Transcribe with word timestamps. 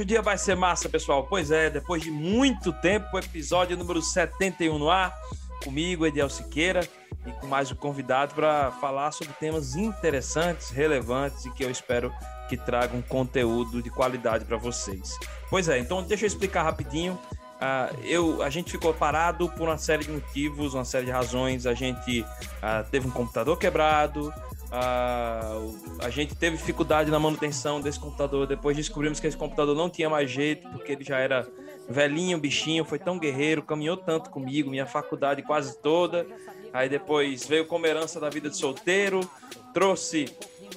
Hoje 0.00 0.04
o 0.04 0.06
dia 0.06 0.22
vai 0.22 0.38
ser 0.38 0.56
massa, 0.56 0.88
pessoal. 0.88 1.26
Pois 1.28 1.50
é, 1.50 1.68
depois 1.68 2.02
de 2.02 2.10
muito 2.10 2.72
tempo, 2.72 3.18
episódio 3.18 3.76
número 3.76 4.00
71 4.00 4.78
no 4.78 4.88
ar, 4.88 5.14
comigo, 5.62 6.06
Ediel 6.06 6.30
Siqueira, 6.30 6.88
e 7.26 7.32
com 7.32 7.46
mais 7.46 7.70
um 7.70 7.74
convidado 7.74 8.34
para 8.34 8.70
falar 8.80 9.12
sobre 9.12 9.34
temas 9.34 9.76
interessantes, 9.76 10.70
relevantes 10.70 11.44
e 11.44 11.50
que 11.50 11.62
eu 11.62 11.70
espero 11.70 12.10
que 12.48 12.56
tragam 12.56 13.02
conteúdo 13.02 13.82
de 13.82 13.90
qualidade 13.90 14.46
para 14.46 14.56
vocês. 14.56 15.18
Pois 15.50 15.68
é, 15.68 15.78
então 15.78 16.02
deixa 16.02 16.24
eu 16.24 16.28
explicar 16.28 16.62
rapidinho. 16.62 17.12
Uh, 17.12 18.00
eu, 18.02 18.42
a 18.42 18.48
gente 18.48 18.72
ficou 18.72 18.94
parado 18.94 19.50
por 19.50 19.68
uma 19.68 19.76
série 19.76 20.04
de 20.04 20.10
motivos, 20.10 20.72
uma 20.72 20.86
série 20.86 21.04
de 21.04 21.12
razões. 21.12 21.66
A 21.66 21.74
gente 21.74 22.22
uh, 22.22 22.88
teve 22.90 23.06
um 23.06 23.10
computador 23.10 23.58
quebrado, 23.58 24.32
uh, 24.70 26.00
a 26.02 26.10
gente 26.10 26.34
teve 26.34 26.56
dificuldade 26.56 27.10
na 27.10 27.18
manutenção 27.18 27.80
desse 27.80 27.98
computador. 27.98 28.46
Depois 28.46 28.76
descobrimos 28.76 29.20
que 29.20 29.26
esse 29.26 29.36
computador 29.36 29.76
não 29.76 29.90
tinha 29.90 30.08
mais 30.08 30.30
jeito, 30.30 30.68
porque 30.70 30.92
ele 30.92 31.04
já 31.04 31.18
era 31.18 31.46
velhinho, 31.88 32.38
bichinho, 32.38 32.84
foi 32.84 32.98
tão 32.98 33.18
guerreiro, 33.18 33.62
caminhou 33.62 33.96
tanto 33.96 34.30
comigo, 34.30 34.70
minha 34.70 34.86
faculdade 34.86 35.42
quase 35.42 35.76
toda. 35.78 36.26
Aí 36.72 36.88
depois 36.88 37.46
veio 37.46 37.66
como 37.66 37.86
herança 37.86 38.20
da 38.20 38.30
vida 38.30 38.48
de 38.48 38.56
solteiro, 38.56 39.28
trouxe 39.74 40.26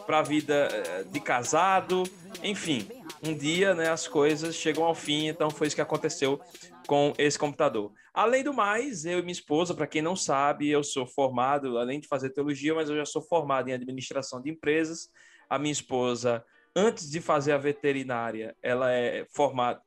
para 0.08 0.20
a 0.20 0.24
vida 0.24 0.70
eh, 0.72 1.06
de 1.10 1.20
casado, 1.20 2.04
enfim, 2.44 2.88
um 3.24 3.34
dia 3.34 3.74
né, 3.74 3.90
as 3.90 4.08
coisas 4.08 4.56
chegam 4.56 4.84
ao 4.84 4.96
fim, 4.96 5.28
então 5.28 5.50
foi 5.50 5.68
isso 5.68 5.76
que 5.76 5.82
aconteceu 5.82 6.42
com 6.88 7.14
esse 7.18 7.38
computador. 7.38 7.92
Além 8.14 8.44
do 8.44 8.54
mais, 8.54 9.06
eu 9.06 9.20
e 9.20 9.22
minha 9.22 9.32
esposa, 9.32 9.74
para 9.74 9.88
quem 9.88 10.02
não 10.02 10.16
sabe, 10.16 10.70
eu 10.70 10.84
sou 10.84 11.06
formado, 11.06 11.78
além 11.78 12.00
de 12.00 12.08
fazer 12.08 12.30
teologia, 12.30 12.76
mas 12.76 12.90
eu 12.90 12.96
já 12.96 13.06
sou 13.06 13.22
formado 13.22 13.70
em 13.70 13.74
administração 13.74 14.42
de 14.42 14.50
empresas. 14.50 15.10
A 15.50 15.58
minha 15.58 15.72
esposa, 15.72 16.44
antes 16.76 17.10
de 17.10 17.20
fazer 17.20 17.54
a 17.54 17.58
veterinária, 17.58 18.56
ela 18.62 18.92
é 18.92 19.26
formada, 19.34 19.82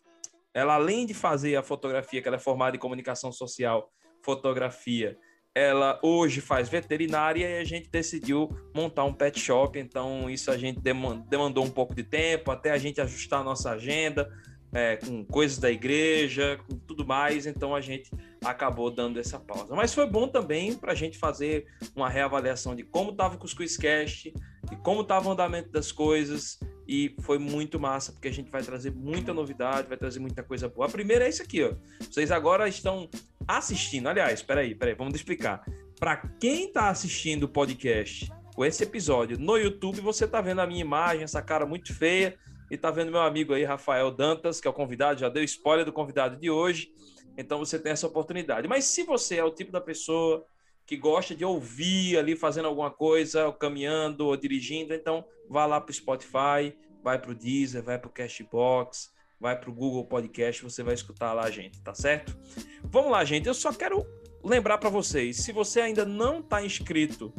ela 0.53 0.75
além 0.75 1.05
de 1.05 1.15
fazer 1.15 1.57
a 1.57 1.63
fotografia, 1.63 2.23
que 2.23 2.29
ela 2.29 2.37
é 2.37 2.41
formada 2.41 2.77
em 2.77 2.81
comunicação 2.81 3.31
social, 3.31 3.93
fotografia, 4.23 5.19
ela 5.55 5.99
hoje 6.03 6.43
faz 6.43 6.69
veterinária 6.69 7.49
e 7.49 7.59
a 7.59 7.65
gente 7.65 7.89
decidiu 7.89 8.51
montar 8.75 9.05
um 9.05 9.13
pet 9.13 9.41
shop, 9.41 9.79
então 9.79 10.29
isso 10.29 10.51
a 10.51 10.59
gente 10.59 10.81
demandou 10.81 11.65
um 11.65 11.71
pouco 11.71 11.95
de 11.95 12.05
tempo 12.05 12.51
até 12.51 12.73
a 12.73 12.77
gente 12.77 13.01
ajustar 13.01 13.41
a 13.41 13.45
nossa 13.45 13.71
agenda, 13.71 14.31
é, 14.77 14.97
com 14.97 15.25
coisas 15.25 15.57
da 15.57 15.71
igreja, 15.71 16.61
com 16.69 16.77
tudo 16.77 17.07
mais, 17.07 17.47
então 17.47 17.75
a 17.75 17.81
gente 17.81 18.11
acabou 18.45 18.91
dando 18.91 19.19
essa 19.19 19.41
pausa. 19.41 19.75
Mas 19.75 19.95
foi 19.95 20.07
bom 20.07 20.29
também 20.29 20.75
para 20.75 20.93
a 20.93 20.95
gente 20.95 21.17
fazer 21.17 21.65
uma 21.95 22.11
reavaliação 22.11 22.77
de 22.77 22.83
como 22.83 23.11
estava 23.11 23.37
o 23.37 23.39
Cuscuz 23.39 23.79
Cast, 23.79 24.35
de 24.69 24.77
como 24.83 25.01
estava 25.01 25.31
o 25.31 25.33
andamento 25.33 25.71
das 25.71 25.91
coisas, 25.91 26.61
e 26.87 27.17
foi 27.23 27.39
muito 27.39 27.81
massa, 27.81 28.13
porque 28.13 28.29
a 28.29 28.33
gente 28.33 28.51
vai 28.51 28.63
trazer 28.63 28.95
muita 28.95 29.33
novidade, 29.33 29.89
vai 29.89 29.97
trazer 29.97 30.21
muita 30.21 30.43
coisa 30.43 30.69
boa. 30.69 30.87
A 30.87 30.91
primeira 30.91 31.25
é 31.25 31.31
isso 31.31 31.43
aqui, 31.43 31.65
ó. 31.65 31.73
Vocês 31.99 32.31
agora 32.31 32.69
estão 32.69 33.09
assistindo, 33.49 34.11
aliás, 34.11 34.43
peraí, 34.43 34.75
peraí, 34.75 34.95
vamos 34.95 35.15
explicar. 35.15 35.65
Para 35.99 36.19
quem 36.39 36.67
está 36.67 36.91
assistindo 36.91 37.45
o 37.45 37.49
podcast, 37.49 38.31
com 38.55 38.63
esse 38.63 38.83
episódio 38.83 39.39
no 39.39 39.57
YouTube, 39.57 40.03
você 40.03 40.27
está 40.27 40.43
vendo 40.43 40.61
a 40.61 40.67
minha 40.67 40.83
imagem, 40.83 41.25
essa 41.25 41.41
cara 41.41 41.65
muito 41.65 41.95
feia, 41.95 42.37
e 42.71 42.77
tá 42.77 42.91
vendo 42.91 43.11
meu 43.11 43.21
amigo 43.21 43.55
aí, 43.55 43.65
Rafael 43.65 44.11
Dantas, 44.11 44.61
que 44.61 44.67
é 44.67 44.71
o 44.71 44.75
convidado, 44.75 45.21
já 45.21 45.29
deu 45.29 45.43
spoiler 45.45 45.85
do 45.85 45.93
convidado 45.93 46.37
de 46.37 46.51
hoje. 46.51 46.93
Então 47.37 47.59
você 47.59 47.79
tem 47.79 47.93
essa 47.93 48.07
oportunidade. 48.07 48.67
Mas 48.67 48.85
se 48.85 49.03
você 49.05 49.37
é 49.37 49.45
o 49.45 49.51
tipo 49.51 49.71
da 49.71 49.81
pessoa 49.81 50.45
que 50.87 50.97
gosta 50.97 51.35
de 51.35 51.45
ouvir 51.45 52.17
ali 52.17 52.37
fazendo 52.37 52.67
alguma 52.67 52.91
coisa, 52.91 53.47
ou 53.47 53.53
caminhando 53.53 54.27
ou 54.27 54.37
dirigindo, 54.37 54.95
então 54.95 55.25
vá 55.49 55.67
lá 55.67 55.81
para 55.81 55.91
o 55.91 55.95
Spotify, 55.95 56.75
vai 57.03 57.21
para 57.21 57.31
o 57.31 57.35
Deezer, 57.35 57.83
vai 57.83 57.99
para 57.99 58.09
o 58.09 58.13
Cashbox, 58.13 59.13
vai 59.41 59.59
para 59.59 59.69
o 59.69 59.73
Google 59.73 60.05
Podcast, 60.05 60.63
você 60.63 60.83
vai 60.83 60.95
escutar 60.95 61.33
lá 61.33 61.45
a 61.45 61.51
gente, 61.51 61.81
tá 61.83 61.95
certo? 61.95 62.37
Vamos 62.85 63.11
lá, 63.11 63.25
gente. 63.25 63.47
Eu 63.47 63.55
só 63.55 63.73
quero 63.73 64.07
lembrar 64.43 64.79
para 64.79 64.89
vocês, 64.89 65.39
se 65.39 65.53
você 65.53 65.81
ainda 65.81 66.05
não 66.05 66.41
está 66.41 66.65
inscrito 66.65 67.35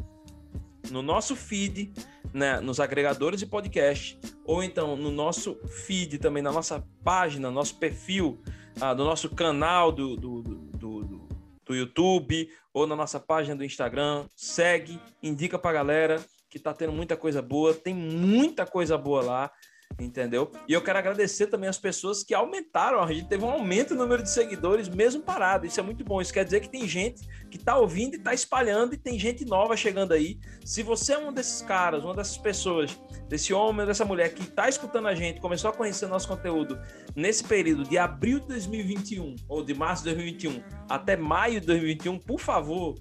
no 0.92 1.02
nosso 1.02 1.36
feed, 1.36 1.94
né, 2.34 2.59
nos 2.59 2.80
agregadores 2.80 3.40
de 3.40 3.46
podcast, 3.46 4.20
ou 4.46 4.64
então 4.64 4.96
no 4.96 5.12
nosso 5.12 5.56
feed 5.86 6.18
também, 6.18 6.44
na 6.44 6.52
nossa 6.52 6.84
página, 7.03 7.52
nosso 7.52 7.78
perfil, 7.78 8.40
ah, 8.80 8.94
no 8.94 9.03
nosso 9.03 9.30
canal 9.30 9.92
do, 9.92 10.16
do, 10.16 10.42
do, 10.42 10.56
do, 10.78 11.28
do 11.66 11.75
YouTube, 11.75 12.50
ou 12.74 12.86
na 12.86 12.96
nossa 12.96 13.20
página 13.20 13.56
do 13.56 13.66
Instagram, 13.66 14.25
segue, 14.36 15.00
indica 15.22 15.58
pra 15.58 15.74
galera 15.74 16.24
que 16.50 16.59
tá 16.59 16.74
tendo 16.74 16.94
muita 16.94 17.18
coisa 17.18 17.42
boa, 17.42 17.74
tem 17.74 17.94
muita 17.94 18.66
coisa 18.66 18.98
boa 18.98 19.22
lá 19.22 19.52
entendeu? 20.00 20.52
E 20.68 20.74
eu 20.74 20.81
quero 20.81 21.00
agradecer 21.00 21.48
também 21.48 21.70
as 21.70 21.78
pessoas 21.78 22.24
que 22.24 22.34
aumentaram, 22.34 23.02
a 23.02 23.12
gente 23.12 23.28
teve 23.28 23.44
um 23.44 23.50
aumento 23.50 23.96
no 23.96 24.03
número 24.03 24.22
de 24.22 24.30
seguidores 24.30 24.88
mesmo 24.88 25.24
parado, 25.24 25.66
isso 25.66 25.80
é 25.80 25.84
muito 25.84 26.03
bom, 26.03 26.22
isso 26.22 26.34
quer 26.34 26.46
dizer 26.46 26.59
que 26.59 26.70
tem 26.70 26.88
gente 26.88 27.28
que 27.50 27.58
está 27.58 27.78
ouvindo 27.78 28.14
e 28.14 28.18
está 28.18 28.34
espalhando 28.34 28.94
e 28.94 28.98
tem 28.98 29.18
gente 29.18 29.46
nova 29.46 29.75
chegando 29.75 30.14
aí. 30.14 30.40
Se 30.64 30.84
você 30.84 31.14
é 31.14 31.18
um 31.18 31.34
desses 31.34 31.62
caras, 31.62 32.03
uma 32.03 32.14
dessas 32.14 32.38
pessoas, 32.38 33.00
desse 33.28 33.53
homem 33.53 33.81
ou 33.81 33.88
dessa 33.88 34.06
mulher 34.06 34.34
que 34.34 34.44
está 34.44 34.70
escutando 34.70 35.08
a 35.08 35.16
gente, 35.16 35.40
começou 35.40 35.70
a 35.70 35.74
conhecer 35.74 36.08
nosso 36.08 36.28
conteúdo 36.28 36.80
nesse 37.16 37.44
período 37.44 37.84
de 37.84 37.98
abril 37.98 38.40
de 38.40 38.48
2021 38.48 39.36
ou 39.48 39.64
de 39.64 39.74
março 39.74 40.04
de 40.04 40.14
2021 40.14 40.64
até 40.90 41.16
maio 41.16 41.59
de 41.59 41.68
2021, 41.68 42.19
por 42.19 42.40
favor, 42.40 42.96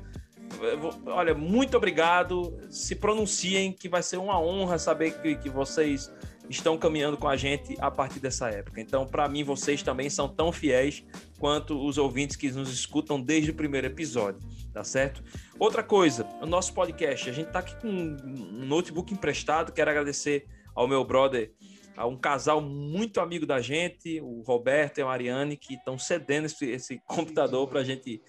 olha, 1.07 1.35
muito 1.35 1.77
obrigado. 1.77 2.59
Se 2.71 2.95
pronunciem, 2.95 3.73
que 3.73 3.89
vai 3.89 4.03
ser 4.03 4.17
uma 4.17 4.41
honra 4.41 4.79
saber 4.79 5.21
que, 5.21 5.37
que 5.37 5.51
vocês 5.51 6.13
estão 6.49 6.79
caminhando 6.79 7.17
com 7.17 7.29
a 7.29 7.37
gente 7.37 7.77
a 7.81 7.91
partir 7.91 8.21
dessa 8.21 8.49
época. 8.49 8.81
Então, 8.81 9.07
para 9.07 9.29
mim, 9.29 9.43
vocês 9.43 9.83
também 9.83 10.09
são 10.09 10.29
tão 10.29 10.53
fiéis 10.53 11.05
quanto 11.39 11.85
os 11.85 11.99
ouvintes 11.99 12.37
que 12.37 12.51
nos 12.51 12.73
escutam 12.73 13.21
desde 13.21 13.51
o 13.51 13.55
primeiro 13.55 13.87
episódio, 13.87 14.41
tá 14.73 14.85
certo? 14.85 15.23
Outra 15.59 15.83
coisa, 15.83 16.27
o 16.41 16.47
nosso 16.47 16.73
podcast, 16.73 17.29
a 17.29 17.33
gente 17.33 17.51
tá 17.51 17.59
aqui 17.59 17.75
com 17.81 17.89
um 17.89 18.65
notebook 18.67 19.13
emprestado, 19.13 19.73
quero 19.73 19.91
agradecer 19.91 20.47
ao 20.75 20.87
meu 20.87 21.05
brother, 21.05 21.53
a 21.97 22.07
um 22.07 22.17
casal 22.17 22.61
muito 22.61 23.21
amigo 23.21 23.47
da 23.47 23.61
gente, 23.61 24.21
o 24.21 24.43
Roberto 24.43 24.99
e 24.99 25.03
a 25.03 25.07
Mariane, 25.07 25.57
que 25.57 25.75
estão 25.75 25.99
cedendo 25.99 26.45
esse, 26.45 26.67
esse 26.67 27.01
computador 27.07 27.67
para 27.69 27.81
a 27.81 27.85
gente 27.85 28.21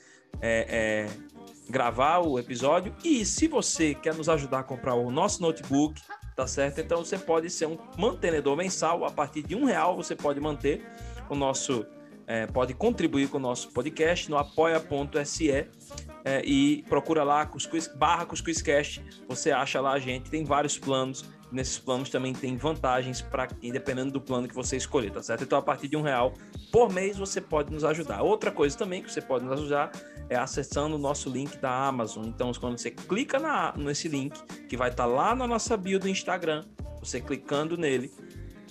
é, 0.42 1.08
é, 1.08 1.10
gravar 1.70 2.20
o 2.20 2.40
episódio. 2.40 2.96
E 3.04 3.26
se 3.26 3.48
você 3.48 3.94
quer 3.94 4.16
nos 4.16 4.30
ajudar 4.30 4.60
a 4.60 4.64
comprar 4.64 4.96
o 4.96 5.12
nosso 5.12 5.42
notebook, 5.42 6.02
tá 6.38 6.46
certo? 6.46 6.80
Então 6.80 7.04
você 7.04 7.18
pode 7.18 7.50
ser 7.50 7.66
um 7.66 7.80
mantenedor 7.98 8.56
mensal, 8.56 9.04
a 9.04 9.10
partir 9.10 9.42
de 9.42 9.56
um 9.56 9.66
real 9.66 9.96
você 9.96 10.16
pode 10.16 10.40
manter 10.40 10.86
o 11.28 11.36
nosso, 11.36 11.84
é, 12.28 12.46
pode 12.46 12.76
contribuir 12.76 13.28
com 13.28 13.38
o 13.38 13.42
nosso 13.42 13.72
podcast 13.72 14.30
no 14.30 14.38
apoia.se 14.38 15.50
é, 15.50 16.46
e 16.46 16.84
procura 16.88 17.24
lá 17.24 17.44
Cuscuz, 17.48 17.88
barra 17.88 18.24
Cuscuzcast, 18.28 19.04
você 19.28 19.50
acha 19.50 19.82
lá 19.82 19.94
a 19.94 20.00
gente, 20.00 20.30
tem 20.30 20.44
vários 20.44 20.78
planos, 20.78 21.26
nesses 21.52 21.78
planos 21.78 22.10
também 22.10 22.34
tem 22.34 22.58
vantagens 22.58 23.22
para 23.22 23.48
quem, 23.48 23.72
dependendo 23.72 24.12
do 24.12 24.22
plano 24.22 24.48
que 24.48 24.56
você 24.56 24.76
escolher, 24.76 25.12
tá 25.12 25.22
certo? 25.22 25.44
Então 25.44 25.58
a 25.58 25.62
partir 25.62 25.88
de 25.88 25.96
um 25.96 26.02
real 26.02 26.34
por 26.72 26.92
mês 26.92 27.18
você 27.18 27.40
pode 27.40 27.72
nos 27.72 27.84
ajudar. 27.84 28.22
Outra 28.22 28.52
coisa 28.52 28.78
também 28.78 29.02
que 29.02 29.12
você 29.12 29.22
pode 29.22 29.46
nos 29.46 29.54
ajudar 29.60 29.92
é 30.30 30.36
acessando 30.36 30.96
o 30.96 31.00
nosso 31.00 31.30
link 31.30 31.58
da 31.58 31.72
Amazon. 31.72 32.26
Então, 32.26 32.52
quando 32.60 32.78
você 32.78 32.92
clica 32.92 33.40
na, 33.40 33.74
nesse 33.78 34.08
link, 34.08 34.38
que 34.68 34.76
vai 34.76 34.90
estar 34.90 35.04
tá 35.04 35.10
lá 35.10 35.34
na 35.34 35.48
nossa 35.48 35.78
bio 35.78 36.00
do 36.00 36.10
Instagram, 36.10 36.66
você 37.00 37.22
clicando 37.22 37.78
nele, 37.78 38.12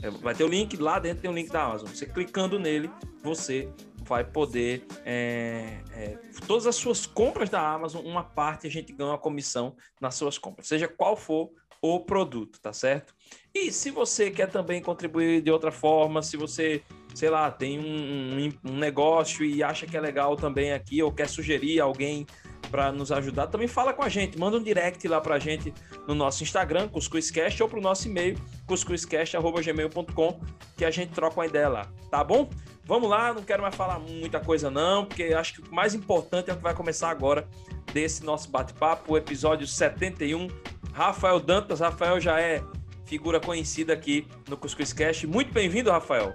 é, 0.03 0.11
vai 0.11 0.35
ter 0.35 0.45
o 0.45 0.49
link, 0.49 0.77
lá 0.77 0.99
dentro 0.99 1.23
tem 1.23 1.31
o 1.31 1.35
link 1.35 1.51
da 1.51 1.65
Amazon. 1.65 1.89
Você 1.89 2.05
clicando 2.05 2.59
nele, 2.59 2.91
você 3.23 3.69
vai 4.07 4.25
poder. 4.25 4.87
É, 5.05 5.81
é, 5.93 6.19
todas 6.47 6.67
as 6.67 6.77
suas 6.77 7.07
compras 7.07 7.49
da 7.49 7.61
Amazon, 7.61 8.05
uma 8.05 8.23
parte 8.23 8.67
a 8.67 8.71
gente 8.71 8.93
ganha 8.93 9.11
uma 9.11 9.19
comissão 9.19 9.75
nas 10.01 10.15
suas 10.15 10.39
compras, 10.39 10.69
seja 10.69 10.87
qual 10.87 11.17
for 11.17 11.51
o 11.81 12.01
produto, 12.01 12.61
tá 12.61 12.73
certo? 12.73 13.15
E 13.55 13.73
se 13.73 13.91
você 13.91 14.31
quer 14.31 14.51
também 14.51 14.83
contribuir 14.83 15.41
de 15.41 15.51
outra 15.51 15.73
forma, 15.73 16.23
se 16.23 16.37
você 16.37 16.83
sei 17.17 17.31
lá, 17.31 17.51
tem 17.51 17.79
um, 17.79 18.71
um, 18.71 18.77
negócio 18.77 19.43
e 19.43 19.63
acha 19.63 19.87
que 19.87 19.97
é 19.97 20.01
legal 20.01 20.37
também 20.37 20.73
aqui, 20.73 21.03
ou 21.03 21.11
quer 21.11 21.27
sugerir 21.27 21.81
alguém 21.81 22.27
para 22.71 22.93
nos 22.93 23.11
ajudar, 23.11 23.47
também 23.47 23.67
fala 23.67 23.95
com 23.95 24.03
a 24.03 24.09
gente, 24.09 24.39
manda 24.39 24.59
um 24.59 24.63
direct 24.63 25.07
lá 25.09 25.19
para 25.19 25.37
a 25.37 25.39
gente 25.39 25.73
no 26.07 26.15
nosso 26.15 26.43
Instagram, 26.43 26.89
Cuscuzcast, 26.89 27.63
ou 27.63 27.69
para 27.71 27.79
o 27.79 27.83
nosso 27.83 28.07
e-mail, 28.07 28.37
cuscuzcast.gmail.com, 28.67 30.41
que 30.77 30.85
a 30.85 30.91
gente 30.91 31.13
troca 31.13 31.41
uma 31.41 31.47
ideia 31.47 31.69
lá, 31.69 31.87
tá 32.11 32.23
bom? 32.23 32.51
Vamos 32.85 33.09
lá, 33.09 33.33
não 33.33 33.43
quero 33.43 33.63
mais 33.63 33.75
falar 33.75 33.99
muita 33.99 34.39
coisa 34.39 34.71
não, 34.71 35.07
porque 35.07 35.25
acho 35.25 35.55
que 35.55 35.69
o 35.69 35.75
mais 35.75 35.95
importante 35.95 36.51
é 36.51 36.53
o 36.53 36.57
que 36.57 36.63
vai 36.63 36.75
começar 36.75 37.09
agora 37.09 37.49
desse 37.93 38.23
nosso 38.25 38.51
bate-papo, 38.51 39.15
o 39.15 39.17
episódio 39.17 39.67
71. 39.67 40.49
Rafael 40.97 41.39
Dantas, 41.39 41.81
Rafael 41.81 42.19
já 42.19 42.41
é 42.41 42.65
figura 43.05 43.39
conhecida 43.39 43.93
aqui 43.93 44.27
no 44.49 44.57
Cuscuzcast. 44.57 45.27
Muito 45.27 45.53
bem-vindo, 45.53 45.91
Rafael. 45.91 46.35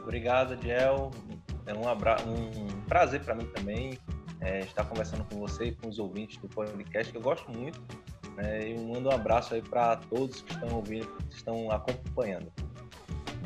Obrigado, 0.00 0.56
Diel. 0.56 1.10
É 1.66 1.74
um, 1.74 1.88
abra... 1.88 2.18
um 2.24 2.80
prazer 2.82 3.20
para 3.24 3.34
mim 3.34 3.46
também 3.46 3.98
é, 4.40 4.60
estar 4.60 4.84
conversando 4.84 5.24
com 5.24 5.40
você 5.40 5.64
e 5.64 5.74
com 5.74 5.88
os 5.88 5.98
ouvintes 5.98 6.36
do 6.36 6.46
podcast, 6.46 7.10
que 7.10 7.18
eu 7.18 7.22
gosto 7.22 7.50
muito. 7.50 7.82
Né? 8.36 8.70
E 8.70 8.78
mando 8.78 9.08
um 9.08 9.12
abraço 9.12 9.54
aí 9.54 9.60
para 9.60 9.96
todos 9.96 10.42
que 10.42 10.52
estão 10.52 10.76
ouvindo, 10.76 11.08
que 11.28 11.34
estão 11.34 11.72
acompanhando. 11.72 12.46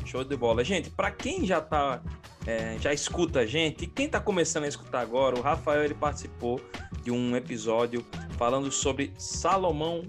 Show 0.05 0.25
de 0.25 0.37
bola. 0.37 0.63
Gente, 0.63 0.91
para 0.91 1.11
quem 1.11 1.47
já 1.47 1.59
tá, 1.63 2.03
é, 2.47 2.77
já 2.81 2.93
escuta 2.93 3.41
a 3.41 3.47
gente, 3.47 3.85
e 3.85 3.87
quem 3.87 4.09
tá 4.09 4.21
começando 4.21 4.65
a 4.65 4.69
escutar 4.69 5.01
agora, 5.01 5.39
o 5.39 5.43
Rafael 5.43 5.85
ele 5.85 5.95
participou 5.95 6.61
de 7.03 7.11
um 7.11 7.37
episódio 7.37 8.05
falando 8.37 8.71
sobre 8.71 9.13
Salomão 9.17 10.03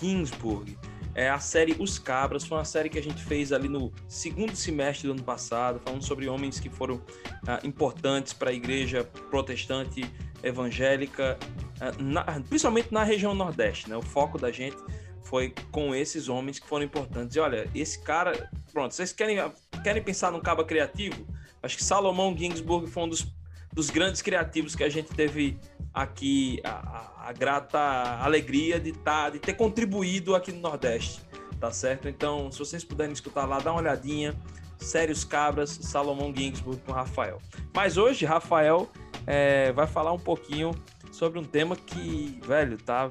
Ginsburg. 0.00 0.78
É 1.14 1.30
a 1.30 1.38
série 1.38 1.76
Os 1.78 1.98
Cabras, 1.98 2.44
foi 2.44 2.58
uma 2.58 2.64
série 2.64 2.88
que 2.88 2.98
a 2.98 3.02
gente 3.02 3.22
fez 3.22 3.52
ali 3.52 3.68
no 3.68 3.92
segundo 4.08 4.56
semestre 4.56 5.06
do 5.06 5.12
ano 5.12 5.22
passado, 5.22 5.80
falando 5.84 6.02
sobre 6.02 6.28
homens 6.28 6.58
que 6.58 6.68
foram 6.68 7.00
ah, 7.46 7.60
importantes 7.62 8.32
para 8.32 8.50
a 8.50 8.52
igreja 8.52 9.04
protestante 9.30 10.10
evangélica, 10.42 11.38
ah, 11.80 11.92
na, 12.00 12.24
principalmente 12.48 12.92
na 12.92 13.04
região 13.04 13.32
Nordeste. 13.32 13.88
Né? 13.88 13.96
O 13.96 14.02
foco 14.02 14.38
da 14.38 14.50
gente 14.50 14.76
foi 15.22 15.54
com 15.70 15.94
esses 15.94 16.28
homens 16.28 16.58
que 16.58 16.66
foram 16.66 16.84
importantes. 16.84 17.36
E 17.36 17.40
olha, 17.40 17.68
esse 17.74 18.02
cara, 18.02 18.50
pronto, 18.72 18.92
vocês 18.92 19.12
querem, 19.12 19.38
querem 19.84 20.02
pensar 20.02 20.32
num 20.32 20.40
caba 20.40 20.64
criativo? 20.64 21.24
Acho 21.64 21.78
que 21.78 21.84
Salomão 21.84 22.36
Ginsburg 22.36 22.86
foi 22.88 23.04
um 23.04 23.08
dos, 23.08 23.26
dos 23.72 23.88
grandes 23.88 24.20
criativos 24.20 24.76
que 24.76 24.84
a 24.84 24.88
gente 24.90 25.08
teve 25.14 25.58
aqui 25.94 26.60
a, 26.62 26.70
a, 26.70 27.28
a 27.28 27.32
grata 27.32 27.78
alegria 28.22 28.78
de, 28.78 28.92
tá, 28.92 29.30
de 29.30 29.38
ter 29.38 29.54
contribuído 29.54 30.34
aqui 30.34 30.52
no 30.52 30.60
Nordeste, 30.60 31.22
tá 31.58 31.70
certo? 31.70 32.06
Então, 32.06 32.52
se 32.52 32.58
vocês 32.58 32.84
puderem 32.84 33.14
escutar 33.14 33.46
lá, 33.46 33.60
dá 33.60 33.72
uma 33.72 33.80
olhadinha. 33.80 34.34
Sérios 34.76 35.24
Cabras, 35.24 35.70
Salomão 35.70 36.34
Ginsburg 36.36 36.82
com 36.84 36.92
Rafael. 36.92 37.40
Mas 37.74 37.96
hoje, 37.96 38.26
Rafael 38.26 38.90
é, 39.26 39.72
vai 39.72 39.86
falar 39.86 40.12
um 40.12 40.18
pouquinho 40.18 40.72
sobre 41.10 41.38
um 41.38 41.44
tema 41.44 41.74
que, 41.74 42.38
velho, 42.44 42.76
tá 42.76 43.08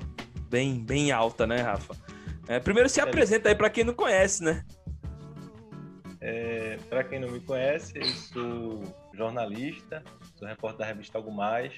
bem, 0.48 0.80
bem 0.80 1.12
alta, 1.12 1.48
né, 1.48 1.62
Rafa? 1.62 1.96
É, 2.48 2.60
primeiro 2.60 2.88
se 2.88 3.00
é. 3.00 3.04
apresenta 3.04 3.50
aí 3.50 3.56
para 3.56 3.72
quem 3.72 3.84
não 3.84 3.94
conhece, 3.94 4.44
né? 4.44 4.64
É, 6.26 6.78
para 6.90 7.04
quem 7.04 7.20
não 7.20 7.30
me 7.30 7.42
conhece, 7.42 7.98
eu 7.98 8.06
sou 8.06 8.82
jornalista, 9.14 10.02
sou 10.38 10.48
repórter 10.48 10.80
da 10.80 10.86
revista 10.86 11.18
Algo 11.18 11.30
Mais, 11.30 11.74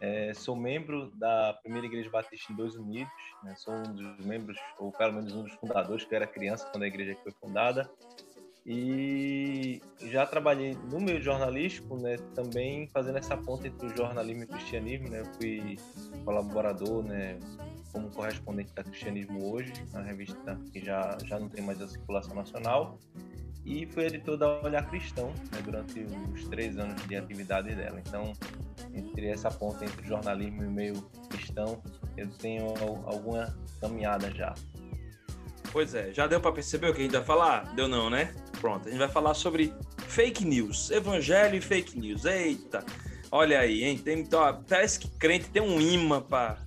é, 0.00 0.32
sou 0.32 0.56
membro 0.56 1.10
da 1.16 1.52
Primeira 1.62 1.86
Igreja 1.86 2.08
Batista 2.08 2.50
em 2.50 2.56
Dois 2.56 2.74
Unidos, 2.74 3.12
né? 3.44 3.54
sou 3.54 3.74
um 3.74 3.82
dos 3.82 4.24
membros, 4.24 4.56
ou 4.78 4.90
pelo 4.92 5.12
menos 5.12 5.34
um 5.34 5.42
dos 5.42 5.52
fundadores, 5.56 6.06
que 6.06 6.14
eu 6.14 6.16
era 6.16 6.26
criança 6.26 6.66
quando 6.72 6.84
a 6.84 6.86
igreja 6.86 7.14
foi 7.22 7.32
fundada. 7.32 7.90
E 8.64 9.82
já 10.10 10.24
trabalhei 10.24 10.74
no 10.90 10.98
meio 10.98 11.20
jornalístico, 11.20 11.96
né, 11.98 12.16
também 12.34 12.88
fazendo 12.88 13.18
essa 13.18 13.36
ponte 13.36 13.68
entre 13.68 13.86
o 13.86 13.96
jornalismo 13.96 14.42
e 14.42 14.44
o 14.46 14.48
cristianismo. 14.48 15.08
Né? 15.08 15.20
Eu 15.20 15.26
fui 15.34 15.78
colaborador, 16.24 17.04
né, 17.04 17.38
como 17.92 18.10
correspondente 18.10 18.72
da 18.74 18.82
Cristianismo 18.82 19.52
Hoje, 19.52 19.72
na 19.92 20.00
revista 20.00 20.58
que 20.72 20.84
já, 20.84 21.16
já 21.26 21.38
não 21.38 21.48
tem 21.48 21.62
mais 21.62 21.80
a 21.80 21.86
circulação 21.86 22.34
nacional 22.34 22.98
e 23.66 23.84
fui 23.84 24.06
editor 24.06 24.36
da 24.36 24.60
Olhar 24.62 24.88
Cristão 24.88 25.32
né, 25.50 25.60
durante 25.62 26.06
os 26.32 26.44
três 26.48 26.78
anos 26.78 27.04
de 27.06 27.16
atividade 27.16 27.74
dela. 27.74 28.00
Então, 28.06 28.32
entre 28.94 29.26
essa 29.26 29.50
ponta 29.50 29.84
entre 29.84 30.06
jornalismo 30.06 30.62
e 30.62 30.68
meio 30.68 31.02
cristão, 31.28 31.82
eu 32.16 32.28
tenho 32.38 32.72
alguma 33.04 33.54
caminhada 33.80 34.30
já. 34.30 34.54
Pois 35.72 35.94
é, 35.94 36.14
já 36.14 36.28
deu 36.28 36.40
para 36.40 36.52
perceber 36.52 36.90
o 36.90 36.94
que 36.94 37.00
a 37.00 37.02
gente 37.02 37.12
vai 37.12 37.24
falar? 37.24 37.74
Deu 37.74 37.88
não, 37.88 38.08
né? 38.08 38.32
Pronto, 38.60 38.86
a 38.86 38.90
gente 38.90 39.00
vai 39.00 39.08
falar 39.08 39.34
sobre 39.34 39.74
fake 40.06 40.44
news, 40.44 40.90
evangelho 40.92 41.56
e 41.56 41.60
fake 41.60 41.98
news. 41.98 42.24
Eita, 42.24 42.84
olha 43.32 43.58
aí, 43.58 43.82
hein? 43.82 43.98
Tem, 43.98 44.20
então, 44.20 44.62
parece 44.68 45.00
que 45.00 45.08
crente 45.18 45.50
tem 45.50 45.60
um 45.60 45.80
imã 45.80 46.22
para 46.22 46.65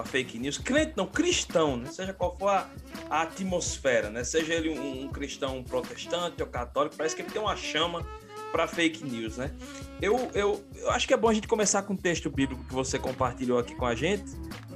para 0.00 0.04
fake 0.04 0.38
news. 0.38 0.58
Crente 0.58 0.94
não, 0.96 1.06
cristão, 1.06 1.76
né? 1.76 1.90
seja 1.90 2.12
qual 2.12 2.36
for 2.36 2.48
a, 2.48 2.68
a 3.08 3.22
atmosfera, 3.22 4.08
né? 4.08 4.24
Seja 4.24 4.54
ele 4.54 4.70
um, 4.70 5.04
um, 5.04 5.08
cristão 5.08 5.62
protestante 5.62 6.42
ou 6.42 6.48
católico, 6.48 6.96
parece 6.96 7.14
que 7.14 7.22
ele 7.22 7.30
tem 7.30 7.40
uma 7.40 7.56
chama 7.56 8.06
para 8.50 8.66
fake 8.66 9.04
news, 9.04 9.36
né? 9.36 9.50
Eu, 10.00 10.30
eu, 10.34 10.64
eu 10.74 10.90
acho 10.90 11.06
que 11.06 11.14
é 11.14 11.16
bom 11.16 11.28
a 11.28 11.34
gente 11.34 11.46
começar 11.46 11.82
com 11.82 11.94
o 11.94 11.96
texto 11.96 12.30
bíblico 12.30 12.64
que 12.64 12.72
você 12.72 12.98
compartilhou 12.98 13.58
aqui 13.58 13.74
com 13.74 13.84
a 13.84 13.94
gente, 13.94 14.32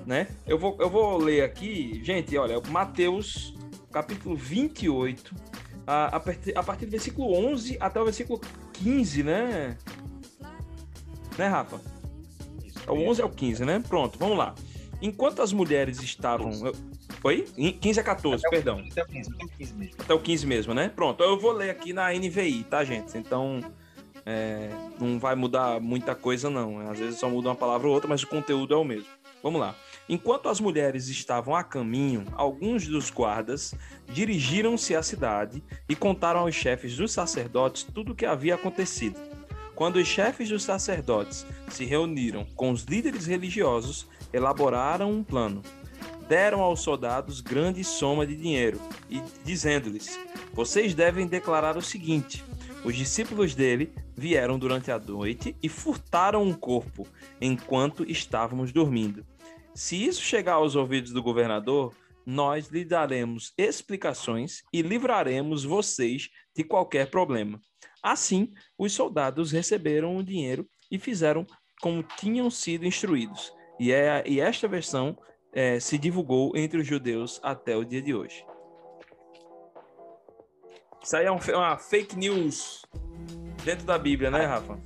né? 0.07 0.29
Eu 0.47 0.59
vou, 0.59 0.77
eu 0.79 0.91
vou 0.91 1.17
ler 1.17 1.43
aqui, 1.43 2.01
gente, 2.05 2.37
olha, 2.37 2.61
Mateus, 2.69 3.55
capítulo 3.91 4.37
28, 4.37 5.35
a, 5.87 6.17
a, 6.17 6.23
a 6.57 6.63
partir 6.63 6.85
do 6.85 6.91
versículo 6.91 7.35
11 7.35 7.79
até 7.81 8.01
o 8.01 8.05
versículo 8.05 8.41
15, 8.75 9.23
né? 9.23 9.79
Né, 11.37 11.49
Rafa? 11.49 11.81
É 12.87 12.91
o 12.91 13.09
11 13.09 13.23
ao 13.23 13.31
15, 13.31 13.65
né? 13.65 13.83
Pronto, 13.89 14.19
vamos 14.19 14.37
lá. 14.37 14.55
Enquanto 15.01 15.43
as 15.43 15.53
mulheres 15.53 16.03
estavam. 16.03 16.51
Oi? 17.23 17.47
15 17.81 18.01
a 18.01 18.03
14, 18.03 18.47
até 18.47 18.57
perdão. 18.57 18.85
até 18.91 19.03
o 19.03 19.07
15, 19.07 19.31
até 19.31 19.45
o 19.45 19.49
15 19.49 19.75
mesmo. 19.75 19.95
Até 19.99 20.15
o 20.15 20.19
15 20.21 20.47
mesmo, 20.47 20.75
né? 20.75 20.89
Pronto, 20.95 21.23
eu 21.23 21.39
vou 21.39 21.53
ler 21.53 21.71
aqui 21.71 21.93
na 21.93 22.13
NVI, 22.13 22.65
tá, 22.65 22.85
gente? 22.85 23.17
Então. 23.17 23.61
É, 24.27 24.71
não 24.99 25.19
vai 25.19 25.35
mudar 25.35 25.79
muita 25.81 26.15
coisa, 26.15 26.49
não. 26.49 26.89
Às 26.91 26.99
vezes 26.99 27.21
só 27.21 27.29
muda 27.29 27.51
uma 27.51 27.55
palavra 27.55 27.87
ou 27.87 27.93
outra, 27.93 28.09
mas 28.09 28.23
o 28.23 28.27
conteúdo 28.27 28.73
é 28.73 28.77
o 28.77 28.83
mesmo. 28.83 29.09
Vamos 29.43 29.61
lá. 29.61 29.75
Enquanto 30.09 30.49
as 30.49 30.59
mulheres 30.59 31.09
estavam 31.09 31.55
a 31.55 31.63
caminho, 31.63 32.25
alguns 32.33 32.87
dos 32.87 33.11
guardas 33.11 33.75
dirigiram-se 34.09 34.97
à 34.97 35.03
cidade 35.03 35.63
e 35.87 35.95
contaram 35.95 36.41
aos 36.41 36.55
chefes 36.55 36.97
dos 36.97 37.13
sacerdotes 37.13 37.85
tudo 37.85 38.13
o 38.13 38.15
que 38.15 38.25
havia 38.25 38.55
acontecido. 38.55 39.21
Quando 39.75 39.97
os 39.97 40.07
chefes 40.07 40.49
dos 40.49 40.63
sacerdotes 40.63 41.47
se 41.69 41.85
reuniram 41.85 42.47
com 42.55 42.71
os 42.71 42.85
líderes 42.85 43.27
religiosos, 43.27 44.07
elaboraram 44.35 45.13
um 45.13 45.23
plano. 45.23 45.63
Deram 46.29 46.61
aos 46.61 46.81
soldados 46.81 47.41
grande 47.41 47.85
soma 47.85 48.27
de 48.27 48.35
dinheiro 48.35 48.81
e 49.09 49.23
dizendo-lhes: 49.45 50.19
Vocês 50.53 50.95
devem 50.95 51.27
declarar 51.27 51.77
o 51.77 51.83
seguinte: 51.83 52.43
os 52.85 52.97
discípulos 52.97 53.55
dele 53.55 53.95
vieram 54.17 54.59
durante 54.59 54.91
a 54.91 54.99
noite 54.99 55.57
e 55.63 55.69
furtaram 55.69 56.43
um 56.43 56.53
corpo 56.53 57.07
enquanto 57.41 58.11
estávamos 58.11 58.73
dormindo. 58.73 59.25
Se 59.75 60.05
isso 60.05 60.23
chegar 60.23 60.55
aos 60.55 60.75
ouvidos 60.75 61.13
do 61.13 61.23
governador, 61.23 61.95
nós 62.27 62.69
lhe 62.69 62.85
daremos 62.85 63.53
explicações 63.57 64.63
e 64.73 64.83
livraremos 64.83 65.65
vocês 65.65 66.31
de 66.57 66.65
qualquer 66.65 67.11
problema. 67.11 67.61
Assim, 68.03 68.53
os 68.79 68.93
soldados 68.93 69.53
receberam 69.53 70.17
o 70.17 70.23
dinheiro 70.23 70.67
e 70.91 70.99
fizeram 70.99 71.47
como 71.81 72.03
tinham 72.03 72.51
sido 72.51 72.87
instruídos. 72.87 73.53
E, 73.79 73.93
é, 73.93 74.23
e 74.27 74.41
esta 74.41 74.69
versão 74.69 75.17
é, 75.53 75.79
se 75.79 75.99
divulgou 75.99 76.57
entre 76.57 76.81
os 76.81 76.87
judeus 76.87 77.41
até 77.43 77.77
o 77.77 77.85
dia 77.85 78.03
de 78.03 78.15
hoje. 78.15 78.45
Isso 81.03 81.17
aí 81.17 81.27
é 81.27 81.33
um, 81.33 81.39
uma 81.55 81.77
fake 81.77 82.17
news 82.17 82.83
dentro 83.65 83.85
da 83.85 83.99
Bíblia, 83.99 84.31
né, 84.31 84.45
Rafa? 84.45 84.79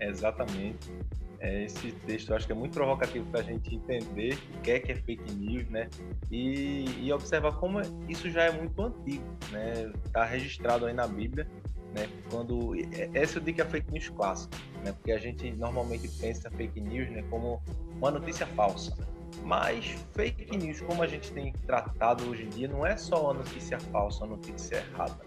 Exatamente. 0.00 0.92
É, 1.40 1.64
esse 1.64 1.92
texto 1.92 2.30
eu 2.30 2.36
acho 2.36 2.46
que 2.46 2.52
é 2.52 2.54
muito 2.54 2.74
provocativo 2.74 3.24
para 3.30 3.40
a 3.40 3.42
gente 3.44 3.72
entender 3.72 4.36
o 4.56 4.60
que 4.60 4.72
é 4.72 4.80
que 4.80 4.90
é 4.90 4.96
fake 4.96 5.32
news, 5.34 5.68
né? 5.68 5.88
E, 6.30 6.84
e 7.00 7.12
observar 7.12 7.52
como 7.52 7.80
isso 8.08 8.28
já 8.28 8.44
é 8.44 8.50
muito 8.50 8.82
antigo, 8.82 9.24
né? 9.52 9.92
Está 10.04 10.24
registrado 10.24 10.86
aí 10.86 10.92
na 10.92 11.06
Bíblia 11.06 11.46
né? 11.94 12.08
Quando 12.30 12.74
essa 13.14 13.38
eu 13.38 13.42
digo 13.42 13.56
que 13.56 13.62
é 13.62 13.64
fake 13.64 13.92
news 13.92 14.08
clássica, 14.10 14.56
né? 14.88 14.92
Porque 14.92 15.12
a 15.12 15.18
gente 15.18 15.50
normalmente 15.52 16.08
pensa 16.08 16.50
fake 16.50 16.80
news, 16.80 17.10
né, 17.10 17.22
como 17.30 17.62
uma 17.96 18.10
notícia 18.10 18.46
falsa. 18.46 18.96
Mas 19.44 19.84
fake 20.14 20.56
news, 20.56 20.80
como 20.80 21.02
a 21.02 21.06
gente 21.06 21.30
tem 21.32 21.52
tratado 21.66 22.28
hoje 22.28 22.44
em 22.44 22.48
dia, 22.48 22.68
não 22.68 22.84
é 22.84 22.96
só 22.96 23.24
uma 23.24 23.34
notícia 23.34 23.78
falsa, 23.78 24.24
uma 24.24 24.36
notícia 24.36 24.76
errada, 24.76 25.24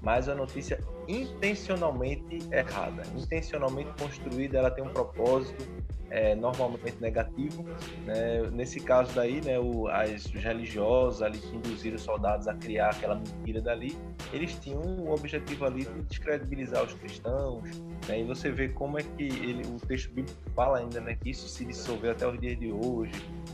mas 0.00 0.28
a 0.28 0.34
notícia 0.34 0.78
intencionalmente 1.08 2.38
errada, 2.50 3.02
intencionalmente 3.16 3.90
construída, 3.98 4.58
ela 4.58 4.70
tem 4.70 4.84
um 4.84 4.92
propósito, 4.92 5.64
é, 6.12 6.34
normalmente 6.34 7.00
negativo. 7.00 7.64
Né? 8.04 8.42
Nesse 8.52 8.78
caso 8.80 9.14
daí, 9.14 9.40
né, 9.40 9.58
o, 9.58 9.88
as, 9.88 10.26
os 10.26 10.42
religiosos 10.42 11.22
ali 11.22 11.38
que 11.38 11.56
induziram 11.56 11.96
os 11.96 12.02
soldados 12.02 12.46
a 12.46 12.54
criar 12.54 12.90
aquela 12.90 13.14
mentira 13.14 13.62
dali, 13.62 13.96
eles 14.32 14.54
tinham 14.56 14.80
o 14.80 15.10
objetivo 15.10 15.64
ali 15.64 15.86
de 15.86 16.02
descredibilizar 16.02 16.84
os 16.84 16.92
cristãos. 16.92 17.62
Né? 18.06 18.20
E 18.20 18.24
você 18.24 18.50
vê 18.50 18.68
como 18.68 18.98
é 18.98 19.02
que 19.02 19.22
ele, 19.22 19.62
o 19.66 19.80
texto 19.86 20.12
bíblico 20.12 20.38
fala 20.54 20.78
ainda 20.78 21.00
né, 21.00 21.16
que 21.18 21.30
isso 21.30 21.48
se 21.48 21.64
dissolveu 21.64 22.12
até 22.12 22.28
os 22.28 22.38
dias 22.38 22.58
de 22.58 22.70
hoje. 22.70 23.12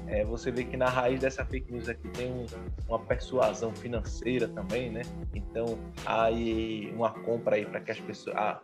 É, 0.09 0.25
você 0.25 0.50
vê 0.50 0.64
que 0.64 0.76
na 0.76 0.88
raiz 0.88 1.21
dessa 1.21 1.45
fake 1.45 1.73
news 1.73 1.88
aqui 1.88 2.09
tem 2.09 2.33
um, 2.33 2.47
uma 2.88 2.99
persuasão 2.99 3.73
financeira 3.73 4.49
também, 4.49 4.90
né? 4.90 5.02
Então, 5.35 5.78
aí 6.07 6.90
uma 6.97 7.11
compra 7.11 7.38
aí 7.47 7.66
para 7.66 7.80
que 7.80 7.90
as 7.90 8.00
pessoas... 8.00 8.37
Ah, 8.37 8.61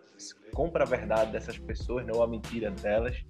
compra 0.53 0.85
a 0.85 0.87
verdade 0.87 1.33
dessas 1.33 1.59
pessoas, 1.59 2.07
né, 2.07 2.13
ou 2.15 2.23
a 2.23 2.29
mentira 2.29 2.71
delas. 2.71 3.25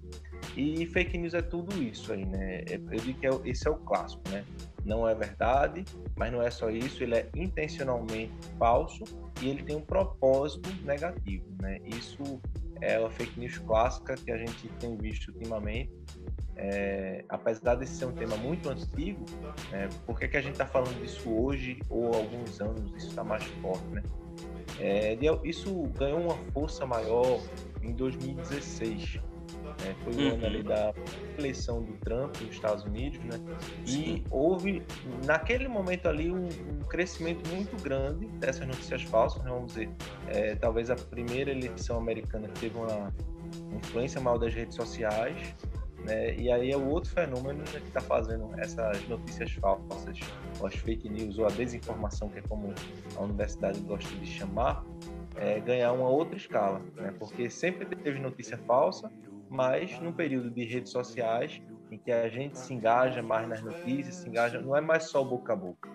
E 0.55 0.85
fake 0.85 1.17
news 1.17 1.33
é 1.33 1.41
tudo 1.41 1.81
isso 1.81 2.13
aí, 2.13 2.25
né? 2.25 2.61
É, 2.69 2.75
eu 2.75 2.99
digo 2.99 3.19
que 3.19 3.27
é, 3.27 3.31
esse 3.45 3.67
é 3.67 3.71
o 3.71 3.75
clássico, 3.75 4.21
né? 4.29 4.45
Não 4.85 5.09
é 5.09 5.15
verdade, 5.15 5.83
mas 6.15 6.31
não 6.31 6.41
é 6.41 6.51
só 6.51 6.69
isso, 6.69 7.03
ele 7.03 7.15
é 7.15 7.27
intencionalmente 7.35 8.31
falso 8.57 9.03
e 9.41 9.49
ele 9.49 9.63
tem 9.63 9.75
um 9.75 9.81
propósito 9.81 10.69
negativo, 10.85 11.45
né? 11.59 11.79
Isso 11.83 12.39
é 12.79 12.95
a 12.95 13.09
fake 13.09 13.39
news 13.39 13.57
clássica 13.57 14.15
que 14.15 14.31
a 14.31 14.37
gente 14.37 14.69
tem 14.79 14.95
visto 14.95 15.29
ultimamente. 15.29 15.91
É, 16.57 17.25
apesar 17.27 17.75
de 17.75 17.85
ser 17.85 18.05
um 18.05 18.13
tema 18.13 18.37
muito 18.37 18.69
antigo, 18.69 19.25
é, 19.73 19.89
por 20.05 20.17
que, 20.17 20.27
que 20.27 20.37
a 20.37 20.41
gente 20.41 20.53
está 20.53 20.65
falando 20.65 20.97
disso 21.01 21.29
hoje 21.29 21.79
ou 21.89 22.13
há 22.13 22.17
alguns 22.17 22.61
anos 22.61 22.95
isso 22.95 23.09
está 23.09 23.25
mais 23.25 23.43
forte, 23.61 23.85
né? 23.87 24.01
É, 24.79 25.17
isso 25.43 25.83
ganhou 25.97 26.21
uma 26.21 26.37
força 26.51 26.85
maior 26.85 27.39
em 27.81 27.93
2016. 27.93 29.15
Né? 29.15 29.95
Foi 30.03 30.13
o 30.13 30.17
uhum. 30.17 30.33
ano 30.33 30.45
ali 30.45 30.63
da 30.63 30.93
eleição 31.37 31.83
do 31.83 31.93
Trump 31.97 32.35
nos 32.41 32.51
Estados 32.51 32.83
Unidos, 32.83 33.19
né? 33.19 33.39
E 33.85 34.23
houve, 34.29 34.83
naquele 35.25 35.67
momento 35.67 36.07
ali, 36.07 36.31
um, 36.31 36.45
um 36.45 36.79
crescimento 36.87 37.47
muito 37.49 37.81
grande 37.81 38.25
dessas 38.39 38.67
notícias 38.67 39.03
falsas, 39.03 39.43
né? 39.43 39.49
vamos 39.49 39.67
dizer. 39.67 39.89
É, 40.27 40.55
talvez 40.55 40.89
a 40.89 40.95
primeira 40.95 41.51
eleição 41.51 41.97
americana 41.97 42.47
que 42.47 42.59
teve 42.61 42.77
uma 42.77 43.13
influência 43.77 44.19
maior 44.21 44.37
das 44.37 44.53
redes 44.53 44.75
sociais, 44.75 45.53
né? 46.05 46.35
E 46.35 46.51
aí 46.51 46.71
é 46.71 46.77
o 46.77 46.87
outro 46.87 47.11
fenômeno 47.11 47.63
que 47.63 47.77
está 47.77 47.99
fazendo 47.99 48.49
essas 48.57 49.07
notícias 49.07 49.51
falsas, 49.53 50.19
ou 50.59 50.67
as 50.67 50.75
fake 50.75 51.09
news, 51.09 51.37
ou 51.39 51.45
a 51.45 51.49
desinformação, 51.49 52.29
que 52.29 52.39
é 52.39 52.41
como 52.43 52.73
a 53.15 53.21
universidade 53.21 53.79
gosta 53.81 54.15
de 54.15 54.25
chamar, 54.25 54.85
é, 55.35 55.59
ganhar 55.59 55.91
uma 55.91 56.07
outra 56.07 56.37
escala, 56.37 56.81
né? 56.95 57.13
Porque 57.17 57.49
sempre 57.49 57.85
teve 57.85 58.19
notícia 58.19 58.57
falsa, 58.59 59.11
mas 59.49 59.99
num 59.99 60.13
período 60.13 60.49
de 60.49 60.63
redes 60.63 60.91
sociais 60.91 61.61
em 61.91 61.97
que 61.97 62.11
a 62.11 62.29
gente 62.29 62.57
se 62.57 62.73
engaja 62.73 63.21
mais 63.21 63.47
nas 63.47 63.61
notícias, 63.61 64.15
se 64.15 64.29
engaja, 64.29 64.61
não 64.61 64.75
é 64.75 64.81
mais 64.81 65.03
só 65.05 65.23
boca 65.23 65.53
a 65.53 65.55
boca. 65.55 65.89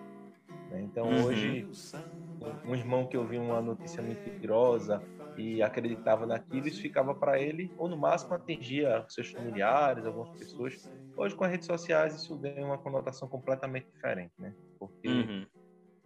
Né? 0.69 0.81
Então 0.81 1.05
uhum. 1.07 1.25
hoje 1.25 1.67
um 2.65 2.75
irmão 2.75 3.07
que 3.07 3.17
ouviu 3.17 3.41
uma 3.41 3.61
notícia 3.61 4.01
mentirosa 4.01 5.01
e 5.37 5.61
acreditava 5.61 6.25
naquilo, 6.25 6.67
isso 6.67 6.81
ficava 6.81 7.13
para 7.13 7.39
ele, 7.39 7.71
ou 7.77 7.87
no 7.87 7.97
máximo 7.97 8.33
atingia 8.33 9.05
seus 9.07 9.31
familiares, 9.31 10.05
algumas 10.05 10.29
pessoas. 10.37 10.89
Hoje, 11.15 11.35
com 11.35 11.43
as 11.43 11.51
redes 11.51 11.67
sociais, 11.67 12.15
isso 12.15 12.37
ganha 12.37 12.65
uma 12.65 12.77
conotação 12.77 13.27
completamente 13.27 13.87
diferente, 13.91 14.33
né? 14.37 14.53
Porque 14.77 15.07
uhum. 15.07 15.45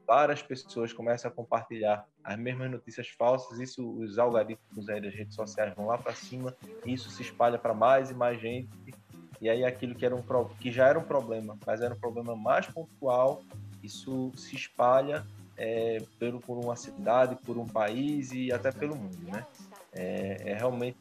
várias 0.06 0.42
pessoas 0.42 0.94
começam 0.94 1.30
a 1.30 1.34
compartilhar 1.34 2.06
as 2.24 2.38
mesmas 2.38 2.72
notícias 2.72 3.10
falsas, 3.10 3.60
isso 3.60 3.88
os 3.98 4.20
algoritmos 4.20 4.86
das 4.86 5.13
redes 5.13 5.36
sociais 5.36 5.74
vão 5.75 5.88
lá 5.88 5.98
para 5.98 6.13
cima, 6.13 6.56
e 6.86 6.94
isso 6.94 7.10
se 7.10 7.22
espalha 7.22 7.58
para 7.58 7.74
mais 7.74 8.12
e 8.12 8.13
mais 8.13 8.39
gente. 8.39 8.70
E 9.42 9.50
aí 9.50 9.65
aquilo 9.65 9.96
que, 9.96 10.06
era 10.06 10.15
um, 10.15 10.24
que 10.60 10.72
já 10.72 10.88
era 10.88 10.98
um 10.98 11.04
problema, 11.04 11.58
mas 11.65 11.82
era 11.82 11.94
um 11.94 12.00
problema 12.00 12.36
mais 12.36 12.68
pontual, 12.68 13.44
isso 13.84 14.32
se 14.36 14.56
espalha 14.56 15.25
é, 15.57 16.01
pelo, 16.19 16.39
por 16.39 16.57
uma 16.57 16.75
cidade, 16.75 17.35
por 17.43 17.57
um 17.57 17.65
país 17.65 18.31
e 18.31 18.51
até 18.51 18.71
pelo 18.71 18.95
mundo, 18.95 19.17
né? 19.31 19.45
É, 19.93 20.51
é 20.51 20.53
realmente 20.53 20.97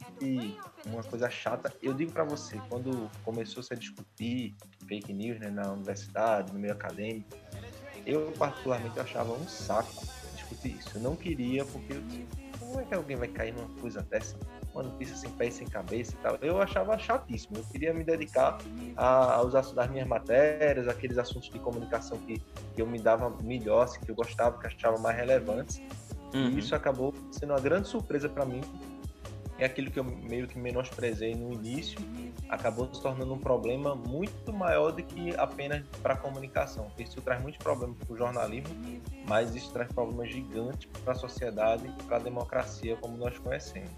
uma 0.87 1.03
coisa 1.03 1.29
chata. 1.29 1.75
Eu 1.83 1.93
digo 1.93 2.13
para 2.13 2.25
você, 2.25 2.61
quando 2.69 3.11
começou 3.25 3.63
-se 3.63 3.75
a 3.75 3.77
discutir 3.77 4.55
fake 4.87 5.13
news 5.13 5.41
né, 5.41 5.51
na 5.51 5.73
universidade, 5.73 6.53
no 6.53 6.59
meio 6.59 6.73
acadêmico, 6.73 7.37
eu 8.07 8.33
particularmente 8.33 9.01
achava 9.01 9.33
um 9.33 9.49
saco 9.49 10.07
discutir 10.37 10.77
isso. 10.79 10.97
Eu 10.97 11.03
não 11.03 11.17
queria, 11.17 11.65
porque 11.65 11.95
como 12.59 12.81
é 12.81 12.85
que 12.85 12.95
alguém 12.95 13.17
vai 13.17 13.29
cair 13.29 13.53
numa 13.53 13.69
coisa 13.81 14.03
dessa? 14.03 14.37
Uma 14.75 14.83
notícia 14.83 15.17
sem 15.17 15.31
pé 15.31 15.47
e 15.47 15.53
sem 15.53 15.67
cabeça 15.67 16.13
e 16.13 16.17
tal. 16.17 16.37
Eu 16.43 16.61
achava 16.61 16.99
chatíssimo. 16.99 17.57
Eu 17.57 17.65
queria 17.65 17.95
me 17.95 18.03
dedicar 18.03 18.59
a, 18.97 19.35
aos 19.35 19.55
assuntos 19.55 19.77
das 19.77 19.91
minhas 19.91 20.07
matérias, 20.07 20.89
aqueles 20.89 21.17
assuntos 21.17 21.49
de 21.49 21.59
comunicação 21.61 22.19
que, 22.19 22.43
que 22.75 22.83
eu 22.83 22.87
me 22.87 22.99
dava 22.99 23.31
melhor, 23.43 23.85
assim, 23.85 24.01
que 24.01 24.11
eu 24.11 24.15
gostava, 24.15 24.59
que 24.59 24.67
achava 24.67 24.99
mais 24.99 25.17
relevantes. 25.17 25.81
Uhum. 26.35 26.51
E 26.51 26.59
isso 26.59 26.75
acabou 26.75 27.15
sendo 27.31 27.51
uma 27.51 27.61
grande 27.61 27.87
surpresa 27.89 28.29
para 28.29 28.45
mim. 28.45 28.61
É 29.57 29.67
aquilo 29.67 29.89
que 29.89 30.01
eu 30.01 30.05
meio 30.05 30.49
que 30.49 30.59
menosprezei 30.59 31.33
no 31.37 31.53
início, 31.53 31.97
acabou 32.49 32.93
se 32.93 33.01
tornando 33.01 33.33
um 33.33 33.39
problema 33.39 33.95
muito 33.95 34.53
maior 34.53 34.91
do 34.91 35.01
que 35.01 35.33
apenas 35.37 35.85
para 36.03 36.15
a 36.15 36.17
comunicação. 36.17 36.89
Isso 36.99 37.23
traz 37.23 37.41
muitos 37.41 37.63
problemas 37.63 37.97
para 37.99 38.13
o 38.13 38.17
jornalismo, 38.17 38.75
mas 39.29 39.55
isso 39.55 39.71
traz 39.73 39.93
problemas 39.93 40.29
gigantes 40.29 40.91
para 41.05 41.13
a 41.13 41.17
sociedade 41.17 41.87
e 41.87 42.03
para 42.03 42.17
a 42.17 42.19
democracia 42.19 42.97
como 42.97 43.17
nós 43.17 43.39
conhecemos. 43.39 43.93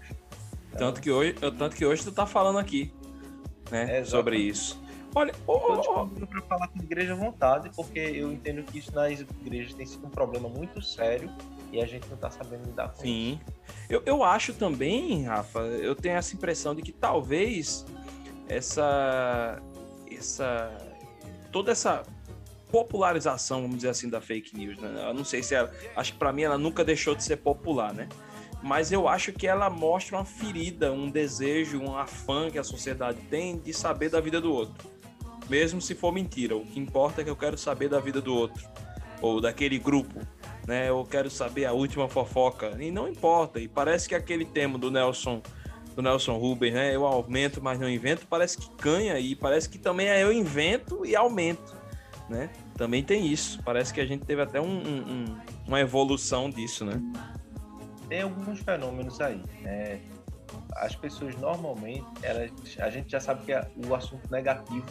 Tanto 0.77 1.01
que 1.01 1.11
hoje, 1.11 1.33
tanto 1.33 1.75
que 1.75 1.85
hoje 1.85 2.03
tu 2.03 2.11
tá 2.11 2.25
falando 2.25 2.59
aqui, 2.59 2.93
né, 3.71 3.99
é, 3.99 4.03
sobre 4.03 4.37
isso. 4.37 4.81
Olha, 5.15 5.33
oh, 5.47 5.53
oh, 5.53 6.03
oh. 6.03 6.25
para 6.27 6.41
falar 6.43 6.67
com 6.67 6.79
a 6.79 6.83
igreja 6.83 7.13
à 7.13 7.15
vontade, 7.15 7.69
porque 7.75 7.99
eu 7.99 8.31
entendo 8.31 8.63
que 8.63 8.77
isso 8.77 8.93
nas 8.93 9.19
igrejas 9.19 9.73
tem 9.73 9.85
sido 9.85 10.05
um 10.05 10.09
problema 10.09 10.47
muito 10.47 10.81
sério 10.81 11.31
e 11.71 11.81
a 11.81 11.85
gente 11.85 12.07
não 12.07 12.15
está 12.15 12.29
sabendo 12.29 12.65
lidar 12.65 12.89
com 12.89 13.01
Sim. 13.01 13.39
isso. 13.41 13.57
Eu, 13.89 14.03
eu 14.05 14.23
acho 14.23 14.53
também, 14.53 15.23
Rafa, 15.23 15.59
eu 15.59 15.95
tenho 15.95 16.15
essa 16.15 16.35
impressão 16.35 16.75
de 16.75 16.81
que 16.81 16.91
talvez 16.91 17.85
essa 18.47 19.61
essa 20.09 20.77
toda 21.51 21.71
essa 21.71 22.03
popularização, 22.71 23.61
vamos 23.61 23.77
dizer 23.77 23.89
assim, 23.89 24.09
da 24.09 24.19
fake 24.19 24.55
news, 24.55 24.77
né? 24.77 25.05
Eu 25.07 25.13
não 25.13 25.23
sei 25.23 25.41
se 25.41 25.55
ela, 25.55 25.71
acho 25.95 26.13
que 26.13 26.19
para 26.19 26.33
mim 26.33 26.43
ela 26.43 26.57
nunca 26.57 26.83
deixou 26.83 27.15
de 27.15 27.23
ser 27.23 27.37
popular, 27.37 27.93
né? 27.93 28.09
Mas 28.61 28.91
eu 28.91 29.07
acho 29.07 29.31
que 29.31 29.47
ela 29.47 29.69
mostra 29.69 30.17
uma 30.17 30.25
ferida, 30.25 30.91
um 30.91 31.09
desejo, 31.09 31.79
um 31.79 31.95
afã 31.95 32.49
que 32.49 32.57
a 32.57 32.63
sociedade 32.63 33.19
tem 33.29 33.57
de 33.57 33.73
saber 33.73 34.09
da 34.09 34.19
vida 34.19 34.41
do 34.41 34.51
outro. 34.51 34.89
Mesmo 35.49 35.81
se 35.81 35.95
for 35.95 36.11
mentira, 36.11 36.55
o 36.55 36.65
que 36.65 36.79
importa 36.79 37.21
é 37.21 37.23
que 37.23 37.29
eu 37.29 37.35
quero 37.35 37.57
saber 37.57 37.87
da 37.87 37.99
vida 37.99 38.19
do 38.19 38.35
outro, 38.35 38.67
ou 39.21 39.39
daquele 39.39 39.79
grupo, 39.79 40.19
né? 40.67 40.89
Eu 40.89 41.07
quero 41.09 41.29
saber 41.29 41.65
a 41.65 41.71
última 41.71 42.09
fofoca, 42.09 42.75
e 42.79 42.91
não 42.91 43.07
importa. 43.07 43.59
E 43.59 43.67
parece 43.67 44.09
que 44.09 44.15
aquele 44.15 44.43
tema 44.43 44.77
do 44.77 44.91
Nelson, 44.91 45.41
do 45.95 46.01
Nelson 46.01 46.37
Rubens, 46.37 46.73
né? 46.73 46.93
Eu 46.93 47.05
aumento, 47.05 47.61
mas 47.61 47.79
não 47.79 47.89
invento, 47.89 48.27
parece 48.27 48.57
que 48.57 48.69
canha 48.71 49.17
e 49.19 49.35
parece 49.35 49.69
que 49.69 49.77
também 49.77 50.09
é 50.09 50.21
eu 50.21 50.33
invento 50.33 51.05
e 51.05 51.15
aumento, 51.15 51.75
né? 52.29 52.49
Também 52.75 53.01
tem 53.01 53.25
isso. 53.25 53.61
Parece 53.63 53.93
que 53.93 54.01
a 54.01 54.05
gente 54.05 54.25
teve 54.25 54.41
até 54.41 54.59
um, 54.59 54.65
um, 54.65 55.25
uma 55.65 55.79
evolução 55.79 56.49
disso, 56.49 56.83
né? 56.83 57.01
Tem 58.07 58.21
alguns 58.21 58.59
fenômenos 58.59 59.19
aí. 59.21 59.43
Né? 59.61 60.01
As 60.75 60.95
pessoas 60.95 61.35
normalmente, 61.37 62.05
elas, 62.23 62.51
a 62.79 62.89
gente 62.89 63.11
já 63.11 63.19
sabe 63.19 63.45
que 63.45 63.87
o 63.87 63.95
assunto 63.95 64.29
negativo 64.31 64.85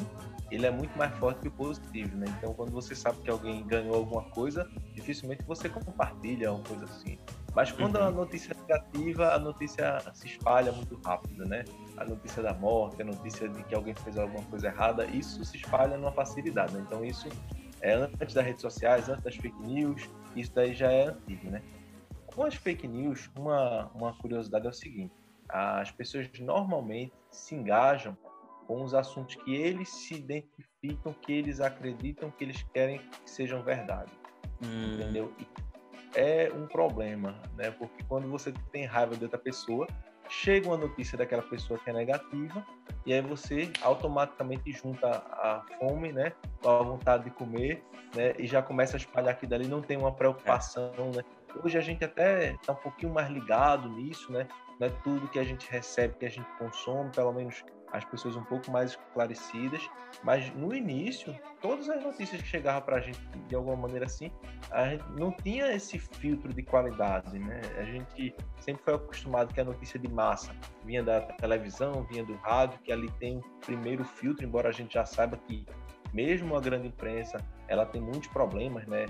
ele 0.50 0.66
é 0.66 0.70
muito 0.70 0.96
mais 0.96 1.12
forte 1.18 1.40
que 1.40 1.48
o 1.48 1.50
positivo, 1.50 2.16
né? 2.16 2.26
Então, 2.38 2.54
quando 2.54 2.70
você 2.70 2.94
sabe 2.94 3.20
que 3.22 3.30
alguém 3.30 3.66
ganhou 3.66 3.96
alguma 3.96 4.22
coisa, 4.30 4.68
dificilmente 4.94 5.42
você 5.44 5.68
compartilha 5.68 6.52
uma 6.52 6.62
coisa 6.62 6.84
assim. 6.84 7.18
Mas 7.54 7.72
quando 7.72 7.96
uhum. 7.96 8.04
a 8.04 8.10
notícia 8.10 8.52
é 8.52 8.60
negativa, 8.60 9.34
a 9.34 9.38
notícia 9.38 9.98
se 10.14 10.26
espalha 10.26 10.70
muito 10.70 11.00
rápido, 11.04 11.44
né? 11.46 11.64
A 11.96 12.04
notícia 12.04 12.42
da 12.42 12.54
morte, 12.54 13.02
a 13.02 13.04
notícia 13.04 13.48
de 13.48 13.62
que 13.64 13.74
alguém 13.74 13.94
fez 13.94 14.16
alguma 14.18 14.44
coisa 14.44 14.68
errada, 14.68 15.06
isso 15.06 15.44
se 15.44 15.56
espalha 15.56 15.96
numa 15.96 16.12
facilidade. 16.12 16.74
Né? 16.74 16.84
Então, 16.86 17.04
isso 17.04 17.28
é 17.80 17.94
antes 17.94 18.34
das 18.34 18.44
redes 18.44 18.62
sociais, 18.62 19.08
antes 19.08 19.24
das 19.24 19.36
fake 19.36 19.60
news, 19.62 20.08
isso 20.36 20.52
daí 20.54 20.74
já 20.74 20.92
é 20.92 21.08
antigo, 21.08 21.50
né? 21.50 21.62
Com 22.36 22.44
as 22.44 22.54
fake 22.54 22.86
news, 22.86 23.30
uma, 23.34 23.90
uma 23.94 24.12
curiosidade 24.18 24.66
é 24.66 24.68
o 24.68 24.72
seguinte: 24.72 25.14
as 25.48 25.90
pessoas 25.90 26.28
normalmente 26.38 27.14
se 27.30 27.54
engajam 27.54 28.16
com 28.66 28.84
os 28.84 28.92
assuntos 28.92 29.36
que 29.36 29.54
eles 29.54 29.88
se 29.88 30.16
identificam, 30.16 31.14
que 31.14 31.32
eles 31.32 31.60
acreditam 31.60 32.30
que 32.30 32.44
eles 32.44 32.62
querem 32.74 32.98
que 32.98 33.30
sejam 33.30 33.62
verdade. 33.62 34.12
Hum. 34.62 34.94
Entendeu? 34.94 35.32
É 36.14 36.52
um 36.54 36.66
problema, 36.66 37.40
né? 37.56 37.70
Porque 37.70 38.04
quando 38.04 38.28
você 38.28 38.52
tem 38.70 38.84
raiva 38.84 39.16
de 39.16 39.24
outra 39.24 39.38
pessoa, 39.38 39.86
chega 40.28 40.68
uma 40.68 40.76
notícia 40.76 41.16
daquela 41.16 41.42
pessoa 41.42 41.78
que 41.78 41.88
é 41.88 41.92
negativa 41.92 42.64
e 43.04 43.12
aí 43.12 43.20
você 43.20 43.70
automaticamente 43.82 44.72
junta 44.72 45.08
a 45.08 45.64
fome, 45.78 46.12
né, 46.12 46.32
com 46.60 46.68
a 46.68 46.82
vontade 46.82 47.24
de 47.24 47.30
comer, 47.30 47.82
né, 48.14 48.34
e 48.38 48.46
já 48.46 48.62
começa 48.62 48.96
a 48.96 48.98
espalhar 48.98 49.30
aquilo 49.30 49.50
dali, 49.50 49.68
não 49.68 49.80
tem 49.80 49.96
uma 49.96 50.12
preocupação, 50.12 50.92
é. 51.12 51.16
né, 51.16 51.24
Hoje 51.62 51.78
a 51.78 51.80
gente 51.80 52.04
até 52.04 52.52
está 52.52 52.72
um 52.72 52.76
pouquinho 52.76 53.12
mais 53.12 53.28
ligado 53.30 53.88
nisso, 53.88 54.30
né? 54.32 54.46
Não 54.78 54.86
é 54.86 54.90
tudo 55.02 55.28
que 55.28 55.38
a 55.38 55.44
gente 55.44 55.70
recebe, 55.70 56.14
que 56.18 56.26
a 56.26 56.30
gente 56.30 56.46
consome, 56.58 57.10
pelo 57.10 57.32
menos 57.32 57.64
as 57.92 58.04
pessoas 58.04 58.36
um 58.36 58.44
pouco 58.44 58.70
mais 58.70 58.90
esclarecidas. 58.90 59.88
Mas 60.22 60.52
no 60.54 60.74
início, 60.74 61.34
todas 61.60 61.88
as 61.88 62.02
notícias 62.02 62.42
que 62.42 62.48
chegavam 62.48 62.82
para 62.82 62.96
a 62.96 63.00
gente 63.00 63.18
de 63.48 63.54
alguma 63.54 63.76
maneira 63.76 64.06
assim, 64.06 64.30
a 64.70 64.88
gente 64.88 65.04
não 65.12 65.32
tinha 65.32 65.72
esse 65.72 65.98
filtro 65.98 66.52
de 66.52 66.62
qualidade, 66.62 67.38
né? 67.38 67.60
A 67.78 67.84
gente 67.84 68.34
sempre 68.60 68.82
foi 68.84 68.94
acostumado 68.94 69.52
que 69.52 69.60
a 69.60 69.64
notícia 69.64 69.98
de 69.98 70.08
massa 70.08 70.54
vinha 70.84 71.02
da 71.02 71.20
televisão, 71.20 72.04
vinha 72.10 72.24
do 72.24 72.34
rádio, 72.36 72.78
que 72.80 72.92
ali 72.92 73.10
tem 73.18 73.38
o 73.38 73.42
primeiro 73.64 74.04
filtro, 74.04 74.44
embora 74.44 74.68
a 74.68 74.72
gente 74.72 74.94
já 74.94 75.06
saiba 75.06 75.36
que 75.36 75.64
mesmo 76.12 76.56
a 76.56 76.60
grande 76.60 76.88
imprensa, 76.88 77.38
ela 77.68 77.84
tem 77.84 78.00
muitos 78.00 78.28
problemas, 78.28 78.86
né? 78.86 79.06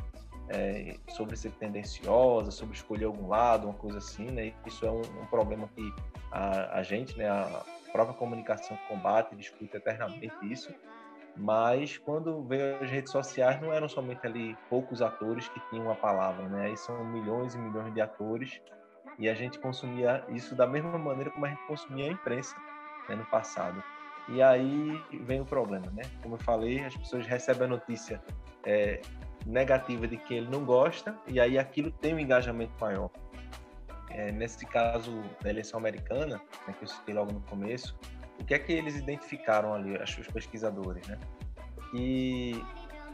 É, 0.48 0.96
sobre 1.08 1.36
ser 1.36 1.52
tendenciosa, 1.52 2.50
sobre 2.50 2.74
escolher 2.74 3.06
algum 3.06 3.28
lado, 3.28 3.66
uma 3.66 3.74
coisa 3.74 3.98
assim, 3.98 4.30
né? 4.30 4.52
Isso 4.64 4.86
é 4.86 4.90
um, 4.90 5.00
um 5.00 5.26
problema 5.26 5.68
que 5.74 5.92
a, 6.30 6.78
a, 6.78 6.82
gente, 6.82 7.16
né, 7.16 7.28
a 7.28 7.64
própria 7.92 8.16
comunicação 8.16 8.78
combate, 8.88 9.34
discute 9.34 9.76
eternamente 9.76 10.34
isso. 10.42 10.72
Mas 11.36 11.98
quando 11.98 12.42
veio 12.44 12.82
as 12.82 12.90
redes 12.90 13.12
sociais, 13.12 13.60
não 13.60 13.72
eram 13.72 13.88
somente 13.88 14.26
ali 14.26 14.56
poucos 14.70 15.02
atores 15.02 15.48
que 15.48 15.60
tinham 15.68 15.90
a 15.90 15.94
palavra, 15.94 16.48
né? 16.48 16.66
Aí 16.66 16.76
são 16.76 17.04
milhões 17.04 17.54
e 17.54 17.58
milhões 17.58 17.92
de 17.92 18.00
atores 18.00 18.60
e 19.18 19.28
a 19.28 19.34
gente 19.34 19.58
consumia 19.58 20.24
isso 20.28 20.54
da 20.54 20.66
mesma 20.66 20.96
maneira 20.98 21.30
como 21.30 21.44
a 21.44 21.48
gente 21.50 21.62
consumia 21.66 22.06
a 22.06 22.12
imprensa 22.12 22.56
né, 23.08 23.16
no 23.16 23.24
passado. 23.26 23.82
E 24.28 24.42
aí 24.42 25.00
vem 25.22 25.40
o 25.40 25.44
problema, 25.44 25.86
né? 25.92 26.02
Como 26.22 26.34
eu 26.34 26.38
falei, 26.38 26.84
as 26.84 26.96
pessoas 26.96 27.26
recebem 27.26 27.64
a 27.64 27.68
notícia 27.68 28.20
é, 28.64 29.00
negativa 29.46 30.06
de 30.06 30.16
que 30.16 30.34
ele 30.34 30.48
não 30.48 30.64
gosta, 30.64 31.16
e 31.26 31.38
aí 31.40 31.58
aquilo 31.58 31.90
tem 31.90 32.14
um 32.14 32.18
engajamento 32.18 32.72
maior. 32.80 33.10
é, 34.16 34.32
nesse 34.32 34.64
caso 34.64 35.22
da 35.42 35.50
eleição 35.50 35.78
americana, 35.78 36.40
né, 36.66 36.74
que 36.78 36.84
eu 36.84 36.88
citei 36.88 37.14
logo 37.14 37.32
no 37.32 37.40
começo, 37.42 37.98
o 38.40 38.44
que 38.44 38.54
é 38.54 38.58
que 38.58 38.72
eles 38.72 38.96
identificaram 38.96 39.74
ali, 39.74 39.96
os 39.96 40.26
pesquisadores, 40.28 41.06
né? 41.06 41.18
E 41.94 42.62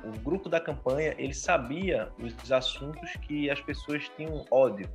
o 0.04 0.10
grupo 0.20 0.48
da 0.48 0.60
campanha, 0.60 1.14
ele 1.18 1.34
sabia 1.34 2.10
os 2.18 2.50
assuntos 2.52 3.12
que 3.22 3.50
as 3.50 3.60
pessoas 3.60 4.08
tinham 4.16 4.44
ódio. 4.50 4.88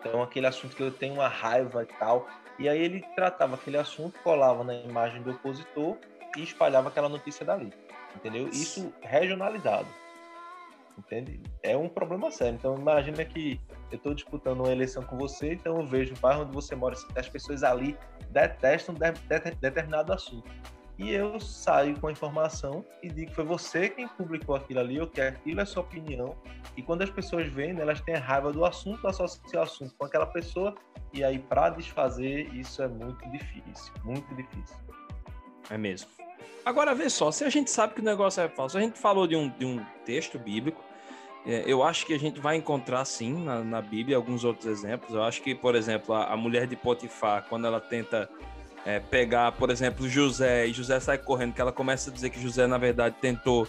Então, 0.00 0.22
aquele 0.22 0.46
assunto 0.46 0.76
que 0.76 0.82
eu 0.82 0.90
tenho 0.90 1.14
uma 1.14 1.28
raiva 1.28 1.82
e 1.82 1.86
tal. 1.98 2.26
E 2.58 2.68
aí 2.68 2.80
ele 2.80 3.04
tratava 3.14 3.54
aquele 3.54 3.76
assunto, 3.76 4.18
colava 4.20 4.64
na 4.64 4.74
imagem 4.74 5.22
do 5.22 5.30
opositor 5.30 5.96
e 6.36 6.42
espalhava 6.42 6.88
aquela 6.88 7.08
notícia 7.08 7.44
dali. 7.44 7.72
Entendeu? 8.16 8.48
Isso 8.48 8.92
regionalizado. 9.00 9.88
Entende? 10.98 11.40
É 11.62 11.76
um 11.76 11.88
problema 11.88 12.30
sério. 12.30 12.56
Então, 12.56 12.76
imagina 12.76 13.24
que 13.24 13.60
eu 13.90 13.96
estou 13.96 14.12
disputando 14.12 14.60
uma 14.60 14.72
eleição 14.72 15.02
com 15.02 15.16
você, 15.16 15.52
então 15.52 15.80
eu 15.80 15.86
vejo 15.86 16.12
o 16.12 16.18
bairro 16.18 16.42
onde 16.42 16.52
você 16.52 16.74
mora, 16.74 16.96
as 17.14 17.28
pessoas 17.28 17.62
ali 17.62 17.96
detestam 18.30 18.94
de, 18.94 19.12
de, 19.12 19.56
determinado 19.60 20.12
assunto. 20.12 20.50
E 20.98 21.12
eu 21.12 21.38
saio 21.38 21.98
com 22.00 22.08
a 22.08 22.12
informação 22.12 22.84
e 23.00 23.08
digo 23.08 23.30
que 23.30 23.36
foi 23.36 23.44
você 23.44 23.88
quem 23.88 24.08
publicou 24.08 24.56
aquilo 24.56 24.80
ali, 24.80 25.00
ou 25.00 25.06
que 25.06 25.20
aquilo 25.20 25.60
é 25.60 25.64
sua 25.64 25.84
opinião. 25.84 26.36
E 26.76 26.82
quando 26.82 27.02
as 27.02 27.10
pessoas 27.10 27.46
veem, 27.46 27.72
né, 27.72 27.82
elas 27.82 28.00
têm 28.00 28.16
raiva 28.16 28.52
do 28.52 28.64
assunto, 28.64 29.06
associam 29.06 29.60
o 29.60 29.64
assunto 29.64 29.94
com 29.96 30.04
aquela 30.04 30.26
pessoa, 30.26 30.74
e 31.14 31.22
aí 31.22 31.38
para 31.38 31.70
desfazer 31.70 32.52
isso 32.52 32.82
é 32.82 32.88
muito 32.88 33.24
difícil, 33.30 33.94
muito 34.02 34.34
difícil. 34.34 34.76
É 35.70 35.78
mesmo. 35.78 36.10
Agora 36.64 36.94
vê 36.94 37.08
só, 37.08 37.30
se 37.30 37.44
a 37.44 37.48
gente 37.48 37.70
sabe 37.70 37.94
que 37.94 38.00
o 38.00 38.04
negócio 38.04 38.42
é 38.42 38.48
falso, 38.48 38.76
a 38.76 38.80
gente 38.80 38.98
falou 38.98 39.26
de 39.26 39.36
um, 39.36 39.48
de 39.48 39.64
um 39.64 39.82
texto 40.04 40.38
bíblico, 40.38 40.82
eu 41.66 41.82
acho 41.82 42.04
que 42.04 42.12
a 42.12 42.18
gente 42.18 42.40
vai 42.40 42.56
encontrar 42.56 43.04
sim 43.04 43.44
na, 43.44 43.60
na 43.62 43.80
Bíblia 43.80 44.16
alguns 44.16 44.44
outros 44.44 44.66
exemplos. 44.66 45.14
Eu 45.14 45.22
acho 45.22 45.42
que, 45.42 45.54
por 45.54 45.74
exemplo, 45.74 46.14
a, 46.14 46.32
a 46.32 46.36
mulher 46.36 46.66
de 46.66 46.76
Potifar, 46.76 47.46
quando 47.48 47.66
ela 47.66 47.80
tenta 47.80 48.28
é, 48.84 49.00
pegar, 49.00 49.52
por 49.52 49.70
exemplo, 49.70 50.08
José 50.08 50.66
e 50.66 50.72
José 50.72 51.00
sai 51.00 51.18
correndo, 51.18 51.54
que 51.54 51.60
ela 51.60 51.72
começa 51.72 52.10
a 52.10 52.12
dizer 52.12 52.30
que 52.30 52.40
José, 52.40 52.66
na 52.66 52.78
verdade, 52.78 53.16
tentou 53.20 53.66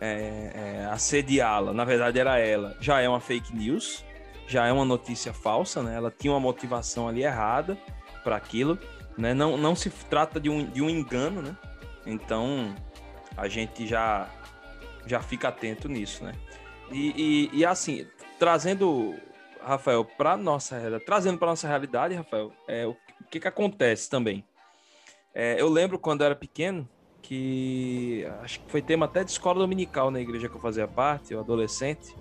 é, 0.00 0.52
é, 0.54 0.88
assediá-la, 0.90 1.72
na 1.72 1.84
verdade 1.84 2.18
era 2.18 2.38
ela, 2.38 2.76
já 2.80 3.00
é 3.00 3.08
uma 3.08 3.20
fake 3.20 3.54
news, 3.54 4.04
já 4.46 4.66
é 4.66 4.72
uma 4.72 4.84
notícia 4.84 5.32
falsa, 5.32 5.82
né? 5.82 5.94
Ela 5.94 6.10
tinha 6.10 6.32
uma 6.32 6.40
motivação 6.40 7.08
ali 7.08 7.22
errada 7.22 7.76
para 8.24 8.36
aquilo, 8.36 8.78
né? 9.16 9.34
Não, 9.34 9.56
não 9.56 9.74
se 9.74 9.90
trata 9.90 10.40
de 10.40 10.48
um, 10.48 10.64
de 10.64 10.80
um 10.80 10.88
engano, 10.88 11.42
né? 11.42 11.56
Então 12.06 12.74
a 13.36 13.48
gente 13.48 13.86
já 13.86 14.28
já 15.06 15.20
fica 15.20 15.48
atento 15.48 15.88
nisso, 15.88 16.24
né? 16.24 16.32
E, 16.90 17.50
e, 17.52 17.58
e 17.58 17.64
assim, 17.64 18.06
trazendo, 18.38 19.14
Rafael, 19.60 20.04
para 20.04 20.36
nossa 20.36 20.78
trazendo 21.04 21.38
para 21.38 21.48
nossa 21.48 21.68
realidade, 21.68 22.14
Rafael, 22.14 22.52
é, 22.66 22.86
o 22.86 22.96
que, 23.30 23.40
que 23.40 23.48
acontece 23.48 24.08
também? 24.08 24.44
É, 25.34 25.60
eu 25.60 25.68
lembro 25.68 25.98
quando 25.98 26.22
eu 26.22 26.26
era 26.26 26.34
pequeno 26.34 26.88
que 27.20 28.26
acho 28.40 28.60
que 28.60 28.70
foi 28.70 28.80
tema 28.80 29.04
até 29.04 29.22
de 29.22 29.30
escola 29.30 29.58
dominical 29.58 30.10
na 30.10 30.20
igreja 30.20 30.48
que 30.48 30.56
eu 30.56 30.60
fazia 30.60 30.88
parte, 30.88 31.32
eu 31.32 31.40
adolescente, 31.40 32.14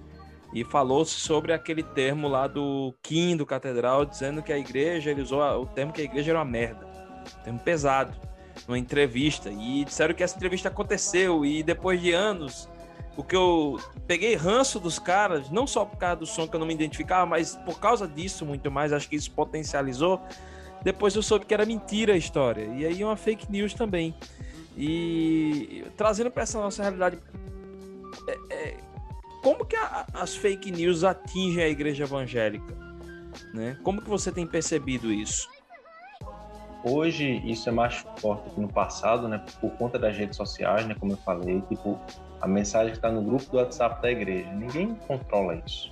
e 0.54 0.64
falou-se 0.64 1.14
sobre 1.14 1.54
aquele 1.54 1.84
termo 1.84 2.28
lá 2.28 2.48
do 2.48 2.94
Kim 3.02 3.38
do 3.38 3.46
Catedral, 3.46 4.06
dizendo 4.06 4.42
que 4.42 4.52
a 4.52 4.58
igreja, 4.58 5.12
ele 5.12 5.22
usou 5.22 5.42
o 5.62 5.66
termo 5.66 5.94
que 5.94 6.02
a 6.02 6.04
igreja 6.04 6.32
era 6.32 6.40
uma 6.40 6.46
merda, 6.46 6.86
um 7.40 7.44
termo 7.44 7.60
pesado, 7.60 8.14
numa 8.68 8.78
entrevista, 8.78 9.50
e 9.50 9.86
disseram 9.86 10.14
que 10.14 10.24
essa 10.24 10.36
entrevista 10.36 10.68
aconteceu, 10.68 11.46
e 11.46 11.64
depois 11.64 12.02
de 12.02 12.12
anos 12.12 12.70
porque 13.18 13.36
eu 13.36 13.80
peguei 14.06 14.36
ranço 14.36 14.80
dos 14.80 15.00
caras, 15.00 15.50
não 15.50 15.66
só 15.66 15.84
por 15.84 15.98
causa 15.98 16.18
do 16.18 16.26
som 16.28 16.48
que 16.48 16.56
eu 16.56 16.60
não 16.60 16.68
me 16.68 16.76
identificava, 16.76 17.26
mas 17.26 17.56
por 17.56 17.80
causa 17.80 18.08
disso 18.08 18.46
muito 18.46 18.70
mais, 18.70 18.94
acho 18.94 19.10
que 19.10 19.16
isso 19.16 19.32
potencializou. 19.32 20.22
Depois 20.84 21.16
eu 21.16 21.24
soube 21.24 21.44
que 21.44 21.52
era 21.52 21.66
mentira 21.66 22.14
a 22.14 22.16
história, 22.16 22.66
e 22.76 22.86
aí 22.86 23.04
uma 23.04 23.18
fake 23.18 23.52
news 23.52 23.74
também. 23.74 24.14
E 24.78 25.84
trazendo 25.98 26.30
para 26.30 26.44
essa 26.44 26.62
nossa 26.62 26.84
realidade, 26.84 27.18
é, 28.28 28.54
é, 28.54 28.78
como 29.42 29.66
que 29.66 29.76
a, 29.76 30.06
as 30.14 30.36
fake 30.36 30.70
news 30.70 31.04
atingem 31.04 31.64
a 31.64 31.68
igreja 31.68 32.04
evangélica? 32.04 32.72
Né? 33.52 33.80
Como 33.82 34.00
que 34.00 34.10
você 34.10 34.32
tem 34.32 34.46
percebido 34.46 35.12
isso? 35.12 35.50
Hoje 36.84 37.42
isso 37.44 37.68
é 37.68 37.72
mais 37.72 38.06
forte 38.18 38.52
que 38.52 38.62
no 38.62 38.68
passado, 38.68 39.28
né? 39.28 39.44
Por 39.60 39.72
conta 39.72 39.98
das 39.98 40.16
redes 40.16 40.38
sociais, 40.38 40.86
né? 40.86 40.96
Como 40.98 41.14
eu 41.14 41.18
falei, 41.18 41.62
tipo 41.62 42.00
a 42.42 42.48
mensagem 42.48 42.94
está 42.94 43.12
no 43.12 43.22
grupo 43.22 43.46
do 43.52 43.58
WhatsApp 43.58 44.02
da 44.02 44.12
igreja. 44.12 44.52
Ninguém 44.52 44.96
controla 45.08 45.56
isso. 45.66 45.92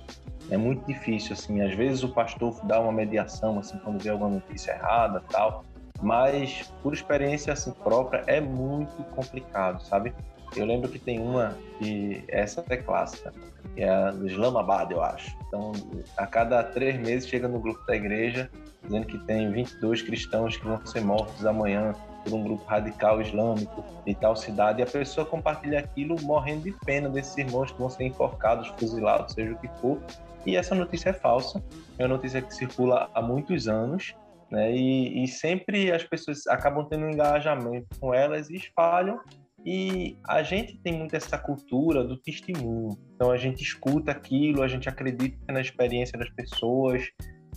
É 0.50 0.56
muito 0.56 0.86
difícil, 0.86 1.32
assim. 1.32 1.60
Às 1.60 1.74
vezes 1.74 2.02
o 2.02 2.08
pastor 2.08 2.58
dá 2.64 2.80
uma 2.80 2.92
mediação, 2.92 3.58
assim, 3.58 3.78
quando 3.78 4.02
vê 4.02 4.10
alguma 4.10 4.30
notícia 4.30 4.72
errada, 4.72 5.22
tal. 5.30 5.64
Mas 6.00 6.70
por 6.82 6.92
experiência 6.92 7.52
assim 7.52 7.72
própria 7.72 8.22
é 8.26 8.40
muito 8.40 9.02
complicado, 9.14 9.82
sabe? 9.82 10.14
Eu 10.54 10.64
lembro 10.64 10.88
que 10.88 10.98
tem 10.98 11.20
uma 11.20 11.56
que 11.78 12.22
essa 12.28 12.64
é 12.68 12.76
clássica, 12.76 13.32
que 13.74 13.82
é 13.82 13.88
a 13.88 14.10
do 14.10 14.26
Islamabad, 14.26 14.90
eu 14.92 15.02
acho. 15.02 15.36
Então, 15.48 15.72
a 16.16 16.26
cada 16.26 16.62
três 16.62 16.98
meses 16.98 17.28
chega 17.28 17.48
no 17.48 17.58
grupo 17.58 17.84
da 17.86 17.96
igreja 17.96 18.50
dizendo 18.84 19.06
que 19.06 19.18
tem 19.18 19.50
22 19.50 20.02
cristãos 20.02 20.56
que 20.56 20.64
vão 20.64 20.84
ser 20.86 21.00
mortos 21.00 21.44
amanhã 21.44 21.92
por 22.26 22.36
um 22.36 22.42
grupo 22.42 22.64
radical 22.64 23.20
islâmico 23.20 23.84
de 24.04 24.14
tal 24.14 24.34
cidade, 24.34 24.80
e 24.80 24.82
a 24.82 24.86
pessoa 24.86 25.24
compartilha 25.24 25.78
aquilo 25.78 26.20
morrendo 26.22 26.64
de 26.64 26.72
pena 26.84 27.08
desses 27.08 27.36
irmãos 27.38 27.70
que 27.70 27.78
vão 27.78 27.88
ser 27.88 28.04
enforcados, 28.04 28.68
fuzilados, 28.78 29.32
seja 29.32 29.52
o 29.52 29.58
que 29.58 29.68
for. 29.80 30.00
E 30.44 30.56
essa 30.56 30.74
notícia 30.74 31.10
é 31.10 31.12
falsa, 31.12 31.62
é 31.98 32.04
uma 32.04 32.14
notícia 32.16 32.42
que 32.42 32.52
circula 32.52 33.10
há 33.14 33.22
muitos 33.22 33.68
anos, 33.68 34.14
né? 34.50 34.72
E, 34.72 35.24
e 35.24 35.28
sempre 35.28 35.90
as 35.90 36.04
pessoas 36.04 36.46
acabam 36.46 36.86
tendo 36.88 37.06
um 37.06 37.10
engajamento 37.10 37.88
com 38.00 38.14
elas 38.14 38.48
e 38.50 38.56
espalham. 38.56 39.20
E 39.64 40.16
a 40.28 40.44
gente 40.44 40.78
tem 40.78 40.92
muito 40.92 41.16
essa 41.16 41.36
cultura 41.36 42.04
do 42.04 42.16
testemunho. 42.16 42.96
Então 43.14 43.32
a 43.32 43.36
gente 43.36 43.62
escuta 43.62 44.12
aquilo, 44.12 44.62
a 44.62 44.68
gente 44.68 44.88
acredita 44.88 45.52
na 45.52 45.60
experiência 45.60 46.16
das 46.16 46.30
pessoas, 46.30 47.02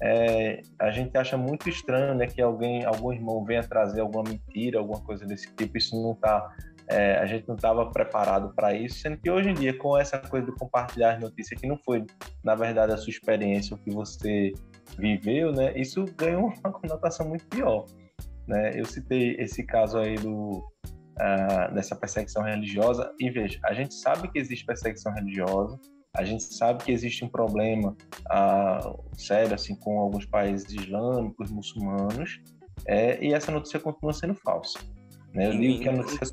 é, 0.01 0.61
a 0.79 0.91
gente 0.91 1.17
acha 1.17 1.37
muito 1.37 1.67
estranho 1.67 2.15
né, 2.15 2.27
que 2.27 2.41
alguém, 2.41 2.85
algum 2.85 3.11
irmão 3.11 3.43
venha 3.43 3.63
trazer 3.63 4.01
alguma 4.01 4.23
mentira, 4.23 4.79
alguma 4.79 5.01
coisa 5.01 5.25
desse 5.25 5.53
tipo. 5.55 5.77
Isso 5.77 6.01
não 6.01 6.13
está 6.13 6.49
é, 6.89 7.17
a 7.17 7.25
gente 7.27 7.47
não 7.47 7.55
estava 7.55 7.85
preparado 7.91 8.51
para 8.55 8.73
isso, 8.73 8.99
sendo 8.99 9.17
que 9.17 9.29
hoje 9.29 9.49
em 9.49 9.53
dia, 9.53 9.77
com 9.77 9.95
essa 9.95 10.17
coisa 10.17 10.47
de 10.47 10.57
compartilhar 10.57 11.13
as 11.13 11.21
notícias, 11.21 11.61
que 11.61 11.67
não 11.67 11.77
foi, 11.77 12.03
na 12.43 12.55
verdade, 12.55 12.91
a 12.91 12.97
sua 12.97 13.11
experiência, 13.11 13.75
o 13.75 13.77
que 13.77 13.91
você 13.91 14.51
viveu, 14.97 15.51
né, 15.51 15.71
isso 15.79 16.03
ganhou 16.17 16.51
uma 16.65 16.73
conotação 16.73 17.27
muito 17.27 17.45
pior. 17.45 17.85
Né? 18.47 18.71
Eu 18.73 18.85
citei 18.85 19.35
esse 19.35 19.63
caso 19.63 19.99
aí 19.99 20.15
do, 20.15 20.67
uh, 21.21 21.73
dessa 21.75 21.95
perseguição 21.95 22.41
religiosa, 22.41 23.13
e 23.19 23.29
veja, 23.29 23.59
a 23.65 23.73
gente 23.75 23.93
sabe 23.93 24.27
que 24.31 24.39
existe 24.39 24.65
perseguição 24.65 25.13
religiosa, 25.13 25.79
a 26.15 26.23
gente 26.23 26.43
sabe 26.43 26.83
que 26.83 26.91
existe 26.91 27.23
um 27.23 27.29
problema 27.29 27.95
ah, 28.29 28.93
sério 29.17 29.53
assim 29.53 29.75
com 29.75 29.99
alguns 29.99 30.25
países 30.25 30.71
islâmicos, 30.71 31.51
muçulmanos, 31.51 32.41
é, 32.87 33.23
e 33.23 33.33
essa 33.33 33.51
notícia 33.51 33.79
continua 33.79 34.13
sendo 34.13 34.33
falsa. 34.35 34.79
Né? 35.33 35.47
Eu 35.47 35.57
digo 35.57 35.79
que 35.79 35.89
a 35.89 35.93
notícia 35.93 36.27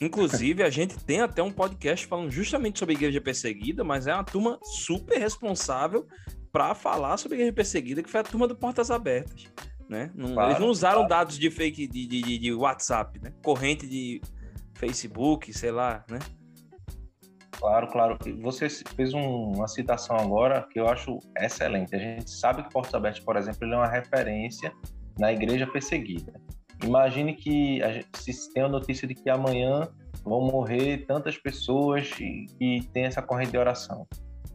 Inclusive, 0.00 0.62
a 0.62 0.70
gente 0.70 0.96
tem 0.96 1.20
até 1.20 1.42
um 1.42 1.50
podcast 1.50 2.06
falando 2.06 2.30
justamente 2.30 2.78
sobre 2.78 2.94
a 2.94 2.98
igreja 2.98 3.20
perseguida, 3.20 3.82
mas 3.82 4.06
é 4.06 4.14
uma 4.14 4.22
turma 4.22 4.58
super 4.62 5.18
responsável 5.18 6.06
para 6.52 6.72
falar 6.72 7.16
sobre 7.16 7.34
a 7.34 7.38
igreja 7.38 7.52
perseguida, 7.52 8.02
que 8.02 8.08
foi 8.08 8.20
a 8.20 8.24
turma 8.24 8.46
do 8.46 8.54
Portas 8.54 8.92
Abertas. 8.92 9.46
Né? 9.88 10.12
Não, 10.14 10.34
claro, 10.34 10.50
eles 10.50 10.60
não 10.60 10.68
usaram 10.68 11.06
claro. 11.06 11.08
dados 11.08 11.38
de 11.38 11.50
fake 11.50 11.88
de, 11.88 12.06
de, 12.06 12.38
de, 12.38 12.52
WhatsApp, 12.52 13.18
né? 13.20 13.32
corrente 13.42 13.88
de 13.88 14.20
Facebook, 14.74 15.52
sei 15.52 15.72
lá, 15.72 16.04
né? 16.08 16.20
Claro, 17.52 17.88
claro. 17.88 18.18
Você 18.42 18.68
fez 18.68 19.12
um, 19.14 19.52
uma 19.52 19.66
citação 19.66 20.16
agora 20.16 20.66
que 20.70 20.78
eu 20.78 20.88
acho 20.88 21.18
excelente. 21.36 21.94
A 21.94 21.98
gente 21.98 22.30
sabe 22.30 22.62
que 22.62 22.70
Portos 22.70 22.94
Abertos, 22.94 23.20
por 23.20 23.36
exemplo, 23.36 23.64
ele 23.64 23.74
é 23.74 23.76
uma 23.76 23.88
referência 23.88 24.72
na 25.18 25.32
igreja 25.32 25.66
perseguida. 25.66 26.32
Imagine 26.84 27.34
que 27.34 27.82
a 27.82 27.92
gente, 27.92 28.08
se 28.32 28.52
tem 28.52 28.62
a 28.62 28.68
notícia 28.68 29.08
de 29.08 29.14
que 29.14 29.28
amanhã 29.28 29.88
vão 30.24 30.42
morrer 30.42 31.04
tantas 31.06 31.36
pessoas 31.36 32.10
e, 32.20 32.46
e 32.60 32.82
tem 32.92 33.04
essa 33.04 33.20
corrente 33.20 33.50
de 33.50 33.58
oração. 33.58 34.06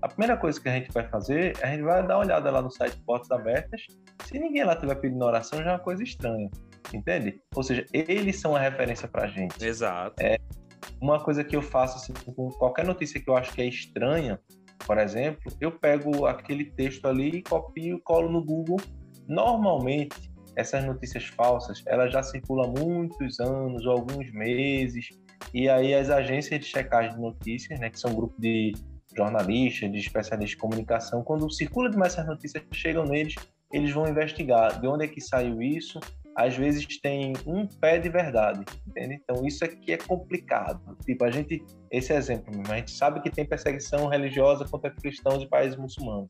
A 0.02 0.08
primeira 0.08 0.38
coisa 0.38 0.60
que 0.60 0.68
a 0.68 0.74
gente 0.74 0.92
vai 0.92 1.08
fazer, 1.08 1.54
a 1.62 1.68
gente 1.68 1.82
vai 1.82 2.06
dar 2.06 2.18
uma 2.18 2.26
olhada 2.26 2.52
lá 2.52 2.62
no 2.62 2.70
site 2.70 2.98
Portas 3.06 3.32
Abertas. 3.32 3.86
Se 4.26 4.38
ninguém 4.38 4.64
lá 4.64 4.76
tiver 4.76 4.96
pedindo 4.96 5.24
oração, 5.24 5.60
já 5.64 5.72
é 5.72 5.74
uma 5.74 5.80
coisa 5.80 6.04
estranha, 6.04 6.50
entende? 6.94 7.42
Ou 7.56 7.64
seja, 7.64 7.86
eles 7.94 8.40
são 8.40 8.56
a 8.56 8.60
referência 8.60 9.08
para 9.08 9.24
a 9.24 9.28
gente. 9.28 9.64
Exato. 9.66 10.14
É, 10.22 10.38
uma 11.02 11.24
coisa 11.24 11.44
que 11.44 11.56
eu 11.56 11.62
faço 11.62 11.98
assim, 11.98 12.14
com 12.34 12.50
qualquer 12.50 12.86
notícia 12.86 13.20
que 13.20 13.30
eu 13.30 13.36
acho 13.36 13.54
que 13.54 13.62
é 13.62 13.66
estranha, 13.66 14.40
por 14.86 14.98
exemplo, 14.98 15.52
eu 15.62 15.72
pego 15.72 16.26
aquele 16.26 16.66
texto 16.66 17.08
ali, 17.08 17.42
copio, 17.44 18.02
colo 18.04 18.30
no 18.30 18.44
Google. 18.44 18.78
Normalmente, 19.28 20.32
essas 20.56 20.84
notícias 20.84 21.26
falsas, 21.26 21.82
elas 21.88 22.12
já 22.12 22.22
circulam 22.22 22.66
há 22.66 22.80
muitos 22.80 23.40
anos 23.40 23.88
alguns 23.88 24.32
meses, 24.34 25.10
e 25.54 25.70
aí 25.70 25.94
as 25.94 26.10
agências 26.10 26.60
de 26.60 26.66
checagem 26.66 27.14
de 27.14 27.22
notícias, 27.22 27.80
né, 27.80 27.90
que 27.90 28.00
são 28.00 28.12
um 28.12 28.16
grupo 28.16 28.40
de 28.40 28.74
jornalistas, 29.16 29.92
de 29.92 30.00
especialistas 30.00 30.52
de 30.52 30.58
comunicação, 30.58 31.24
quando 31.24 31.50
circula 31.52 31.90
demais 31.90 32.14
essas 32.14 32.28
notícias, 32.28 32.64
chegam 32.72 33.06
neles 33.06 33.36
eles 33.74 33.92
vão 33.92 34.08
investigar 34.08 34.80
de 34.80 34.88
onde 34.88 35.06
é 35.06 35.08
que 35.08 35.20
saiu 35.20 35.60
isso. 35.60 36.00
Às 36.36 36.56
vezes 36.56 36.86
tem 37.00 37.34
um 37.46 37.68
pé 37.68 38.00
de 38.00 38.10
verdade, 38.10 38.64
entende? 38.88 39.20
Então 39.24 39.46
isso 39.46 39.64
aqui 39.64 39.94
é 39.94 39.98
complicado. 39.98 40.98
Tipo, 41.06 41.26
a 41.26 41.32
gente, 41.32 41.64
esse 41.92 42.14
exemplo 42.14 42.56
mesmo, 42.56 42.74
a 42.74 42.78
gente 42.78 42.92
sabe 42.92 43.22
que 43.22 43.30
tem 43.30 43.46
perseguição 43.46 44.08
religiosa 44.08 44.66
contra 44.66 44.90
cristãos 44.92 45.40
de 45.40 45.48
países 45.48 45.78
muçulmanos. 45.78 46.30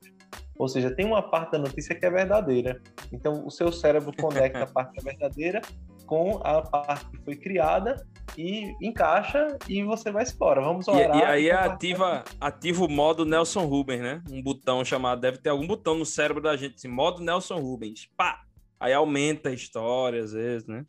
Ou 0.58 0.68
seja, 0.68 0.94
tem 0.94 1.06
uma 1.06 1.22
parte 1.22 1.52
da 1.52 1.60
notícia 1.60 1.96
que 1.96 2.06
é 2.06 2.10
verdadeira. 2.10 2.82
Então 3.12 3.46
o 3.46 3.50
seu 3.50 3.72
cérebro 3.72 4.12
conecta 4.20 4.64
a 4.64 4.68
parte 4.68 4.94
que 4.94 5.00
é 5.00 5.12
verdadeira 5.12 5.62
com 6.06 6.38
a 6.44 6.62
parte 6.62 7.10
que 7.10 7.18
foi 7.24 7.36
criada 7.36 8.06
e 8.38 8.76
encaixa 8.82 9.58
e 9.68 9.84
você 9.84 10.12
vai 10.12 10.24
embora. 10.24 10.62
Vamos 10.62 10.88
orar. 10.88 11.16
E, 11.16 11.20
e 11.20 11.24
aí 11.24 11.52
ativa, 11.52 12.24
ativa 12.40 12.86
o 12.86 12.90
modo 12.90 13.26
Nelson 13.26 13.66
Rubens, 13.66 14.02
né? 14.02 14.22
Um 14.30 14.42
botão 14.42 14.84
chamado, 14.84 15.22
deve 15.22 15.38
ter 15.38 15.50
algum 15.50 15.66
botão 15.66 15.96
no 15.96 16.06
cérebro 16.06 16.42
da 16.42 16.56
gente, 16.56 16.76
assim, 16.76 16.88
modo 16.88 17.24
Nelson 17.24 17.60
Rubens. 17.60 18.10
Pá! 18.18 18.42
Aí 18.84 18.92
aumenta 18.92 19.48
a 19.48 19.54
história, 19.54 20.22
às 20.22 20.34
vezes, 20.34 20.68
né? 20.68 20.86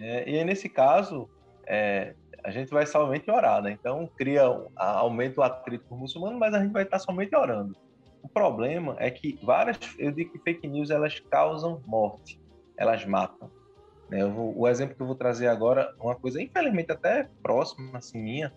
É, 0.00 0.30
e 0.30 0.42
nesse 0.44 0.66
caso, 0.66 1.28
é, 1.66 2.14
a 2.42 2.50
gente 2.50 2.70
vai 2.70 2.86
somente 2.86 3.30
orar, 3.30 3.60
né? 3.60 3.70
Então, 3.70 4.08
cria, 4.16 4.44
aumenta 4.74 5.42
o 5.42 5.44
atrito 5.44 5.84
com 5.84 5.94
o 5.94 5.98
muçulmano, 5.98 6.38
mas 6.38 6.54
a 6.54 6.62
gente 6.62 6.72
vai 6.72 6.84
estar 6.84 6.98
somente 6.98 7.36
orando. 7.36 7.76
O 8.22 8.28
problema 8.30 8.96
é 8.98 9.10
que 9.10 9.38
várias, 9.42 9.78
eu 9.98 10.10
digo 10.10 10.32
que 10.32 10.38
fake 10.38 10.66
news, 10.66 10.88
elas 10.88 11.20
causam 11.30 11.82
morte, 11.84 12.40
elas 12.78 13.04
matam. 13.04 13.50
Né? 14.08 14.24
Vou, 14.24 14.58
o 14.58 14.66
exemplo 14.66 14.96
que 14.96 15.02
eu 15.02 15.06
vou 15.06 15.14
trazer 15.14 15.48
agora, 15.48 15.94
uma 16.00 16.14
coisa 16.14 16.40
infelizmente 16.40 16.92
até 16.92 17.28
próxima 17.42 17.98
assim 17.98 18.22
minha, 18.22 18.50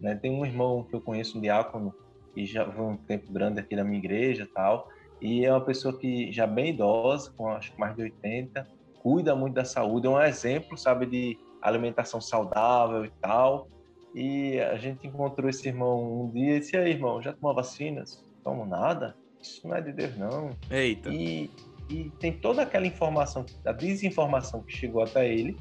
né? 0.00 0.14
Tem 0.14 0.30
um 0.30 0.46
irmão 0.46 0.82
que 0.84 0.96
eu 0.96 1.00
conheço, 1.02 1.36
um 1.36 1.42
diácono, 1.42 1.94
que 2.32 2.46
já 2.46 2.64
foi 2.72 2.84
um 2.86 2.96
tempo 2.96 3.30
grande 3.30 3.60
aqui 3.60 3.76
na 3.76 3.84
minha 3.84 3.98
igreja 3.98 4.48
tal, 4.54 4.88
e 5.20 5.44
é 5.44 5.52
uma 5.52 5.60
pessoa 5.60 5.96
que 5.96 6.30
já 6.32 6.46
bem 6.46 6.70
idosa, 6.70 7.32
com 7.36 7.48
acho 7.48 7.72
que 7.72 7.80
mais 7.80 7.94
de 7.94 8.02
80, 8.02 8.66
cuida 9.00 9.34
muito 9.34 9.54
da 9.54 9.64
saúde, 9.64 10.06
é 10.06 10.10
um 10.10 10.20
exemplo, 10.20 10.76
sabe, 10.76 11.06
de 11.06 11.38
alimentação 11.60 12.20
saudável 12.20 13.04
e 13.04 13.10
tal. 13.20 13.68
E 14.14 14.58
a 14.60 14.76
gente 14.76 15.06
encontrou 15.06 15.48
esse 15.48 15.68
irmão 15.68 16.24
um 16.24 16.30
dia 16.30 16.56
e 16.56 16.60
disse: 16.60 16.76
aí, 16.76 16.90
irmão, 16.90 17.20
já 17.20 17.32
tomou 17.32 17.54
vacinas? 17.54 18.24
Tomo 18.42 18.64
nada? 18.64 19.16
Isso 19.40 19.66
não 19.66 19.76
é 19.76 19.80
de 19.80 19.92
Deus, 19.92 20.16
não. 20.16 20.50
Eita. 20.70 21.10
E 21.10 21.50
e 21.90 22.10
tem 22.20 22.32
toda 22.32 22.62
aquela 22.62 22.86
informação, 22.86 23.46
a 23.64 23.72
desinformação 23.72 24.62
que 24.62 24.76
chegou 24.76 25.02
até 25.02 25.32
ele 25.32 25.56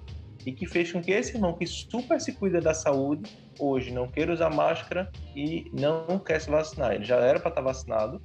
e 0.45 0.51
que 0.51 0.65
fez 0.65 0.91
com 0.91 1.01
que 1.01 1.11
esse 1.11 1.35
irmão 1.35 1.53
que 1.53 1.65
super 1.65 2.19
se 2.19 2.33
cuida 2.33 2.59
da 2.59 2.73
saúde, 2.73 3.31
hoje 3.57 3.91
não 3.91 4.07
queira 4.07 4.33
usar 4.33 4.49
máscara 4.49 5.09
e 5.35 5.71
não 5.73 6.19
quer 6.19 6.39
se 6.39 6.49
vacinar. 6.49 6.93
Ele 6.93 7.05
já 7.05 7.17
era 7.17 7.39
para 7.39 7.49
estar 7.49 7.61
vacinado 7.61 8.21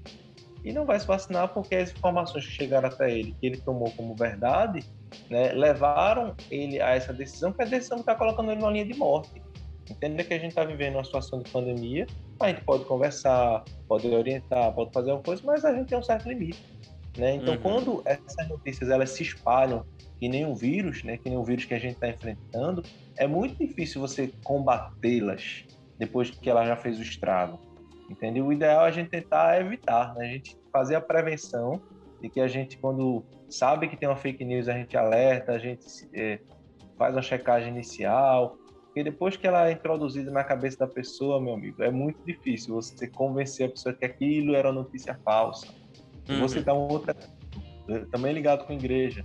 e 0.65 0.73
não 0.73 0.85
vai 0.85 0.99
se 0.99 1.07
vacinar 1.07 1.49
porque 1.49 1.75
as 1.75 1.91
informações 1.91 2.47
que 2.47 2.53
chegaram 2.53 2.89
até 2.89 3.11
ele, 3.11 3.35
que 3.41 3.47
ele 3.47 3.57
tomou 3.59 3.91
como 3.93 4.15
verdade, 4.15 4.85
né, 5.29 5.53
levaram 5.53 6.35
ele 6.51 6.81
a 6.81 6.91
essa 6.91 7.13
decisão, 7.13 7.53
que 7.53 7.63
a 7.63 7.67
decisão 7.67 7.99
está 7.99 8.15
colocando 8.15 8.51
ele 8.51 8.61
numa 8.61 8.71
linha 8.71 8.87
de 8.87 8.95
morte. 8.95 9.43
Entenda 9.91 10.23
que 10.23 10.33
a 10.33 10.39
gente 10.39 10.51
está 10.51 10.65
vivendo 10.65 10.95
uma 10.95 11.05
situação 11.05 11.41
de 11.41 11.51
pandemia, 11.51 12.07
a 12.41 12.49
gente 12.49 12.63
pode 12.65 12.85
conversar, 12.85 13.65
pode 13.89 14.07
orientar, 14.09 14.73
pode 14.73 14.93
fazer 14.93 15.11
alguma 15.11 15.25
coisa, 15.25 15.43
mas 15.45 15.65
a 15.65 15.75
gente 15.75 15.89
tem 15.89 15.99
um 15.99 16.03
certo 16.03 16.29
limite. 16.29 16.63
Né? 17.17 17.35
Então, 17.35 17.55
uhum. 17.55 17.61
quando 17.61 18.03
essas 18.05 18.49
notícias 18.49 18.89
elas 18.89 19.11
se 19.11 19.23
espalham 19.23 19.85
que 20.19 20.29
nem 20.29 20.47
um 20.47 20.55
vírus, 20.55 21.03
né, 21.03 21.17
que 21.17 21.29
nem 21.29 21.37
o 21.37 21.43
vírus 21.43 21.65
que 21.65 21.75
a 21.75 21.79
gente 21.79 21.95
está 21.95 22.09
enfrentando, 22.09 22.83
é 23.17 23.27
muito 23.27 23.57
difícil 23.59 24.01
você 24.01 24.33
combatê-las 24.45 25.65
depois 25.99 26.31
que 26.31 26.49
ela 26.49 26.65
já 26.65 26.77
fez 26.77 26.99
o 26.99 27.03
estrago. 27.03 27.59
Entendeu? 28.13 28.47
O 28.47 28.53
ideal 28.53 28.85
é 28.85 28.89
a 28.89 28.91
gente 28.91 29.09
tentar 29.09 29.61
evitar, 29.61 30.15
né? 30.15 30.27
a 30.27 30.29
gente 30.29 30.57
fazer 30.73 30.95
a 30.95 31.01
prevenção 31.01 31.81
de 32.21 32.29
que 32.29 32.41
a 32.41 32.47
gente, 32.47 32.77
quando 32.79 33.25
sabe 33.49 33.89
que 33.89 33.97
tem 33.97 34.09
uma 34.09 34.17
fake 34.17 34.45
news, 34.45 34.69
a 34.69 34.75
gente 34.75 34.97
alerta, 34.97 35.53
a 35.53 35.59
gente 35.59 35.87
é, 36.15 36.39
faz 36.99 37.15
uma 37.15 37.23
checagem 37.23 37.71
inicial, 37.71 38.59
porque 38.85 39.03
depois 39.03 39.37
que 39.37 39.47
ela 39.47 39.69
é 39.69 39.73
introduzida 39.73 40.31
na 40.31 40.45
cabeça 40.45 40.79
da 40.79 40.87
pessoa, 40.87 41.41
meu 41.41 41.55
amigo, 41.55 41.83
é 41.83 41.91
muito 41.91 42.23
difícil 42.25 42.75
você 42.75 43.09
convencer 43.09 43.67
a 43.67 43.71
pessoa 43.71 43.95
que 43.95 44.05
aquilo 44.05 44.55
era 44.55 44.71
notícia 44.71 45.19
falsa 45.25 45.67
Uhum. 46.29 46.39
Vou 46.39 46.49
citar 46.49 46.75
um 46.75 46.89
outro, 46.89 47.15
também 48.11 48.33
ligado 48.33 48.65
com 48.65 48.73
a 48.73 48.77
igreja. 48.77 49.25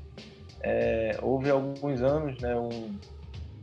É, 0.62 1.18
houve 1.22 1.50
alguns 1.50 2.02
anos 2.02 2.40
né, 2.40 2.56
um, 2.56 2.98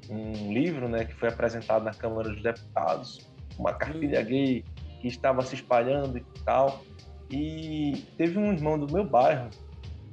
um 0.09 0.53
livro 0.53 0.89
né, 0.89 1.05
que 1.05 1.15
foi 1.15 1.29
apresentado 1.29 1.85
na 1.85 1.93
Câmara 1.93 2.29
dos 2.29 2.43
Deputados, 2.43 3.27
uma 3.59 3.73
cartilha 3.73 4.21
uhum. 4.21 4.27
gay 4.27 4.65
que 5.05 5.09
estava 5.09 5.43
se 5.43 5.55
espalhando 5.55 6.17
e 6.17 6.25
tal. 6.47 6.83
E 7.31 8.07
teve 8.17 8.39
um 8.39 8.51
irmão 8.51 8.79
do 8.79 8.91
meu 8.91 9.05
bairro, 9.05 9.51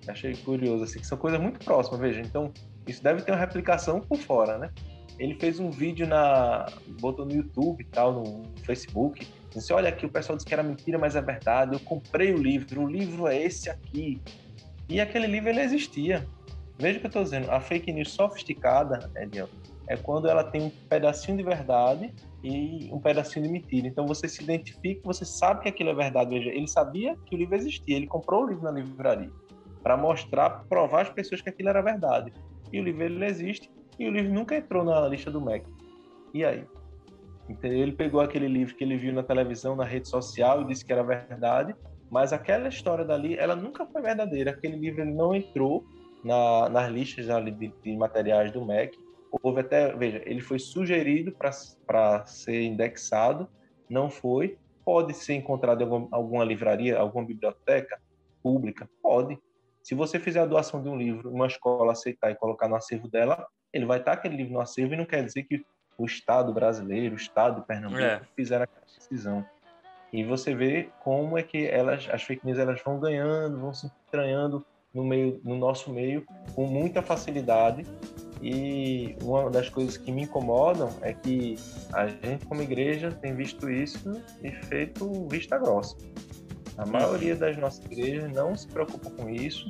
achei 0.05 0.35
curioso, 0.35 0.83
assim, 0.83 0.99
que 0.99 1.07
são 1.07 1.17
coisas 1.17 1.39
muito 1.39 1.63
próximas, 1.63 2.01
veja. 2.01 2.19
Então, 2.19 2.51
isso 2.85 3.01
deve 3.01 3.21
ter 3.21 3.31
uma 3.31 3.39
replicação 3.39 4.01
por 4.01 4.17
fora, 4.17 4.57
né? 4.57 4.69
Ele 5.17 5.35
fez 5.35 5.59
um 5.59 5.69
vídeo 5.69 6.05
na. 6.05 6.65
botou 6.99 7.25
no 7.25 7.33
YouTube 7.33 7.81
e 7.81 7.85
tal, 7.85 8.13
no 8.13 8.43
Facebook, 8.65 9.25
Disse, 9.53 9.73
olha 9.73 9.89
aqui, 9.89 10.05
o 10.05 10.09
pessoal 10.09 10.37
disse 10.37 10.47
que 10.47 10.53
era 10.53 10.63
mentira, 10.63 10.97
mas 10.97 11.15
é 11.15 11.21
verdade. 11.21 11.73
Eu 11.73 11.79
comprei 11.81 12.33
o 12.33 12.37
livro, 12.37 12.81
o 12.81 12.87
livro 12.87 13.27
é 13.27 13.41
esse 13.41 13.69
aqui. 13.69 14.21
E 14.89 14.99
aquele 14.99 15.27
livro 15.27 15.49
ele 15.49 15.61
existia. 15.61 16.25
Veja 16.77 16.97
o 16.97 17.01
que 17.01 17.07
eu 17.07 17.09
estou 17.09 17.23
dizendo. 17.23 17.51
A 17.51 17.59
fake 17.59 17.91
news 17.91 18.11
sofisticada, 18.11 19.11
Ediel, 19.15 19.49
é 19.87 19.97
quando 19.97 20.27
ela 20.27 20.43
tem 20.43 20.63
um 20.63 20.69
pedacinho 20.89 21.37
de 21.37 21.43
verdade 21.43 22.13
e 22.43 22.89
um 22.91 22.99
pedacinho 22.99 23.45
de 23.45 23.51
mentira. 23.51 23.87
Então 23.87 24.05
você 24.05 24.27
se 24.27 24.43
identifica, 24.43 25.01
você 25.03 25.25
sabe 25.25 25.61
que 25.61 25.69
aquilo 25.69 25.89
é 25.89 25.93
verdade. 25.93 26.29
Veja, 26.29 26.49
ele 26.49 26.67
sabia 26.67 27.15
que 27.25 27.35
o 27.35 27.37
livro 27.37 27.55
existia, 27.55 27.95
ele 27.95 28.07
comprou 28.07 28.43
o 28.43 28.47
livro 28.47 28.63
na 28.63 28.71
livraria 28.71 29.31
para 29.83 29.97
mostrar, 29.97 30.63
provar 30.69 31.01
às 31.01 31.09
pessoas 31.09 31.41
que 31.41 31.49
aquilo 31.49 31.69
era 31.69 31.81
verdade. 31.81 32.31
E 32.71 32.79
o 32.79 32.83
livro 32.83 33.03
ele 33.03 33.25
existe 33.25 33.69
e 33.99 34.07
o 34.07 34.11
livro 34.11 34.31
nunca 34.31 34.55
entrou 34.55 34.83
na 34.83 35.07
lista 35.07 35.29
do 35.29 35.41
MEC. 35.41 35.65
E 36.33 36.45
aí? 36.45 36.65
Ele 37.63 37.91
pegou 37.91 38.21
aquele 38.21 38.47
livro 38.47 38.75
que 38.75 38.83
ele 38.83 38.97
viu 38.97 39.11
na 39.13 39.23
televisão, 39.23 39.75
na 39.75 39.83
rede 39.83 40.07
social 40.07 40.61
e 40.61 40.65
disse 40.65 40.85
que 40.85 40.93
era 40.93 41.03
verdade, 41.03 41.75
mas 42.09 42.31
aquela 42.31 42.69
história 42.69 43.03
dali, 43.03 43.35
ela 43.37 43.55
nunca 43.55 43.85
foi 43.85 44.01
verdadeira. 44.01 44.51
Aquele 44.51 44.77
livro 44.77 45.01
ele 45.01 45.11
não 45.11 45.35
entrou 45.35 45.83
na, 46.23 46.69
nas 46.69 46.91
listas 46.91 47.25
de, 47.25 47.73
de, 47.83 47.97
materiais 47.97 48.51
do 48.51 48.65
MEC. 48.65 48.97
Houve 49.31 49.61
até, 49.61 49.95
veja, 49.95 50.21
ele 50.25 50.41
foi 50.41 50.59
sugerido 50.59 51.31
para 51.31 52.25
ser 52.25 52.63
indexado, 52.63 53.47
não 53.89 54.09
foi. 54.09 54.57
Pode 54.83 55.13
ser 55.13 55.35
encontrado 55.35 55.81
em 55.81 55.83
alguma, 55.83 56.07
alguma 56.11 56.43
livraria, 56.43 56.97
alguma 56.97 57.25
biblioteca 57.25 57.99
pública? 58.43 58.89
Pode. 59.01 59.39
Se 59.81 59.95
você 59.95 60.19
fizer 60.19 60.41
a 60.41 60.45
doação 60.45 60.81
de 60.81 60.89
um 60.89 60.97
livro, 60.97 61.31
uma 61.31 61.47
escola 61.47 61.91
aceitar 61.91 62.31
e 62.31 62.35
colocar 62.35 62.67
no 62.67 62.75
acervo 62.75 63.07
dela, 63.07 63.47
ele 63.73 63.85
vai 63.85 63.99
estar 63.99 64.13
aquele 64.13 64.35
livro 64.35 64.53
no 64.53 64.61
acervo 64.61 64.93
e 64.93 64.97
não 64.97 65.05
quer 65.05 65.23
dizer 65.23 65.43
que 65.43 65.65
o 65.97 66.05
Estado 66.05 66.53
brasileiro, 66.53 67.15
o 67.15 67.17
Estado 67.17 67.61
de 67.61 67.67
Pernambuco, 67.67 68.01
é. 68.01 68.21
fizeram 68.35 68.63
aquela 68.63 68.85
decisão. 68.85 69.45
E 70.11 70.23
você 70.23 70.53
vê 70.53 70.89
como 71.03 71.37
é 71.37 71.43
que 71.43 71.65
elas, 71.67 72.07
as 72.11 72.23
fake 72.23 72.45
news 72.45 72.57
elas 72.57 72.81
vão 72.83 72.99
ganhando, 72.99 73.59
vão 73.59 73.73
se 73.73 73.89
entranhando 74.07 74.65
no, 74.93 75.05
meio, 75.05 75.39
no 75.43 75.55
nosso 75.55 75.91
meio 75.91 76.25
com 76.53 76.65
muita 76.67 77.01
facilidade. 77.01 77.85
E 78.41 79.15
uma 79.21 79.49
das 79.49 79.69
coisas 79.69 79.97
que 79.97 80.11
me 80.11 80.23
incomodam 80.23 80.89
é 81.01 81.13
que 81.13 81.55
a 81.93 82.07
gente, 82.07 82.45
como 82.45 82.61
igreja, 82.61 83.11
tem 83.11 83.35
visto 83.35 83.69
isso 83.69 84.21
e 84.43 84.51
feito 84.51 85.27
vista 85.29 85.57
grossa. 85.57 85.95
A 86.77 86.85
maioria 86.85 87.35
das 87.35 87.57
nossas 87.57 87.85
igrejas 87.85 88.31
não 88.31 88.55
se 88.55 88.67
preocupa 88.67 89.09
com 89.11 89.29
isso, 89.29 89.69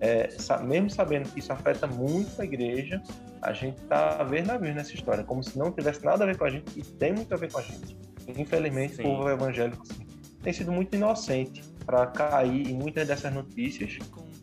é, 0.00 0.28
mesmo 0.64 0.90
sabendo 0.90 1.28
que 1.30 1.40
isso 1.40 1.52
afeta 1.52 1.86
muito 1.86 2.40
a 2.40 2.44
igreja, 2.44 3.02
a 3.42 3.52
gente 3.52 3.80
tá 3.82 4.22
vendo 4.24 4.50
a 4.50 4.56
ver 4.56 4.74
nessa 4.74 4.94
história, 4.94 5.24
como 5.24 5.42
se 5.42 5.58
não 5.58 5.72
tivesse 5.72 6.04
nada 6.04 6.24
a 6.24 6.26
ver 6.26 6.36
com 6.36 6.44
a 6.44 6.50
gente 6.50 6.78
e 6.78 6.82
tem 6.82 7.12
muito 7.12 7.32
a 7.32 7.36
ver 7.36 7.50
com 7.50 7.58
a 7.58 7.62
gente. 7.62 7.96
Infelizmente, 8.28 8.96
Sim. 8.96 9.02
o 9.02 9.16
povo 9.16 9.28
evangélico 9.28 9.82
assim, 9.82 10.06
tem 10.42 10.52
sido 10.52 10.72
muito 10.72 10.94
inocente 10.94 11.62
para 11.84 12.06
cair 12.06 12.68
em 12.68 12.74
muitas 12.74 13.06
dessas 13.06 13.32
notícias, 13.32 13.98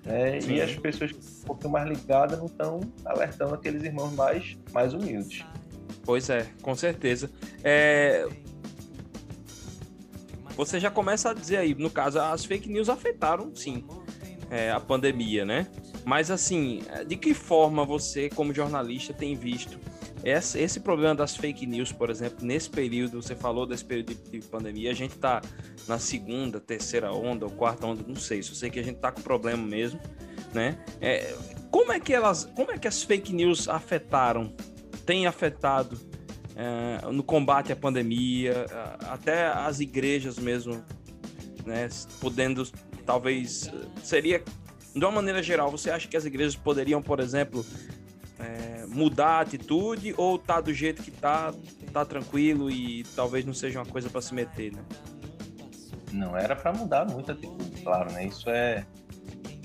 né? 0.05 0.39
E 0.39 0.61
as 0.61 0.75
pessoas 0.75 1.11
um 1.11 1.45
pouquinho 1.45 1.71
mais 1.71 1.87
ligadas 1.87 2.37
não 2.37 2.45
estão 2.45 2.81
alertando 3.05 3.55
aqueles 3.55 3.83
irmãos 3.83 4.13
mais, 4.13 4.57
mais 4.71 4.93
humildes. 4.93 5.45
Pois 6.03 6.29
é, 6.29 6.47
com 6.61 6.75
certeza. 6.75 7.31
É... 7.63 8.27
Você 10.55 10.79
já 10.79 10.91
começa 10.91 11.31
a 11.31 11.33
dizer 11.33 11.57
aí, 11.57 11.73
no 11.73 11.89
caso, 11.89 12.19
as 12.19 12.45
fake 12.45 12.69
news 12.69 12.89
afetaram, 12.89 13.55
sim, 13.55 13.83
é, 14.51 14.69
a 14.69 14.79
pandemia, 14.79 15.45
né? 15.45 15.67
Mas 16.05 16.29
assim, 16.29 16.83
de 17.07 17.15
que 17.15 17.33
forma 17.33 17.85
você, 17.85 18.29
como 18.29 18.53
jornalista, 18.53 19.13
tem 19.13 19.35
visto 19.35 19.79
esse, 20.23 20.59
esse 20.59 20.79
problema 20.79 21.13
das 21.13 21.35
fake 21.35 21.65
news, 21.65 21.91
por 21.91 22.09
exemplo, 22.09 22.45
nesse 22.45 22.69
período, 22.69 23.21
você 23.21 23.35
falou 23.35 23.65
desse 23.65 23.83
período 23.83 24.15
de, 24.15 24.39
de 24.39 24.47
pandemia, 24.47 24.91
a 24.91 24.93
gente 24.93 25.15
está 25.15 25.41
na 25.87 25.99
segunda, 25.99 26.59
terceira 26.59 27.11
onda 27.11 27.45
ou 27.45 27.51
quarta 27.51 27.85
onda, 27.85 28.03
não 28.07 28.15
sei, 28.15 28.41
só 28.41 28.53
sei 28.53 28.69
que 28.69 28.79
a 28.79 28.83
gente 28.83 28.95
está 28.95 29.11
com 29.11 29.21
problema 29.21 29.61
mesmo, 29.65 29.99
né? 30.53 30.77
É, 31.01 31.35
como 31.69 31.91
é 31.91 31.99
que 31.99 32.13
elas, 32.13 32.45
como 32.55 32.71
é 32.71 32.77
que 32.77 32.87
as 32.87 33.03
fake 33.03 33.33
news 33.33 33.67
afetaram, 33.67 34.53
têm 35.05 35.27
afetado 35.27 35.99
é, 36.55 37.11
no 37.11 37.23
combate 37.23 37.73
à 37.73 37.75
pandemia, 37.75 38.65
até 39.09 39.47
as 39.47 39.81
igrejas 39.81 40.39
mesmo, 40.39 40.81
né? 41.65 41.89
Podendo, 42.21 42.65
talvez, 43.05 43.69
seria 44.01 44.41
de 44.95 45.03
uma 45.03 45.11
maneira 45.11 45.41
geral, 45.41 45.71
você 45.71 45.89
acha 45.89 46.07
que 46.07 46.15
as 46.15 46.23
igrejas 46.23 46.55
poderiam, 46.55 47.01
por 47.01 47.19
exemplo, 47.19 47.65
é, 48.39 48.72
mudar 48.93 49.37
a 49.37 49.39
atitude 49.41 50.13
ou 50.17 50.37
tá 50.37 50.61
do 50.61 50.73
jeito 50.73 51.01
que 51.01 51.11
tá, 51.11 51.53
tá 51.91 52.05
tranquilo 52.05 52.69
e 52.69 53.03
talvez 53.15 53.45
não 53.45 53.53
seja 53.53 53.79
uma 53.79 53.85
coisa 53.85 54.09
para 54.09 54.21
se 54.21 54.33
meter, 54.33 54.73
né? 54.73 54.83
Não 56.11 56.37
era 56.37 56.55
para 56.55 56.71
mudar 56.71 57.05
muito 57.05 57.31
a 57.31 57.33
atitude, 57.33 57.81
claro, 57.81 58.11
né? 58.11 58.27
Isso 58.27 58.49
é 58.49 58.85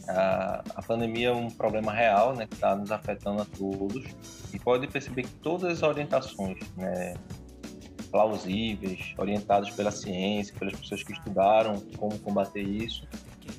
a, 0.08 0.62
a 0.74 0.82
pandemia 0.82 1.28
é 1.28 1.32
um 1.32 1.50
problema 1.50 1.92
real, 1.92 2.34
né, 2.34 2.46
que 2.46 2.54
está 2.54 2.74
nos 2.74 2.90
afetando 2.90 3.42
a 3.42 3.44
todos 3.44 4.04
e 4.52 4.58
pode 4.58 4.86
perceber 4.86 5.24
que 5.24 5.34
todas 5.34 5.70
as 5.70 5.82
orientações, 5.82 6.58
né, 6.76 7.14
plausíveis, 8.10 9.14
orientadas 9.18 9.70
pela 9.70 9.90
ciência, 9.90 10.54
pelas 10.58 10.74
pessoas 10.74 11.02
que 11.02 11.12
estudaram 11.12 11.78
como 11.98 12.18
combater 12.20 12.62
isso, 12.62 13.06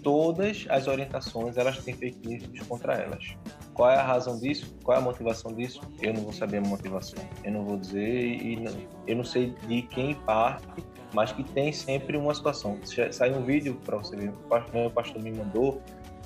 todas 0.01 0.65
as 0.69 0.87
orientações 0.87 1.55
elas 1.57 1.77
têm 1.83 1.93
fake 1.93 2.49
contra 2.67 2.93
elas. 2.93 3.35
Qual 3.79 3.89
é 3.89 3.95
a 3.95 4.03
razão 4.03 4.37
disso? 4.37 4.75
Qual 4.83 4.97
é 4.97 4.99
a 4.99 5.01
motivação 5.01 5.53
disso? 5.53 5.79
Eu 6.01 6.13
não 6.13 6.23
vou 6.23 6.33
saber 6.33 6.57
a 6.57 6.61
motivação. 6.61 7.23
Eu 7.45 7.53
não 7.53 7.63
vou 7.63 7.77
dizer 7.77 8.25
e 8.25 8.57
não, 8.57 8.73
eu 9.07 9.15
não 9.15 9.23
sei 9.23 9.55
de 9.69 9.83
quem 9.83 10.15
parte, 10.15 10.83
mas 11.13 11.31
que 11.31 11.45
tem 11.45 11.71
sempre 11.71 12.17
uma 12.17 12.35
situação. 12.35 12.77
Sai 13.09 13.31
um 13.31 13.41
vídeo 13.41 13.79
para 13.85 13.95
você 13.95 14.17
ver, 14.17 14.33
o 14.33 14.89
pastor 14.89 15.23
me 15.23 15.31
mandou, 15.31 15.81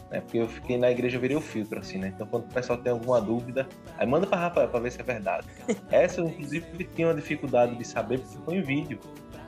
né? 0.10 0.22
Porque 0.22 0.40
eu 0.40 0.48
fiquei 0.48 0.80
na 0.80 0.90
igreja, 0.90 1.18
eu 1.18 1.22
virei 1.22 1.38
o 1.38 1.42
filtro, 1.42 1.80
assim, 1.80 2.00
né? 2.00 2.12
Então, 2.16 2.26
quando 2.26 2.46
o 2.46 2.48
pessoal 2.52 2.80
tem 2.80 2.92
alguma 2.92 3.22
dúvida, 3.22 3.70
aí 4.00 4.08
manda 4.08 4.26
para 4.26 4.40
Rafael 4.40 4.68
para 4.68 4.80
ver 4.80 4.92
se 4.92 5.00
é 5.00 5.04
verdade. 5.04 5.46
Essa, 5.92 6.22
eu, 6.22 6.30
inclusive, 6.30 6.66
tinha 6.96 7.06
uma 7.06 7.14
dificuldade 7.14 7.76
de 7.76 7.86
saber 7.86 8.20
porque 8.20 8.36
foi 8.44 8.56
em 8.56 8.64
vídeo. 8.64 9.00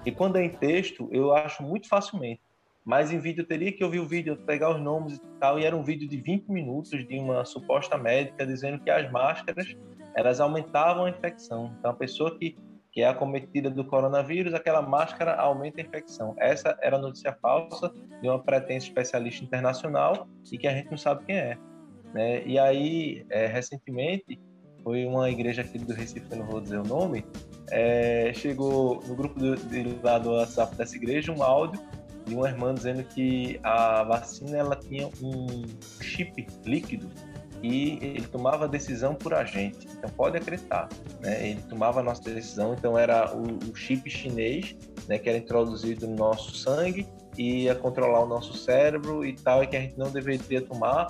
E 0.05 0.11
quando 0.11 0.35
é 0.35 0.45
em 0.45 0.49
texto, 0.49 1.09
eu 1.11 1.33
acho 1.33 1.63
muito 1.63 1.89
facilmente. 1.89 2.44
Mas 2.85 3.11
em 3.11 3.17
vídeo 3.17 3.41
eu 3.41 3.47
teria 3.47 3.71
que 3.71 3.83
ouvir 3.83 3.99
o 3.99 4.07
vídeo, 4.07 4.37
pegar 4.37 4.69
os 4.69 4.79
nomes 4.79 5.17
e 5.17 5.39
tal, 5.39 5.59
e 5.59 5.65
era 5.65 5.75
um 5.75 5.81
vídeo 5.81 6.07
de 6.07 6.17
20 6.17 6.47
minutos 6.49 6.91
de 6.91 7.17
uma 7.17 7.43
suposta 7.43 7.97
médica 7.97 8.45
dizendo 8.45 8.79
que 8.79 8.91
as 8.91 9.11
máscaras 9.11 9.75
elas 10.15 10.39
aumentavam 10.39 11.05
a 11.05 11.09
infecção. 11.09 11.75
Então 11.79 11.89
a 11.89 11.93
pessoa 11.95 12.37
que, 12.37 12.55
que 12.91 13.01
é 13.01 13.07
acometida 13.07 13.71
do 13.71 13.83
coronavírus, 13.83 14.53
aquela 14.53 14.83
máscara 14.83 15.33
aumenta 15.33 15.81
a 15.81 15.83
infecção. 15.83 16.35
Essa 16.37 16.77
era 16.79 16.97
a 16.97 16.99
notícia 16.99 17.35
falsa 17.41 17.91
de 18.21 18.29
uma 18.29 18.39
pretensa 18.39 18.85
especialista 18.85 19.43
internacional 19.43 20.27
e 20.51 20.57
que 20.57 20.67
a 20.67 20.73
gente 20.73 20.91
não 20.91 20.97
sabe 20.97 21.25
quem 21.25 21.37
é. 21.37 21.57
Né? 22.13 22.45
E 22.45 22.59
aí, 22.59 23.25
é, 23.31 23.47
recentemente, 23.47 24.39
foi 24.83 25.05
uma 25.07 25.27
igreja 25.31 25.63
aqui 25.63 25.79
do 25.79 25.91
Recife, 25.91 26.27
eu 26.29 26.37
não 26.37 26.45
vou 26.45 26.61
dizer 26.61 26.77
o 26.77 26.83
nome, 26.83 27.25
é, 27.71 28.31
chegou 28.35 29.01
no 29.07 29.15
grupo 29.15 29.39
do, 29.39 29.55
de, 29.55 29.99
lá 30.03 30.19
do 30.19 30.33
WhatsApp 30.33 30.75
dessa 30.75 30.95
igreja 30.95 31.31
um 31.31 31.41
áudio 31.41 31.81
de 32.25 32.35
uma 32.35 32.49
irmã 32.49 32.73
dizendo 32.73 33.03
que 33.03 33.59
a 33.63 34.03
vacina 34.03 34.57
ela 34.57 34.75
tinha 34.75 35.07
um 35.21 35.63
chip 36.01 36.47
líquido 36.65 37.09
e 37.61 37.97
ele 38.01 38.27
tomava 38.27 38.65
a 38.65 38.67
decisão 38.67 39.15
por 39.15 39.33
a 39.33 39.43
gente. 39.43 39.87
Então 39.97 40.09
pode 40.11 40.37
acreditar, 40.37 40.87
né? 41.21 41.49
Ele 41.49 41.61
tomava 41.63 41.99
a 41.99 42.03
nossa 42.03 42.21
decisão, 42.21 42.73
então 42.73 42.97
era 42.97 43.33
o, 43.35 43.71
o 43.71 43.75
chip 43.75 44.09
chinês, 44.09 44.75
né, 45.07 45.17
que 45.17 45.29
era 45.29 45.37
introduzido 45.37 46.07
no 46.07 46.15
nosso 46.15 46.55
sangue 46.55 47.07
e 47.37 47.63
ia 47.63 47.75
controlar 47.75 48.21
o 48.21 48.27
nosso 48.27 48.53
cérebro 48.53 49.25
e 49.25 49.33
tal, 49.33 49.63
e 49.63 49.67
que 49.67 49.75
a 49.75 49.81
gente 49.81 49.97
não 49.97 50.11
deveria 50.11 50.61
tomar. 50.61 51.07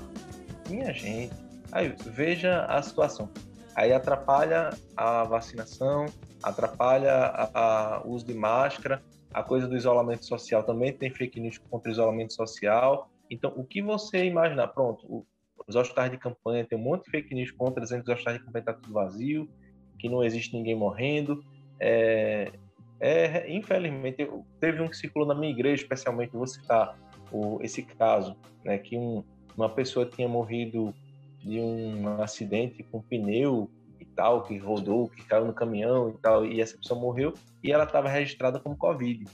Minha 0.69 0.93
gente, 0.93 1.33
aí 1.71 1.95
veja 2.05 2.65
a 2.65 2.81
situação. 2.81 3.29
Aí 3.75 3.91
atrapalha 3.91 4.69
a 4.95 5.23
vacinação, 5.25 6.05
atrapalha 6.41 8.01
o 8.05 8.11
uso 8.11 8.25
de 8.25 8.33
máscara, 8.33 9.03
a 9.35 9.43
coisa 9.43 9.67
do 9.67 9.75
isolamento 9.75 10.25
social 10.25 10.63
também 10.63 10.93
tem 10.93 11.09
fake 11.09 11.41
news 11.41 11.57
contra 11.57 11.89
o 11.89 11.91
isolamento 11.91 12.33
social. 12.33 13.09
Então, 13.29 13.51
o 13.57 13.65
que 13.65 13.81
você 13.81 14.23
imaginar? 14.23 14.69
Pronto, 14.69 15.25
os 15.67 15.75
hospitais 15.75 16.09
de 16.09 16.17
campanha 16.17 16.65
tem 16.65 16.77
um 16.77 16.81
monte 16.81 17.03
de 17.03 17.11
fake 17.11 17.35
news 17.35 17.51
contra, 17.51 17.83
dizendo 17.83 18.05
que 18.05 18.11
os 18.11 18.15
hospitais 18.15 18.39
de 18.39 18.45
campanha 18.45 18.61
está 18.61 18.73
tudo 18.73 18.93
vazio, 18.93 19.49
que 19.99 20.07
não 20.07 20.23
existe 20.23 20.55
ninguém 20.55 20.73
morrendo. 20.73 21.43
É, 21.81 22.53
é, 22.97 23.51
infelizmente, 23.51 24.25
teve 24.61 24.81
um 24.81 24.87
que 24.87 24.95
circulou 24.95 25.27
na 25.27 25.35
minha 25.35 25.51
igreja, 25.51 25.83
especialmente, 25.83 26.31
vou 26.31 26.47
citar 26.47 26.97
o, 27.29 27.59
esse 27.61 27.83
caso, 27.83 28.37
né, 28.63 28.77
que 28.77 28.97
um, 28.97 29.21
uma 29.57 29.67
pessoa 29.67 30.05
tinha 30.05 30.29
morrido 30.29 30.93
de 31.43 31.59
um 31.59 32.21
acidente 32.21 32.83
com 32.83 33.01
pneu 33.01 33.69
tal, 34.15 34.43
que 34.43 34.57
rodou, 34.57 35.09
que 35.09 35.23
caiu 35.23 35.45
no 35.45 35.53
caminhão 35.53 36.09
e 36.09 36.13
tal, 36.13 36.45
e 36.45 36.61
essa 36.61 36.77
pessoa 36.77 36.99
morreu, 36.99 37.33
e 37.63 37.71
ela 37.71 37.83
estava 37.83 38.09
registrada 38.09 38.59
como 38.59 38.77
Covid. 38.77 39.25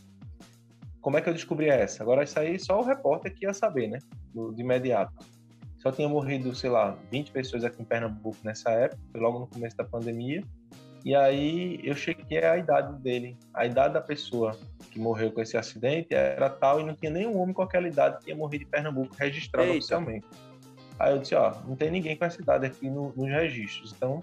Como 1.01 1.17
é 1.17 1.21
que 1.21 1.29
eu 1.29 1.33
descobri 1.33 1.67
essa? 1.67 2.03
Agora, 2.03 2.23
isso 2.23 2.39
aí 2.39 2.59
só 2.59 2.79
o 2.79 2.83
repórter 2.83 3.33
que 3.33 3.45
ia 3.45 3.53
saber, 3.53 3.87
né? 3.87 3.99
de 4.53 4.61
imediato. 4.61 5.13
Só 5.79 5.91
tinha 5.91 6.07
morrido, 6.07 6.53
sei 6.53 6.69
lá, 6.69 6.95
20 7.09 7.31
pessoas 7.31 7.63
aqui 7.63 7.81
em 7.81 7.85
Pernambuco 7.85 8.37
nessa 8.43 8.69
época, 8.69 9.01
logo 9.15 9.39
no 9.39 9.47
começo 9.47 9.75
da 9.75 9.83
pandemia. 9.83 10.43
E 11.03 11.15
aí 11.15 11.79
eu 11.83 11.95
chequei 11.95 12.43
a 12.43 12.57
idade 12.57 13.01
dele. 13.01 13.35
A 13.51 13.65
idade 13.65 13.95
da 13.95 14.01
pessoa 14.01 14.55
que 14.91 14.99
morreu 14.99 15.31
com 15.31 15.41
esse 15.41 15.57
acidente 15.57 16.13
era 16.13 16.49
tal 16.49 16.79
e 16.79 16.83
não 16.83 16.93
tinha 16.93 17.11
nenhum 17.11 17.39
homem 17.39 17.53
com 17.53 17.63
aquela 17.63 17.87
idade 17.87 18.19
que 18.19 18.25
tinha 18.25 18.35
morrido 18.35 18.65
em 18.65 18.67
Pernambuco 18.67 19.15
registrado 19.17 19.67
Eita. 19.67 19.79
oficialmente. 19.79 20.27
Aí 20.99 21.13
eu 21.13 21.17
disse, 21.17 21.33
ó, 21.33 21.55
não 21.65 21.75
tem 21.75 21.89
ninguém 21.89 22.15
com 22.15 22.25
essa 22.25 22.39
idade 22.39 22.67
aqui 22.67 22.87
no, 22.87 23.11
nos 23.15 23.27
registros. 23.27 23.91
Então, 23.91 24.21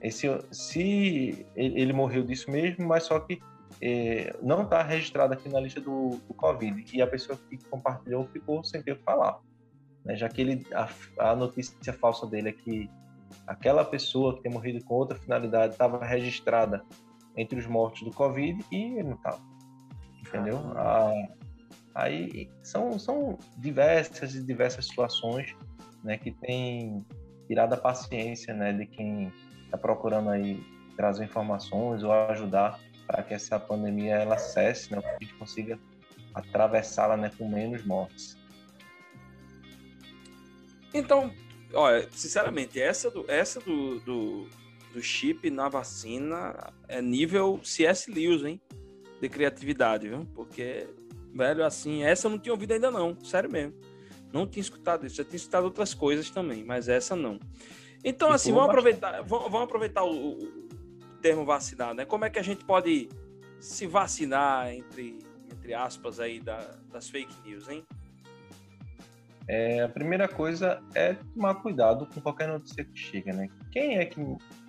esse, 0.00 0.26
se 0.50 1.46
ele 1.54 1.92
morreu 1.92 2.22
disso 2.24 2.50
mesmo, 2.50 2.86
mas 2.86 3.04
só 3.04 3.20
que 3.20 3.40
é, 3.80 4.34
não 4.42 4.62
está 4.62 4.82
registrado 4.82 5.32
aqui 5.32 5.48
na 5.48 5.60
lista 5.60 5.80
do, 5.80 6.20
do, 6.26 6.34
Covid 6.34 6.84
e 6.94 7.00
a 7.00 7.06
pessoa 7.06 7.38
que 7.48 7.58
compartilhou 7.68 8.26
ficou 8.26 8.64
sem 8.64 8.82
ter 8.82 8.92
o 8.92 8.96
que 8.96 9.02
falar, 9.02 9.38
né? 10.04 10.16
já 10.16 10.28
que 10.28 10.40
ele 10.40 10.66
a, 10.72 10.88
a, 11.18 11.36
notícia 11.36 11.92
falsa 11.92 12.26
dele 12.26 12.50
é 12.50 12.52
que 12.52 12.90
aquela 13.46 13.84
pessoa 13.84 14.36
que 14.36 14.42
tem 14.42 14.52
morrido 14.52 14.84
com 14.84 14.94
outra 14.94 15.18
finalidade 15.18 15.74
estava 15.74 16.04
registrada 16.04 16.82
entre 17.36 17.58
os 17.58 17.66
mortos 17.66 18.02
do 18.02 18.10
Covid 18.10 18.64
e 18.70 18.76
ele 18.76 19.04
não 19.04 19.14
estava, 19.14 19.40
entendeu? 20.26 20.58
Ah, 20.76 21.28
aí 21.94 22.50
são, 22.62 22.98
são 22.98 23.38
diversas 23.56 24.34
e 24.34 24.42
diversas 24.42 24.86
situações 24.86 25.54
né, 26.02 26.18
que 26.18 26.32
têm 26.32 27.04
tirado 27.46 27.74
a 27.74 27.76
paciência 27.76 28.52
né, 28.54 28.72
de 28.72 28.86
quem 28.86 29.32
está 29.70 29.78
procurando 29.78 30.30
aí 30.30 30.62
trazer 30.96 31.24
informações 31.24 32.02
ou 32.02 32.12
ajudar 32.12 32.78
para 33.06 33.22
que 33.22 33.32
essa 33.32 33.58
pandemia 33.58 34.16
ela 34.16 34.36
cesse, 34.36 34.92
né, 34.92 35.00
que 35.00 35.08
a 35.08 35.18
gente 35.20 35.34
consiga 35.34 35.78
atravessá-la 36.34 37.16
né, 37.16 37.30
com 37.36 37.48
menos 37.48 37.84
mortes. 37.84 38.36
Então, 40.92 41.32
olha, 41.72 42.08
sinceramente, 42.12 42.80
essa 42.80 43.10
do, 43.10 43.24
essa 43.28 43.60
do, 43.60 44.00
do, 44.00 44.48
do 44.92 45.02
chip 45.02 45.48
na 45.50 45.68
vacina 45.68 46.72
é 46.88 47.00
nível 47.00 47.60
C.S. 47.62 48.10
Lewis, 48.10 48.44
hein? 48.44 48.60
De 49.20 49.28
criatividade, 49.28 50.08
viu? 50.08 50.26
Porque, 50.34 50.88
velho, 51.34 51.64
assim, 51.64 52.02
essa 52.02 52.26
eu 52.26 52.30
não 52.32 52.38
tinha 52.38 52.52
ouvido 52.52 52.72
ainda 52.72 52.90
não, 52.90 53.16
sério 53.24 53.50
mesmo. 53.50 53.74
Não 54.32 54.46
tinha 54.46 54.60
escutado 54.60 55.06
isso, 55.06 55.16
já 55.16 55.24
tinha 55.24 55.36
escutado 55.36 55.64
outras 55.64 55.94
coisas 55.94 56.30
também, 56.30 56.64
mas 56.64 56.88
essa 56.88 57.16
não. 57.16 57.38
Então, 58.04 58.32
assim, 58.32 58.52
vamos 58.52 58.70
aproveitar, 58.70 59.22
vamos 59.22 59.62
aproveitar 59.62 60.04
o, 60.04 60.32
o, 60.32 60.70
termo 61.20 61.44
vacinar, 61.44 61.94
né? 61.94 62.04
Como 62.04 62.24
é 62.24 62.30
que 62.30 62.38
a 62.38 62.42
gente 62.42 62.64
pode 62.64 63.08
se 63.58 63.86
vacinar, 63.86 64.72
entre, 64.72 65.18
entre 65.50 65.74
aspas, 65.74 66.18
aí, 66.18 66.40
da, 66.40 66.58
das 66.90 67.10
fake 67.10 67.34
news, 67.44 67.68
hein? 67.68 67.84
É, 69.46 69.82
a 69.82 69.88
primeira 69.88 70.28
coisa 70.28 70.82
é 70.94 71.14
tomar 71.14 71.56
cuidado 71.56 72.06
com 72.06 72.20
qualquer 72.20 72.48
notícia 72.48 72.84
que 72.84 72.98
chega, 72.98 73.32
né? 73.32 73.48
Quem 73.70 73.98
é 73.98 74.06
que 74.06 74.20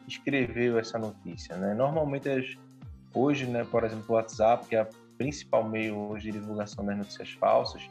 escreveu 0.08 0.78
essa 0.78 0.98
notícia, 0.98 1.56
né? 1.56 1.74
Normalmente, 1.74 2.60
hoje, 3.14 3.46
né, 3.46 3.64
por 3.64 3.84
exemplo, 3.84 4.06
o 4.10 4.14
WhatsApp, 4.14 4.68
que 4.68 4.76
é 4.76 4.84
o 4.84 4.88
principal 5.18 5.64
meio 5.64 5.98
hoje 5.98 6.32
de 6.32 6.40
divulgação 6.40 6.84
das 6.84 6.98
notícias 6.98 7.32
falsas, 7.32 7.84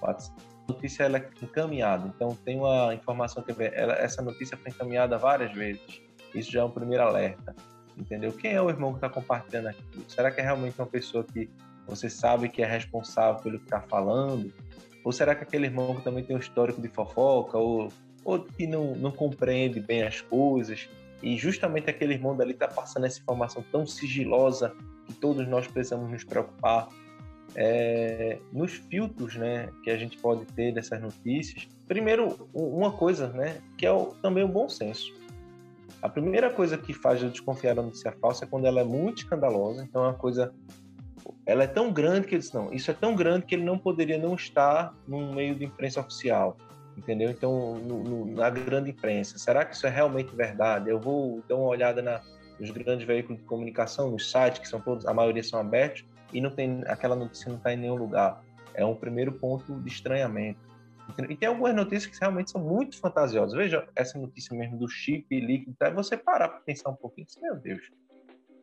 o 0.00 0.06
WhatsApp 0.06 0.57
notícia 0.68 1.04
ela 1.04 1.18
é 1.18 1.28
encaminhada. 1.42 2.12
Então 2.14 2.36
tem 2.44 2.58
uma 2.58 2.94
informação 2.94 3.42
que 3.42 3.52
ela, 3.72 3.94
essa 3.94 4.22
notícia 4.22 4.56
foi 4.56 4.70
encaminhada 4.70 5.16
várias 5.16 5.52
vezes. 5.52 6.02
Isso 6.34 6.52
já 6.52 6.60
é 6.60 6.64
um 6.64 6.70
primeiro 6.70 7.02
alerta, 7.02 7.54
entendeu? 7.96 8.32
Quem 8.32 8.52
é 8.52 8.60
o 8.60 8.68
irmão 8.68 8.90
que 8.92 8.98
está 8.98 9.08
compartilhando 9.08 9.68
aquilo? 9.68 10.04
Será 10.08 10.30
que 10.30 10.40
é 10.40 10.44
realmente 10.44 10.78
uma 10.78 10.86
pessoa 10.86 11.24
que 11.24 11.48
você 11.86 12.10
sabe 12.10 12.48
que 12.48 12.62
é 12.62 12.66
responsável 12.66 13.40
pelo 13.42 13.58
que 13.58 13.64
está 13.64 13.80
falando? 13.80 14.52
Ou 15.02 15.10
será 15.10 15.34
que 15.34 15.42
aquele 15.42 15.66
irmão 15.66 15.96
que 15.96 16.02
também 16.02 16.22
tem 16.22 16.36
um 16.36 16.38
histórico 16.38 16.82
de 16.82 16.88
fofoca 16.88 17.56
ou, 17.56 17.90
ou 18.24 18.40
que 18.40 18.66
não, 18.66 18.94
não 18.94 19.10
compreende 19.10 19.80
bem 19.80 20.02
as 20.02 20.20
coisas? 20.20 20.86
E 21.22 21.36
justamente 21.36 21.88
aquele 21.88 22.12
irmão 22.12 22.36
dali 22.36 22.52
está 22.52 22.68
passando 22.68 23.06
essa 23.06 23.18
informação 23.18 23.64
tão 23.72 23.86
sigilosa 23.86 24.74
que 25.06 25.14
todos 25.14 25.48
nós 25.48 25.66
precisamos 25.66 26.10
nos 26.10 26.24
preocupar 26.24 26.88
é, 27.54 28.38
nos 28.52 28.74
filtros 28.74 29.36
né, 29.36 29.68
que 29.82 29.90
a 29.90 29.96
gente 29.96 30.18
pode 30.18 30.44
ter 30.46 30.72
dessas 30.72 31.00
notícias. 31.00 31.68
Primeiro, 31.86 32.48
uma 32.52 32.92
coisa 32.92 33.28
né, 33.28 33.60
que 33.76 33.86
é 33.86 33.92
o, 33.92 34.06
também 34.22 34.44
o 34.44 34.48
bom 34.48 34.68
senso. 34.68 35.12
A 36.00 36.08
primeira 36.08 36.50
coisa 36.50 36.78
que 36.78 36.92
faz 36.92 37.22
eu 37.22 37.30
desconfiar 37.30 37.74
da 37.74 37.82
notícia 37.82 38.12
falsa 38.12 38.44
é 38.44 38.48
quando 38.48 38.66
ela 38.66 38.80
é 38.80 38.84
muito 38.84 39.18
escandalosa. 39.18 39.82
Então, 39.82 40.04
é 40.04 40.08
uma 40.08 40.14
coisa. 40.14 40.52
Ela 41.44 41.64
é 41.64 41.66
tão 41.66 41.92
grande 41.92 42.26
que 42.26 42.34
eles 42.34 42.52
não. 42.52 42.72
Isso 42.72 42.90
é 42.90 42.94
tão 42.94 43.16
grande 43.16 43.46
que 43.46 43.54
ele 43.54 43.64
não 43.64 43.76
poderia 43.76 44.18
não 44.18 44.34
estar 44.34 44.94
num 45.06 45.34
meio 45.34 45.54
de 45.56 45.64
imprensa 45.64 46.00
oficial. 46.00 46.56
entendeu? 46.96 47.30
Então, 47.30 47.78
no, 47.78 48.04
no, 48.04 48.26
na 48.26 48.48
grande 48.48 48.90
imprensa, 48.90 49.38
será 49.38 49.64
que 49.64 49.74
isso 49.74 49.86
é 49.86 49.90
realmente 49.90 50.34
verdade? 50.36 50.88
Eu 50.88 51.00
vou 51.00 51.42
dar 51.48 51.56
uma 51.56 51.66
olhada 51.66 52.00
na, 52.00 52.20
nos 52.60 52.70
grandes 52.70 53.04
veículos 53.04 53.40
de 53.40 53.44
comunicação, 53.44 54.10
nos 54.10 54.30
sites 54.30 54.60
que 54.60 54.68
são 54.68 54.80
todos, 54.80 55.04
a 55.04 55.12
maioria 55.12 55.42
são 55.42 55.58
abertos 55.58 56.04
e 56.32 56.40
não 56.40 56.50
tem 56.50 56.82
aquela 56.86 57.16
notícia 57.16 57.48
não 57.48 57.56
está 57.56 57.72
em 57.72 57.76
nenhum 57.76 57.96
lugar. 57.96 58.42
É 58.74 58.84
um 58.84 58.94
primeiro 58.94 59.32
ponto 59.32 59.80
de 59.80 59.88
estranhamento. 59.88 60.60
E 61.28 61.36
tem 61.36 61.48
algumas 61.48 61.74
notícias 61.74 62.06
que 62.06 62.20
realmente 62.20 62.50
são 62.50 62.60
muito 62.60 62.98
fantasiosas. 62.98 63.56
Veja 63.56 63.88
essa 63.96 64.18
notícia 64.18 64.56
mesmo 64.56 64.76
do 64.76 64.88
chip 64.88 65.26
líquido, 65.40 65.74
é 65.80 65.90
você 65.90 66.16
parar 66.16 66.48
para 66.48 66.60
pensar 66.60 66.90
um 66.90 66.96
pouquinho, 66.96 67.26
meu 67.40 67.56
Deus, 67.56 67.90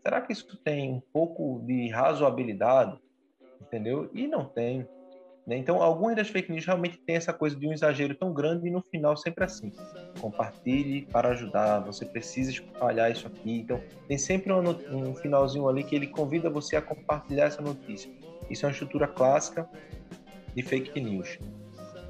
será 0.04 0.22
que 0.22 0.32
isso 0.32 0.56
tem 0.58 0.94
um 0.94 1.02
pouco 1.12 1.62
de 1.66 1.90
razoabilidade? 1.90 3.00
Entendeu? 3.60 4.10
E 4.14 4.28
não 4.28 4.46
tem. 4.46 4.88
Né? 5.46 5.58
Então, 5.58 5.82
algumas 5.82 6.16
das 6.16 6.28
fake 6.28 6.52
news 6.52 6.66
realmente 6.66 7.00
tem 7.06 7.16
essa 7.16 7.32
coisa 7.32 7.56
de 7.56 7.68
um 7.68 7.74
exagero 7.74 8.16
tão 8.16 8.34
grande 8.34 8.68
e 8.68 8.72
no 8.72 8.82
final 8.82 9.16
sempre 9.16 9.44
assim. 9.44 9.72
Compartilhe 10.20 11.06
para 11.12 11.30
ajudar, 11.30 11.80
você 11.80 12.06
precisa 12.06 12.52
espalhar 12.52 13.12
isso 13.12 13.28
aqui. 13.28 13.60
Então, 13.60 13.80
tem 14.08 14.18
sempre 14.18 14.52
um, 14.52 14.70
um 14.92 15.16
finalzinho 15.16 15.68
ali 15.68 15.84
que 15.84 15.96
ele 15.96 16.08
convida 16.08 16.50
você 16.50 16.76
a 16.76 16.82
compartilhar 16.82 17.46
essa 17.46 17.62
notícia. 17.62 18.10
Isso 18.50 18.66
é 18.66 18.68
uma 18.68 18.74
estrutura 18.74 19.08
clássica 19.08 19.68
de 20.56 20.64
fake 20.64 21.00
news. 21.00 21.38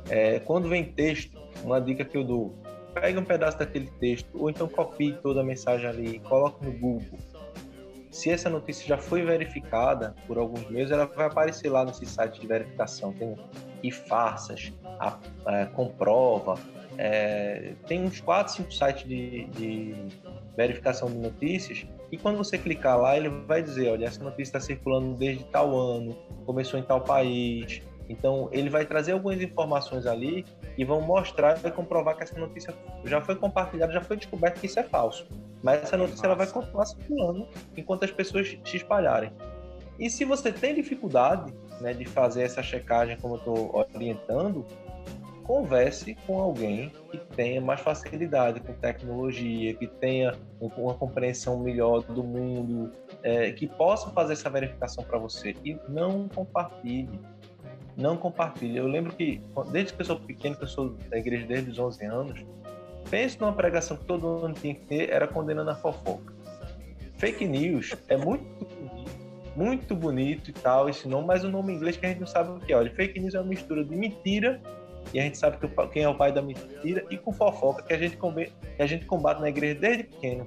É, 0.09 0.39
quando 0.39 0.69
vem 0.69 0.85
texto, 0.85 1.37
uma 1.63 1.81
dica 1.81 2.05
que 2.05 2.15
eu 2.15 2.23
dou, 2.23 2.55
pegue 2.93 3.17
um 3.17 3.25
pedaço 3.25 3.57
daquele 3.57 3.89
texto, 3.99 4.29
ou 4.35 4.49
então 4.49 4.67
copie 4.67 5.17
toda 5.21 5.41
a 5.41 5.43
mensagem 5.43 5.87
ali, 5.87 6.19
coloque 6.19 6.63
no 6.63 6.71
Google, 6.71 7.19
se 8.15 8.31
essa 8.31 8.49
notícia 8.49 8.87
já 8.87 8.97
foi 8.97 9.23
verificada 9.23 10.15
por 10.25 10.37
alguns 10.37 10.65
meios, 10.69 10.89
ela 10.89 11.05
vai 11.05 11.27
aparecer 11.27 11.69
lá 11.69 11.83
nesse 11.83 12.05
site 12.05 12.39
de 12.39 12.47
verificação. 12.47 13.11
Tem 13.11 13.35
e 13.83 13.91
farsas, 13.91 14.71
a, 14.97 15.19
a, 15.45 15.65
comprova, 15.65 16.57
é, 16.97 17.73
tem 17.85 18.01
uns 18.03 18.21
4, 18.21 18.53
5 18.53 18.71
sites 18.73 19.05
de, 19.05 19.45
de, 19.47 19.95
verificação 20.55 21.09
de 21.09 21.17
notícias. 21.17 21.85
E 22.09 22.17
quando 22.17 22.37
você 22.37 22.57
clicar 22.57 22.97
lá, 22.97 23.17
ele 23.17 23.27
vai 23.27 23.61
dizer: 23.61 23.91
olha, 23.91 24.05
essa 24.05 24.23
notícia 24.23 24.43
está 24.43 24.59
circulando 24.61 25.13
desde 25.15 25.43
tal 25.43 25.77
ano, 25.77 26.17
começou 26.45 26.79
em 26.79 26.83
tal 26.83 27.01
país. 27.01 27.81
Então, 28.07 28.49
ele 28.51 28.69
vai 28.69 28.85
trazer 28.85 29.13
algumas 29.13 29.41
informações 29.41 30.05
ali 30.05 30.45
e 30.77 30.85
vão 30.85 31.01
mostrar 31.01 31.59
e 31.63 31.71
comprovar 31.71 32.15
que 32.15 32.23
essa 32.23 32.37
notícia 32.37 32.73
já 33.03 33.21
foi 33.21 33.35
compartilhada, 33.35 33.91
já 33.91 34.01
foi 34.01 34.17
descoberto 34.17 34.59
que 34.59 34.67
isso 34.67 34.79
é 34.79 34.83
falso. 34.83 35.27
Mas 35.63 35.83
essa 35.83 35.97
notícia 35.97 36.25
ela 36.25 36.35
vai 36.35 36.47
continuar 36.47 36.85
circulando 36.85 37.47
enquanto 37.75 38.05
as 38.05 38.11
pessoas 38.11 38.57
se 38.63 38.77
espalharem. 38.77 39.31
E 39.97 40.09
se 40.09 40.25
você 40.25 40.51
tem 40.51 40.75
dificuldade 40.75 41.53
né, 41.81 41.93
de 41.93 42.05
fazer 42.05 42.43
essa 42.43 42.61
checagem, 42.61 43.17
como 43.17 43.35
eu 43.35 43.39
estou 43.39 43.87
orientando, 43.95 44.65
converse 45.45 46.15
com 46.25 46.39
alguém 46.41 46.91
que 47.11 47.17
tenha 47.17 47.61
mais 47.61 47.79
facilidade 47.79 48.59
com 48.59 48.73
tecnologia, 48.73 49.73
que 49.75 49.87
tenha 49.87 50.33
uma 50.59 50.95
compreensão 50.95 51.59
melhor 51.59 52.01
do 52.01 52.23
mundo, 52.23 52.91
é, 53.23 53.51
que 53.51 53.67
possa 53.67 54.09
fazer 54.09 54.33
essa 54.33 54.49
verificação 54.49 55.03
para 55.03 55.17
você. 55.17 55.55
E 55.63 55.77
não 55.87 56.27
compartilhe. 56.27 57.19
Não 57.97 58.17
compartilhe. 58.17 58.77
Eu 58.77 58.87
lembro 58.87 59.13
que, 59.13 59.41
desde 59.71 59.93
que 59.93 60.01
eu 60.01 60.05
sou 60.05 60.19
pequeno, 60.19 60.55
que 60.55 60.63
eu 60.63 60.67
sou 60.67 60.89
da 61.09 61.17
igreja 61.17 61.45
desde 61.45 61.71
os 61.71 61.79
11 61.79 62.05
anos, 62.05 62.45
Pense 63.09 63.39
numa 63.39 63.53
pregação 63.53 63.95
que 63.97 64.05
todo 64.05 64.27
mundo 64.27 64.59
tinha 64.59 64.73
que 64.73 64.81
ter, 64.81 65.09
era 65.09 65.27
condenando 65.27 65.69
a 65.69 65.75
fofoca. 65.75 66.33
Fake 67.17 67.45
news 67.45 67.95
é 68.07 68.17
muito 68.17 68.45
muito 69.55 69.95
bonito 69.95 70.49
e 70.49 70.53
tal, 70.53 70.89
esse 70.89 71.07
nome, 71.07 71.27
mas 71.27 71.45
o 71.45 71.49
nome 71.49 71.71
em 71.71 71.77
inglês 71.77 71.95
que 71.95 72.05
a 72.05 72.09
gente 72.09 72.19
não 72.19 72.27
sabe 72.27 72.49
o 72.51 72.59
que 72.59 72.73
é. 72.73 72.75
Olha, 72.75 72.93
fake 72.93 73.17
news 73.21 73.35
é 73.35 73.39
uma 73.39 73.47
mistura 73.47 73.85
de 73.85 73.95
mentira, 73.95 74.59
e 75.13 75.19
a 75.19 75.23
gente 75.23 75.37
sabe 75.37 75.57
que 75.57 75.87
quem 75.93 76.03
é 76.03 76.09
o 76.09 76.15
pai 76.15 76.33
da 76.33 76.41
mentira, 76.41 77.05
e 77.09 77.17
com 77.17 77.31
fofoca, 77.31 77.81
que 77.83 77.93
a 77.93 77.97
gente, 77.97 78.17
combate, 78.17 78.51
que 78.75 78.81
a 78.81 78.85
gente 78.85 79.05
combate 79.05 79.39
na 79.39 79.47
igreja 79.47 79.79
desde 79.79 80.03
pequeno. 80.03 80.45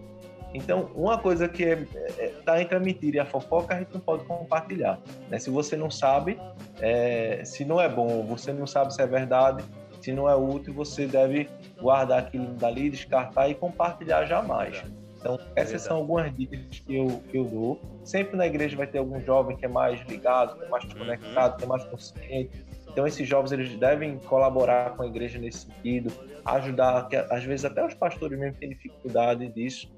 Então, 0.55 0.91
uma 0.95 1.19
coisa 1.19 1.49
que 1.49 1.63
está 1.63 1.99
é, 1.99 2.25
é, 2.25 2.29
tá 2.45 2.61
entre 2.61 2.77
a 2.77 2.81
mentira 2.81 3.19
e 3.19 3.21
a 3.21 3.27
fofoca, 3.27 3.75
a 3.75 3.79
gente 3.79 3.93
não 3.93 4.01
pode 4.01 4.25
compartilhar. 4.25 4.99
Né? 5.29 5.39
Se 5.39 5.51
você 5.51 5.77
não 5.77 5.91
sabe, 5.91 6.41
é, 6.81 7.43
se 7.45 7.65
não 7.65 7.81
é 7.81 7.89
bom, 7.89 8.25
você 8.25 8.53
não 8.53 8.67
sabe 8.67 8.95
se 8.95 9.03
é 9.03 9.07
verdade, 9.07 9.63
se 10.01 10.13
não 10.13 10.29
é 10.29 10.35
útil, 10.35 10.73
você 10.73 11.07
deve 11.07 11.49
guardar 11.81 12.21
aquilo 12.21 12.47
dali, 12.55 12.89
descartar 12.89 13.49
e 13.49 13.55
compartilhar 13.55 14.25
jamais. 14.25 14.83
Então, 15.19 15.39
essas 15.57 15.83
são 15.83 15.97
algumas 15.97 16.35
dicas 16.35 16.61
que 16.79 16.97
eu, 16.97 17.23
que 17.29 17.37
eu 17.37 17.45
dou. 17.45 17.81
Sempre 18.05 18.37
na 18.37 18.47
igreja 18.47 18.77
vai 18.77 18.87
ter 18.87 18.99
algum 18.99 19.21
jovem 19.21 19.57
que 19.57 19.65
é 19.65 19.69
mais 19.69 20.01
ligado, 20.09 20.57
que 20.57 20.65
é 20.65 20.69
mais 20.69 20.85
uhum. 20.85 20.91
conectado, 20.91 21.59
que 21.59 21.65
é 21.65 21.67
mais 21.67 21.85
consciente. 21.85 22.65
Então, 22.89 23.07
esses 23.07 23.29
jovens 23.29 23.53
eles 23.53 23.77
devem 23.77 24.19
colaborar 24.19 24.97
com 24.97 25.03
a 25.03 25.07
igreja 25.07 25.39
nesse 25.39 25.67
sentido, 25.67 26.13
ajudar, 26.45 27.09
que 27.09 27.17
às 27.17 27.45
vezes 27.45 27.65
até 27.65 27.85
os 27.85 27.95
pastores 27.95 28.39
mesmo 28.39 28.57
têm 28.59 28.71
dificuldade 28.71 29.49
disso. 29.49 29.91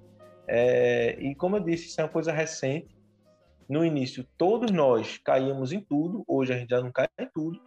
É, 0.53 1.17
e 1.21 1.33
como 1.37 1.57
eu 1.57 1.61
disse, 1.61 1.87
isso 1.87 2.01
é 2.01 2.05
uma 2.05 2.11
coisa 2.11 2.33
recente. 2.33 2.89
No 3.69 3.85
início, 3.85 4.27
todos 4.37 4.73
nós 4.73 5.17
caíamos 5.19 5.73
em 5.73 5.81
tudo, 5.81 6.25
hoje 6.27 6.53
a 6.53 6.57
gente 6.57 6.71
já 6.71 6.81
não 6.81 6.91
cai 6.91 7.07
em 7.17 7.27
tudo. 7.33 7.61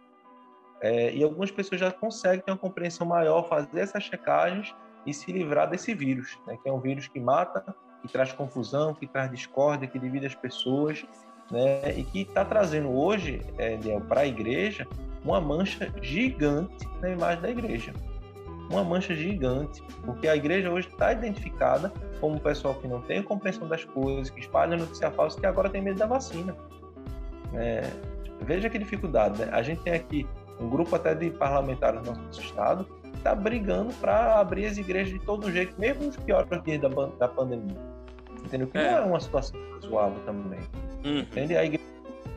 É, 0.82 1.14
e 1.14 1.24
algumas 1.24 1.50
pessoas 1.50 1.80
já 1.80 1.90
conseguem 1.90 2.44
ter 2.44 2.52
uma 2.52 2.58
compreensão 2.58 3.06
maior, 3.06 3.48
fazer 3.48 3.80
essas 3.80 4.04
checagens 4.04 4.74
e 5.06 5.14
se 5.14 5.32
livrar 5.32 5.70
desse 5.70 5.94
vírus, 5.94 6.38
né, 6.46 6.58
que 6.62 6.68
é 6.68 6.72
um 6.72 6.78
vírus 6.78 7.08
que 7.08 7.18
mata, 7.18 7.74
que 8.02 8.08
traz 8.12 8.32
confusão, 8.32 8.92
que 8.92 9.06
traz 9.06 9.30
discórdia, 9.30 9.88
que 9.88 9.98
divide 9.98 10.26
as 10.26 10.34
pessoas, 10.34 11.06
né, 11.50 11.98
e 11.98 12.04
que 12.04 12.20
está 12.20 12.44
trazendo 12.44 12.90
hoje 12.90 13.40
é, 13.56 13.78
para 14.00 14.20
a 14.20 14.26
igreja 14.26 14.86
uma 15.24 15.40
mancha 15.40 15.90
gigante 16.02 16.86
na 17.00 17.08
imagem 17.08 17.40
da 17.40 17.48
igreja. 17.48 17.94
Uma 18.70 18.82
mancha 18.82 19.14
gigante, 19.14 19.82
porque 20.04 20.26
a 20.26 20.34
igreja 20.34 20.70
hoje 20.70 20.88
está 20.88 21.12
identificada 21.12 21.92
como 22.20 22.36
um 22.36 22.38
pessoal 22.38 22.74
que 22.74 22.88
não 22.88 23.00
tem 23.02 23.22
compreensão 23.22 23.68
das 23.68 23.84
coisas, 23.84 24.30
que 24.30 24.40
espalha 24.40 24.76
notícia 24.76 25.10
falsa, 25.10 25.38
que 25.38 25.46
agora 25.46 25.68
tem 25.68 25.82
medo 25.82 25.98
da 25.98 26.06
vacina. 26.06 26.56
É, 27.52 27.82
veja 28.40 28.70
que 28.70 28.78
dificuldade, 28.78 29.38
né? 29.38 29.48
A 29.52 29.62
gente 29.62 29.82
tem 29.82 29.92
aqui 29.92 30.26
um 30.58 30.68
grupo 30.68 30.96
até 30.96 31.14
de 31.14 31.30
parlamentares 31.30 32.00
do 32.02 32.12
nosso 32.12 32.40
estado 32.40 32.86
está 33.24 33.34
brigando 33.34 33.92
para 33.94 34.38
abrir 34.38 34.66
as 34.66 34.76
igrejas 34.76 35.12
de 35.12 35.18
todo 35.24 35.50
jeito, 35.50 35.74
mesmo 35.80 36.04
nos 36.04 36.16
piores 36.16 36.62
dias 36.62 36.80
da, 36.80 36.88
da 36.88 37.26
pandemia. 37.26 37.76
Entendeu? 38.44 38.68
Que 38.68 38.76
é. 38.76 38.90
não 38.90 38.98
é 38.98 39.00
uma 39.00 39.20
situação 39.20 39.58
razoável 39.72 40.20
também. 40.26 40.60
Uhum. 41.04 41.20
Entende? 41.20 41.56
A 41.56 41.64
igreja, 41.64 41.84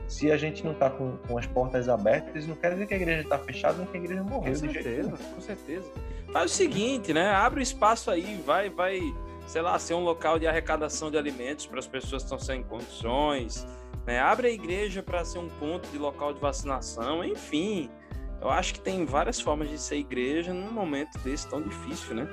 se 0.08 0.32
a 0.32 0.38
gente 0.38 0.64
não 0.64 0.72
está 0.72 0.90
com, 0.90 1.18
com, 1.28 1.38
as 1.38 1.46
portas 1.46 1.90
abertas, 1.90 2.48
não 2.48 2.56
quer 2.56 2.72
dizer 2.72 2.88
que 2.88 2.94
a 2.94 2.98
igreja 2.98 3.22
está 3.22 3.38
fechada, 3.38 3.78
nem 3.78 3.88
que 3.88 3.98
a 3.98 4.00
igreja 4.00 4.24
morreu. 4.24 4.54
Com 4.54 4.60
certeza, 4.60 5.12
com 5.36 5.42
certeza. 5.42 5.92
Faz 6.32 6.52
o 6.52 6.54
seguinte, 6.54 7.14
né? 7.14 7.30
Abre 7.30 7.60
o 7.60 7.64
espaço 7.64 8.12
aí, 8.12 8.42
vai, 8.46 8.70
vai, 8.70 9.00
sei 9.48 9.62
lá, 9.62 9.78
ser 9.80 9.94
um 9.94 10.04
local 10.04 10.38
de 10.38 10.48
arrecadação 10.48 11.10
de 11.10 11.18
alimentos 11.18 11.66
para 11.66 11.80
as 11.80 11.88
pessoas 11.88 12.24
que 12.24 12.26
estão 12.26 12.40
sem 12.40 12.64
condições. 12.64 13.66
Né? 14.06 14.20
Abre 14.20 14.48
a 14.48 14.52
igreja 14.52 15.02
para 15.02 15.24
ser 15.24 15.40
um 15.40 15.50
ponto 15.50 15.88
de 15.90 15.98
local 15.98 16.34
de 16.34 16.40
vacinação, 16.40 17.24
enfim. 17.24 17.90
Eu 18.42 18.50
acho 18.50 18.74
que 18.76 18.80
tem 18.80 19.06
várias 19.06 19.40
formas 19.40 19.70
de 19.70 19.78
ser 19.78 19.98
igreja 19.98 20.54
num 20.54 20.72
momento 20.72 21.18
desse 21.20 21.48
tão 21.48 21.62
difícil, 21.62 22.16
né? 22.16 22.28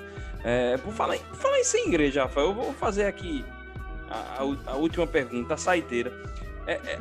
É, 0.45 0.76
por, 0.76 0.92
falar, 0.92 1.18
por 1.18 1.36
falar 1.36 1.59
em 1.59 1.64
ser 1.64 1.86
igreja, 1.86 2.22
Rafael, 2.24 2.49
eu 2.49 2.55
vou 2.55 2.72
fazer 2.74 3.07
aqui 3.07 3.45
a, 4.11 4.42
a, 4.42 4.72
a 4.72 4.76
última 4.76 5.07
pergunta, 5.07 5.55
a 5.55 5.57
saideira. 5.57 6.12
É, 6.66 6.74
é, 6.74 7.01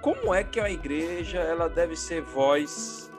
como 0.00 0.34
é 0.34 0.42
que 0.42 0.58
a 0.58 0.68
igreja 0.68 1.38
ela 1.38 1.68
deve 1.68 1.96
ser 1.96 2.20
voz, 2.22 3.10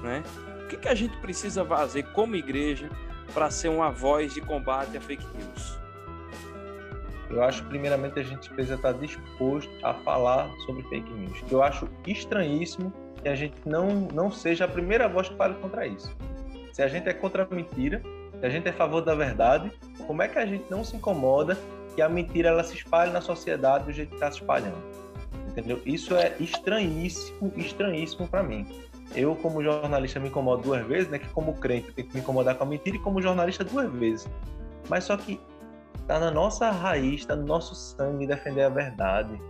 né? 0.00 0.22
O 0.66 0.68
que, 0.68 0.76
que 0.78 0.88
a 0.88 0.96
gente 0.96 1.16
precisa 1.18 1.64
fazer 1.64 2.02
como 2.10 2.34
igreja 2.34 2.90
para 3.32 3.48
ser 3.52 3.68
uma 3.68 3.88
voz 3.88 4.34
de 4.34 4.40
combate 4.40 4.96
a 4.96 5.00
fake 5.00 5.24
news? 5.38 5.78
Eu 7.30 7.40
acho, 7.40 7.64
primeiramente, 7.66 8.18
a 8.18 8.22
gente 8.24 8.50
precisa 8.50 8.74
estar 8.74 8.90
disposto 8.94 9.70
a 9.84 9.94
falar 9.94 10.50
sobre 10.66 10.82
fake 10.88 11.08
news. 11.12 11.40
Eu 11.48 11.62
acho 11.62 11.88
estranhíssimo 12.04 12.92
que 13.22 13.28
a 13.28 13.36
gente 13.36 13.54
não, 13.64 14.08
não 14.12 14.28
seja 14.28 14.64
a 14.64 14.68
primeira 14.68 15.08
voz 15.08 15.28
que 15.28 15.36
fale 15.36 15.54
contra 15.54 15.86
isso. 15.86 16.12
Se 16.72 16.82
a 16.82 16.88
gente 16.88 17.08
é 17.08 17.12
contra 17.12 17.44
a 17.48 17.54
mentira, 17.54 18.02
se 18.40 18.44
a 18.44 18.50
gente 18.50 18.66
é 18.66 18.70
a 18.70 18.74
favor 18.74 19.02
da 19.02 19.14
verdade, 19.14 19.70
como 20.04 20.20
é 20.20 20.26
que 20.26 20.36
a 20.40 20.46
gente 20.46 20.68
não 20.68 20.82
se 20.82 20.96
incomoda 20.96 21.56
que 21.94 22.02
a 22.02 22.08
mentira 22.08 22.48
ela 22.48 22.64
se 22.64 22.74
espalhe 22.74 23.12
na 23.12 23.20
sociedade 23.20 23.84
do 23.84 23.92
jeito 23.92 24.08
que 24.08 24.16
está 24.16 24.32
se 24.32 24.40
espalhando? 24.40 24.82
Entendeu? 25.46 25.80
Isso 25.86 26.16
é 26.16 26.34
estranhíssimo, 26.40 27.52
estranhíssimo 27.56 28.26
para 28.26 28.42
mim. 28.42 28.66
Eu, 29.14 29.36
como 29.36 29.62
jornalista, 29.62 30.18
me 30.18 30.28
incomodo 30.28 30.62
duas 30.62 30.84
vezes, 30.86 31.08
né? 31.08 31.18
Que 31.18 31.28
como 31.28 31.54
crente, 31.54 31.92
tenho 31.92 32.08
que 32.08 32.14
me 32.14 32.20
incomodar 32.20 32.56
com 32.56 32.64
a 32.64 32.66
mentira 32.66 32.96
e 32.96 32.98
como 32.98 33.22
jornalista 33.22 33.64
duas 33.64 33.90
vezes. 33.92 34.28
Mas 34.88 35.04
só 35.04 35.16
que 35.16 35.40
tá 36.06 36.18
na 36.18 36.30
nossa 36.30 36.70
raiz, 36.70 37.24
tá 37.24 37.36
no 37.36 37.46
nosso 37.46 37.74
sangue 37.74 38.26
defender 38.26 38.62
a 38.62 38.68
verdade. 38.68 39.40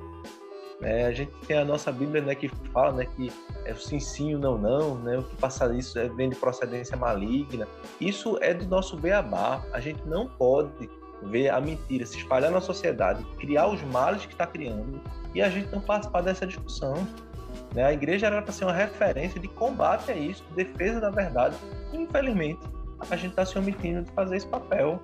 É, 0.83 1.07
a 1.07 1.13
gente 1.13 1.33
tem 1.47 1.57
a 1.57 1.65
nossa 1.65 1.91
Bíblia 1.91 2.21
né, 2.21 2.35
que 2.35 2.49
fala 2.71 2.93
né, 2.93 3.07
que 3.17 3.33
é 3.65 3.73
o 3.73 3.77
sim, 3.77 3.99
sim, 3.99 4.35
o 4.35 4.39
não, 4.39 4.59
não, 4.59 4.97
né, 4.97 5.19
o 5.19 5.23
que 5.23 5.35
passa 5.37 5.73
isso 5.75 5.99
é, 5.99 6.07
vem 6.09 6.29
de 6.29 6.37
procedência 6.37 6.97
maligna. 6.97 7.67
Isso 8.01 8.39
é 8.43 8.53
do 8.53 8.67
nosso 8.67 8.97
beabá. 8.97 9.63
A 9.73 9.81
gente 9.81 10.07
não 10.07 10.29
pode 10.29 10.91
ver 11.23 11.49
a 11.49 11.61
mentira 11.61 12.05
se 12.05 12.19
espalhar 12.19 12.51
na 12.51 12.61
sociedade, 12.61 13.25
criar 13.39 13.69
os 13.69 13.83
males 13.85 14.27
que 14.27 14.33
está 14.33 14.47
criando 14.47 15.01
e 15.35 15.41
a 15.41 15.49
gente 15.49 15.73
não 15.73 15.81
participar 15.81 16.21
dessa 16.21 16.47
discussão. 16.47 17.07
Né? 17.77 17.85
A 17.85 17.93
igreja 17.93 18.27
era 18.27 18.41
para 18.41 18.53
ser 18.53 18.65
uma 18.65 18.73
referência 18.73 19.39
de 19.39 19.47
combate 19.49 20.11
a 20.11 20.15
isso, 20.15 20.43
de 20.49 20.65
defesa 20.65 20.99
da 20.99 21.11
verdade. 21.11 21.55
Infelizmente, 21.93 22.61
a 23.11 23.15
gente 23.17 23.33
está 23.33 23.45
se 23.45 23.59
omitindo 23.59 24.03
de 24.03 24.11
fazer 24.13 24.37
esse 24.37 24.47
papel, 24.47 24.99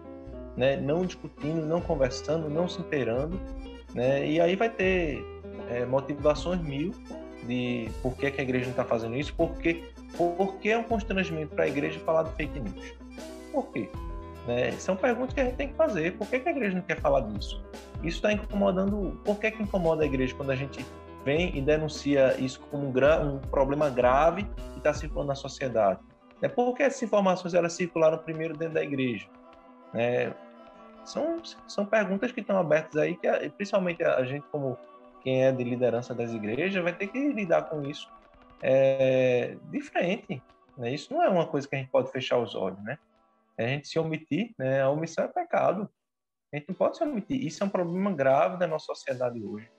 né? 0.56 0.78
não 0.78 1.04
discutindo, 1.04 1.66
não 1.66 1.82
conversando, 1.82 2.48
não 2.48 2.66
se 2.66 2.80
inteirando. 2.80 3.38
Né? 3.94 4.26
E 4.26 4.40
aí 4.40 4.56
vai 4.56 4.70
ter 4.70 5.22
é, 5.68 5.84
motivações 5.84 6.62
mil 6.62 6.92
de 7.46 7.90
por 8.00 8.16
que, 8.16 8.30
que 8.30 8.40
a 8.40 8.44
igreja 8.44 8.64
não 8.64 8.70
está 8.70 8.86
fazendo 8.86 9.16
isso, 9.16 9.34
porque, 9.36 9.84
porque 10.16 10.70
é 10.70 10.78
um 10.78 10.84
constrangimento 10.84 11.54
para 11.54 11.64
a 11.64 11.68
igreja 11.68 12.00
falar 12.00 12.22
de 12.22 12.32
fake 12.36 12.58
news. 12.58 12.94
Por 13.52 13.66
quê? 13.66 13.90
Né? 14.46 14.72
São 14.72 14.96
perguntas 14.96 15.34
que 15.34 15.40
a 15.40 15.44
gente 15.44 15.56
tem 15.56 15.68
que 15.68 15.74
fazer. 15.74 16.16
Por 16.16 16.26
que, 16.26 16.40
que 16.40 16.48
a 16.48 16.52
igreja 16.52 16.74
não 16.74 16.82
quer 16.82 16.98
falar 17.00 17.20
disso? 17.20 17.62
Isso 18.02 18.16
está 18.16 18.32
incomodando. 18.32 19.20
Por 19.22 19.38
que, 19.38 19.50
que 19.50 19.62
incomoda 19.62 20.04
a 20.04 20.06
igreja 20.06 20.34
quando 20.34 20.52
a 20.52 20.56
gente 20.56 20.82
vem 21.24 21.56
e 21.56 21.60
denuncia 21.60 22.38
isso 22.38 22.60
como 22.70 22.86
um, 22.86 23.34
um 23.34 23.38
problema 23.38 23.88
grave 23.88 24.44
que 24.44 24.78
está 24.78 24.92
circulando 24.92 25.28
na 25.28 25.34
sociedade? 25.34 26.00
É 26.40 26.48
porque 26.48 26.82
essas 26.82 27.02
informações 27.02 27.54
elas 27.54 27.72
circularam 27.72 28.18
primeiro 28.18 28.56
dentro 28.56 28.74
da 28.74 28.82
igreja. 28.82 29.28
Né? 29.94 30.34
São, 31.04 31.40
são 31.66 31.86
perguntas 31.86 32.32
que 32.32 32.40
estão 32.40 32.58
abertas 32.58 32.96
aí, 32.96 33.16
que 33.16 33.28
principalmente 33.50 34.02
a 34.02 34.24
gente, 34.24 34.44
como 34.48 34.76
quem 35.22 35.44
é 35.44 35.52
de 35.52 35.62
liderança 35.62 36.14
das 36.14 36.32
igrejas, 36.32 36.82
vai 36.82 36.92
ter 36.92 37.06
que 37.06 37.28
lidar 37.32 37.62
com 37.62 37.82
isso 37.82 38.10
é, 38.60 39.56
de 39.70 39.80
frente. 39.80 40.42
Né? 40.76 40.92
Isso 40.92 41.12
não 41.12 41.22
é 41.22 41.28
uma 41.28 41.46
coisa 41.46 41.68
que 41.68 41.76
a 41.76 41.78
gente 41.78 41.90
pode 41.90 42.10
fechar 42.10 42.38
os 42.38 42.54
olhos, 42.54 42.82
né? 42.82 42.98
A 43.58 43.62
gente 43.62 43.86
se 43.86 43.98
omitir, 43.98 44.54
né? 44.58 44.82
A 44.82 44.88
omissão 44.88 45.24
é 45.24 45.28
pecado. 45.28 45.88
A 46.52 46.56
gente 46.56 46.68
não 46.68 46.74
pode 46.74 46.96
se 46.96 47.04
omitir. 47.04 47.44
Isso 47.46 47.62
é 47.62 47.66
um 47.66 47.70
problema 47.70 48.10
grave 48.12 48.56
da 48.56 48.66
nossa 48.66 48.86
sociedade 48.86 49.42
hoje. 49.44 49.70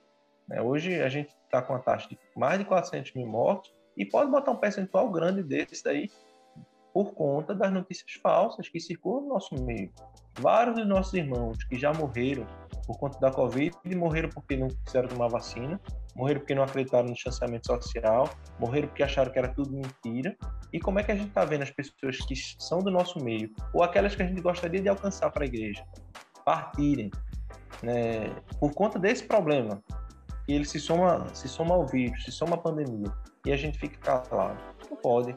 Né? 0.48 0.60
Hoje 0.60 1.00
a 1.00 1.08
gente 1.08 1.34
está 1.44 1.62
com 1.62 1.72
uma 1.72 1.80
taxa 1.80 2.08
de 2.08 2.18
mais 2.36 2.58
de 2.58 2.64
400 2.64 3.14
mil 3.14 3.26
mortos 3.26 3.72
e 3.96 4.04
pode 4.04 4.30
botar 4.30 4.50
um 4.50 4.56
percentual 4.56 5.10
grande 5.10 5.42
desses 5.42 5.82
daí 5.82 6.10
por 6.92 7.12
conta 7.12 7.54
das 7.54 7.72
notícias 7.72 8.12
falsas 8.22 8.68
que 8.68 8.78
circulam 8.78 9.22
no 9.22 9.28
nosso 9.30 9.54
meio. 9.64 9.90
Vários 10.38 10.76
dos 10.76 10.86
nossos 10.86 11.12
irmãos 11.14 11.62
que 11.64 11.76
já 11.76 11.92
morreram 11.92 12.46
por 12.86 12.98
conta 12.98 13.18
da 13.18 13.32
Covid 13.32 13.76
morreram 13.96 14.28
porque 14.28 14.56
não 14.56 14.68
quiseram 14.68 15.08
tomar 15.08 15.28
vacina, 15.28 15.80
morreram 16.14 16.40
porque 16.40 16.54
não 16.54 16.62
acreditaram 16.62 17.08
no 17.08 17.14
distanciamento 17.14 17.66
social, 17.66 18.30
morreram 18.60 18.88
porque 18.88 19.02
acharam 19.02 19.32
que 19.32 19.38
era 19.38 19.48
tudo 19.48 19.72
mentira. 19.72 20.36
E 20.72 20.78
como 20.78 20.98
é 20.98 21.02
que 21.02 21.10
a 21.10 21.16
gente 21.16 21.28
está 21.28 21.44
vendo 21.44 21.62
as 21.62 21.70
pessoas 21.70 22.18
que 22.18 22.34
são 22.58 22.80
do 22.80 22.90
nosso 22.90 23.22
meio, 23.22 23.50
ou 23.72 23.82
aquelas 23.82 24.14
que 24.14 24.22
a 24.22 24.26
gente 24.26 24.40
gostaria 24.40 24.80
de 24.80 24.88
alcançar 24.88 25.30
para 25.30 25.44
a 25.44 25.46
igreja, 25.46 25.84
partirem 26.44 27.10
né, 27.82 28.28
por 28.60 28.72
conta 28.72 28.98
desse 28.98 29.24
problema? 29.24 29.82
E 30.46 30.54
ele 30.54 30.64
se 30.64 30.78
soma, 30.78 31.26
se 31.32 31.48
soma 31.48 31.74
ao 31.74 31.86
vírus, 31.86 32.24
se 32.24 32.32
soma 32.32 32.54
à 32.54 32.58
pandemia, 32.58 33.10
e 33.46 33.52
a 33.52 33.56
gente 33.56 33.78
fica 33.78 33.98
calado. 33.98 34.58
Não 34.90 34.96
pode. 34.96 35.34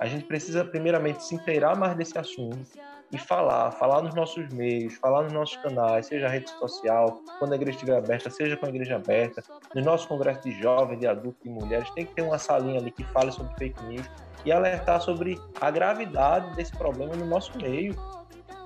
A 0.00 0.06
gente 0.06 0.24
precisa, 0.24 0.64
primeiramente, 0.64 1.24
se 1.24 1.34
inteirar 1.34 1.76
mais 1.76 1.96
desse 1.96 2.16
assunto 2.18 2.68
e 3.12 3.18
falar, 3.18 3.70
falar 3.72 4.02
nos 4.02 4.14
nossos 4.14 4.48
meios, 4.50 4.94
falar 4.94 5.22
nos 5.22 5.32
nossos 5.32 5.56
canais, 5.56 6.06
seja 6.06 6.26
a 6.26 6.28
rede 6.28 6.50
social, 6.50 7.20
quando 7.38 7.52
a 7.52 7.56
igreja 7.56 7.76
estiver 7.76 7.96
aberta, 7.96 8.30
seja 8.30 8.56
com 8.56 8.66
a 8.66 8.68
igreja 8.68 8.96
aberta, 8.96 9.42
no 9.74 9.82
nosso 9.82 10.06
congresso 10.06 10.42
de 10.42 10.52
jovens, 10.60 11.00
de 11.00 11.06
adultos 11.06 11.44
e 11.44 11.48
mulheres, 11.48 11.90
tem 11.90 12.04
que 12.04 12.14
ter 12.14 12.22
uma 12.22 12.38
salinha 12.38 12.78
ali 12.78 12.90
que 12.90 13.02
fale 13.04 13.32
sobre 13.32 13.54
fake 13.56 13.82
news 13.84 14.08
e 14.44 14.52
alertar 14.52 15.00
sobre 15.00 15.40
a 15.60 15.70
gravidade 15.70 16.54
desse 16.54 16.72
problema 16.76 17.16
no 17.16 17.26
nosso 17.26 17.56
meio. 17.58 17.96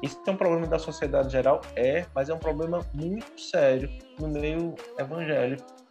Isso 0.02 0.20
é 0.26 0.30
um 0.30 0.36
problema 0.36 0.66
da 0.66 0.78
sociedade 0.78 1.30
geral? 1.30 1.60
É, 1.76 2.04
mas 2.14 2.28
é 2.28 2.34
um 2.34 2.38
problema 2.38 2.80
muito 2.92 3.40
sério 3.40 3.88
no 4.18 4.28
meio 4.28 4.74
evangélico. 4.98 5.81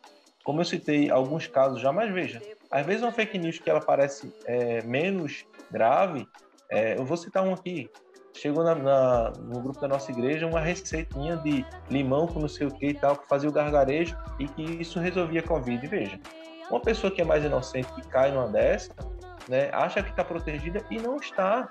Como 0.43 0.61
eu 0.61 0.65
citei 0.65 1.09
alguns 1.09 1.47
casos 1.47 1.81
já, 1.81 1.91
mas 1.91 2.11
veja, 2.11 2.41
às 2.69 2.85
vezes 2.85 3.03
uma 3.03 3.11
fake 3.11 3.37
news 3.37 3.59
que 3.59 3.69
ela 3.69 3.81
parece 3.81 4.33
é, 4.45 4.81
menos 4.83 5.45
grave, 5.69 6.27
é, 6.69 6.97
eu 6.97 7.05
vou 7.05 7.17
citar 7.17 7.43
um 7.43 7.53
aqui. 7.53 7.89
Chegou 8.33 8.63
na, 8.63 8.73
na, 8.73 9.29
no 9.39 9.59
grupo 9.61 9.79
da 9.79 9.87
nossa 9.87 10.09
igreja 10.09 10.47
uma 10.47 10.61
receitinha 10.61 11.35
de 11.37 11.65
limão 11.89 12.27
com 12.27 12.39
não 12.39 12.47
sei 12.47 12.65
o 12.65 12.71
que 12.71 12.87
e 12.87 12.93
tal, 12.93 13.17
que 13.17 13.27
fazia 13.27 13.49
o 13.49 13.51
gargarejo 13.51 14.17
e 14.39 14.47
que 14.47 14.63
isso 14.63 14.99
resolvia 14.99 15.41
a 15.41 15.43
Covid. 15.43 15.85
Veja, 15.85 16.19
uma 16.69 16.79
pessoa 16.79 17.11
que 17.11 17.21
é 17.21 17.25
mais 17.25 17.43
inocente 17.43 17.91
que 17.93 18.07
cai 18.07 18.31
numa 18.31 18.47
dessa, 18.47 18.95
né, 19.49 19.69
acha 19.73 20.01
que 20.01 20.11
está 20.11 20.23
protegida 20.23 20.81
e 20.89 20.97
não 20.97 21.17
está 21.17 21.69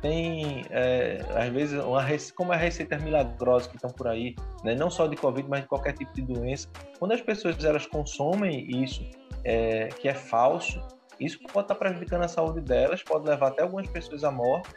tem, 0.00 0.64
é, 0.70 1.18
às 1.34 1.48
vezes, 1.50 1.78
uma, 1.82 2.04
como 2.34 2.52
as 2.52 2.60
receitas 2.60 3.02
milagrosas 3.02 3.68
que 3.68 3.76
estão 3.76 3.90
por 3.90 4.08
aí, 4.08 4.34
né? 4.64 4.74
não 4.74 4.90
só 4.90 5.06
de 5.06 5.16
Covid, 5.16 5.48
mas 5.48 5.62
de 5.62 5.68
qualquer 5.68 5.92
tipo 5.92 6.12
de 6.14 6.22
doença. 6.22 6.68
Quando 6.98 7.12
as 7.12 7.20
pessoas 7.20 7.62
elas 7.64 7.86
consomem 7.86 8.82
isso, 8.82 9.04
é, 9.44 9.88
que 9.88 10.08
é 10.08 10.14
falso, 10.14 10.80
isso 11.18 11.38
pode 11.52 11.64
estar 11.64 11.74
prejudicando 11.74 12.24
a 12.24 12.28
saúde 12.28 12.60
delas, 12.60 13.02
pode 13.02 13.28
levar 13.28 13.48
até 13.48 13.62
algumas 13.62 13.86
pessoas 13.88 14.24
à 14.24 14.30
morte. 14.30 14.70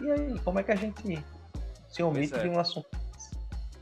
E 0.00 0.10
aí, 0.10 0.38
como 0.40 0.58
é 0.58 0.62
que 0.62 0.72
a 0.72 0.76
gente 0.76 1.24
se 1.88 2.02
omite 2.02 2.34
é. 2.34 2.38
de 2.38 2.48
um 2.48 2.58
assunto 2.58 2.88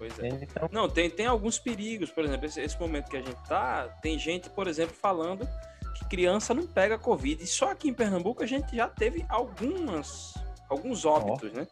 Pois 0.02 0.18
é. 0.18 0.28
Então... 0.28 0.68
Não, 0.72 0.88
tem, 0.88 1.08
tem 1.08 1.26
alguns 1.26 1.60
perigos, 1.60 2.10
por 2.10 2.24
exemplo, 2.24 2.46
esse, 2.46 2.60
esse, 2.60 2.80
momento 2.80 3.08
que 3.08 3.16
a 3.16 3.22
gente 3.22 3.40
tá, 3.46 3.88
tem 4.02 4.18
gente, 4.18 4.50
por 4.50 4.66
exemplo, 4.66 4.96
falando 4.96 5.48
que 5.94 6.04
criança 6.06 6.52
não 6.52 6.66
pega 6.66 6.98
Covid. 6.98 7.40
E 7.40 7.46
só 7.46 7.70
aqui 7.70 7.88
em 7.88 7.94
Pernambuco 7.94 8.42
a 8.42 8.46
gente 8.46 8.74
já 8.74 8.88
teve 8.88 9.24
algumas 9.28 10.34
alguns 10.72 11.04
óbitos, 11.04 11.50
oh. 11.52 11.56
né? 11.56 11.66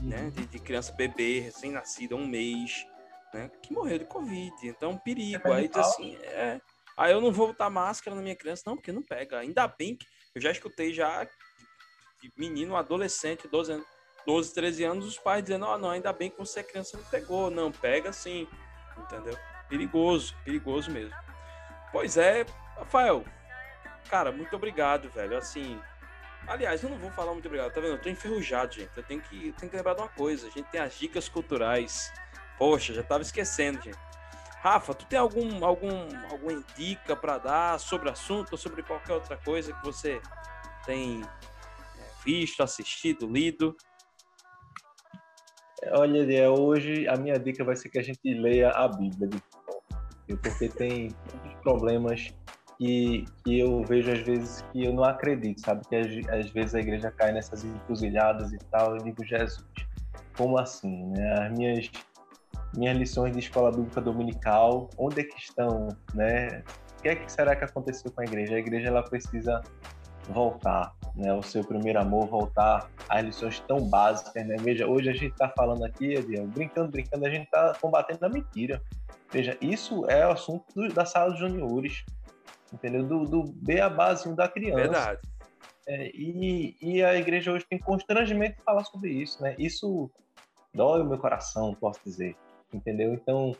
Uhum. 0.00 0.08
né? 0.08 0.30
De, 0.30 0.46
de, 0.46 0.58
criança 0.58 0.92
bebê, 0.92 1.40
recém-nascida, 1.40 2.14
um 2.14 2.26
mês, 2.26 2.86
né? 3.32 3.50
Que 3.62 3.72
morreu 3.72 3.98
de 3.98 4.04
Covid. 4.04 4.54
Então, 4.62 4.96
perigo. 4.98 5.48
É 5.48 5.52
aí 5.52 5.68
diz 5.68 5.76
assim, 5.76 6.16
é. 6.16 6.60
Aí 6.96 7.12
eu 7.12 7.20
não 7.20 7.30
vou 7.30 7.48
botar 7.48 7.68
máscara 7.68 8.16
na 8.16 8.22
minha 8.22 8.36
criança, 8.36 8.62
não, 8.66 8.76
porque 8.76 8.92
não 8.92 9.02
pega. 9.02 9.38
Ainda 9.38 9.66
bem 9.68 9.96
que 9.96 10.06
eu 10.34 10.40
já 10.40 10.50
escutei 10.50 10.94
já 10.94 11.24
de 11.24 12.32
menino, 12.36 12.76
adolescente, 12.76 13.46
12 13.46 13.72
anos, 13.72 13.86
12, 14.26 14.54
13 14.54 14.84
anos, 14.84 15.06
os 15.06 15.18
pais 15.18 15.44
dizendo, 15.44 15.66
oh, 15.66 15.78
não, 15.78 15.90
ainda 15.90 16.12
bem 16.12 16.30
que 16.30 16.38
você 16.38 16.62
criança 16.62 16.96
não 16.96 17.04
pegou. 17.04 17.50
Não, 17.50 17.70
pega 17.70 18.12
sim. 18.12 18.48
Entendeu? 18.96 19.36
Perigoso, 19.68 20.34
perigoso 20.44 20.90
mesmo. 20.90 21.14
Pois 21.92 22.16
é, 22.16 22.46
Rafael. 22.76 23.24
Cara, 24.08 24.32
muito 24.32 24.54
obrigado, 24.56 25.10
velho. 25.10 25.36
Assim, 25.36 25.78
Aliás, 26.46 26.82
eu 26.82 26.90
não 26.90 26.98
vou 26.98 27.10
falar 27.10 27.32
muito 27.32 27.46
obrigado, 27.46 27.72
tá 27.72 27.80
vendo? 27.80 27.94
Eu 27.94 28.00
tô 28.00 28.08
enferrujado, 28.08 28.74
gente. 28.74 28.90
Eu 28.96 29.02
tenho 29.02 29.20
que, 29.20 29.52
tenho 29.52 29.70
que 29.70 29.76
lembrar 29.76 29.94
de 29.94 30.00
uma 30.00 30.08
coisa. 30.08 30.46
A 30.46 30.50
gente 30.50 30.66
tem 30.70 30.80
as 30.80 30.96
dicas 30.98 31.28
culturais. 31.28 32.12
Poxa, 32.56 32.94
já 32.94 33.02
tava 33.02 33.22
esquecendo, 33.22 33.82
gente. 33.82 33.98
Rafa, 34.60 34.94
tu 34.94 35.06
tem 35.06 35.18
algum, 35.18 35.64
algum, 35.64 35.90
alguma 36.30 36.64
dica 36.76 37.14
para 37.14 37.38
dar 37.38 37.80
sobre 37.80 38.08
o 38.08 38.12
assunto 38.12 38.52
ou 38.52 38.58
sobre 38.58 38.82
qualquer 38.82 39.12
outra 39.12 39.36
coisa 39.36 39.72
que 39.72 39.84
você 39.84 40.20
tem 40.84 41.22
é, 41.22 42.24
visto, 42.24 42.62
assistido, 42.62 43.26
lido? 43.26 43.76
Olha, 45.92 46.50
hoje 46.50 47.06
a 47.06 47.16
minha 47.16 47.38
dica 47.38 47.62
vai 47.64 47.76
ser 47.76 47.90
que 47.90 47.98
a 47.98 48.02
gente 48.02 48.34
leia 48.34 48.70
a 48.70 48.88
Bíblia, 48.88 49.30
porque 50.42 50.68
tem 50.68 51.14
problemas 51.62 52.34
que, 52.78 53.24
eu 53.46 53.82
vejo 53.84 54.12
às 54.12 54.20
vezes 54.20 54.64
que 54.72 54.84
eu 54.84 54.92
não 54.92 55.04
acredito, 55.04 55.60
sabe? 55.60 55.86
Que 55.88 55.96
às, 55.96 56.06
às 56.28 56.50
vezes 56.50 56.74
a 56.74 56.80
igreja 56.80 57.10
cai 57.10 57.32
nessas 57.32 57.64
encruzilhadas 57.64 58.52
e 58.52 58.58
tal. 58.70 58.96
Eu 58.96 59.02
digo, 59.02 59.24
Jesus, 59.24 59.64
como 60.36 60.58
assim? 60.58 61.06
Né? 61.06 61.46
As 61.46 61.52
minhas, 61.52 61.90
minhas 62.76 62.96
lições 62.96 63.32
de 63.32 63.40
escola 63.40 63.70
bíblica 63.70 64.00
dominical, 64.00 64.90
onde 64.98 65.20
é 65.20 65.24
que 65.24 65.38
estão? 65.38 65.88
Né? 66.14 66.62
O 66.98 67.02
que, 67.02 67.08
é 67.08 67.16
que 67.16 67.30
será 67.30 67.54
que 67.56 67.64
aconteceu 67.64 68.10
com 68.10 68.20
a 68.20 68.24
igreja? 68.24 68.56
A 68.56 68.58
igreja 68.58 68.88
ela 68.88 69.02
precisa 69.02 69.62
voltar, 70.28 70.92
né? 71.14 71.32
O 71.32 71.42
seu 71.42 71.62
primeiro 71.62 72.00
amor, 72.00 72.26
voltar 72.26 72.90
às 73.08 73.24
lições 73.24 73.60
tão 73.60 73.88
básicas, 73.88 74.44
né? 74.46 74.56
Veja, 74.58 74.86
hoje 74.86 75.08
a 75.08 75.12
gente 75.12 75.32
está 75.32 75.48
falando 75.50 75.84
aqui, 75.84 76.16
Adiel, 76.16 76.46
brincando, 76.48 76.90
brincando, 76.90 77.24
a 77.26 77.30
gente 77.30 77.44
está 77.44 77.74
combatendo 77.80 78.26
a 78.26 78.28
mentira. 78.28 78.82
Veja, 79.30 79.56
isso 79.60 80.04
é 80.08 80.26
o 80.26 80.32
assunto 80.32 80.88
da 80.88 81.04
sala 81.04 81.32
de 81.32 81.40
juniores 81.40 82.04
entendeu? 82.72 83.04
Do, 83.04 83.24
do 83.24 83.44
base 83.94 84.34
da 84.34 84.48
criança. 84.48 84.82
Verdade. 84.82 85.20
É, 85.86 86.10
e, 86.14 86.76
e 86.82 87.02
a 87.02 87.14
igreja 87.14 87.52
hoje 87.52 87.64
tem 87.68 87.78
constrangimento 87.78 88.56
de 88.56 88.62
falar 88.62 88.84
sobre 88.84 89.10
isso, 89.10 89.40
né? 89.42 89.54
Isso 89.58 90.10
dói 90.74 91.00
o 91.00 91.04
meu 91.04 91.18
coração, 91.18 91.74
posso 91.74 92.00
dizer, 92.04 92.36
entendeu? 92.72 93.14
Então, 93.14 93.54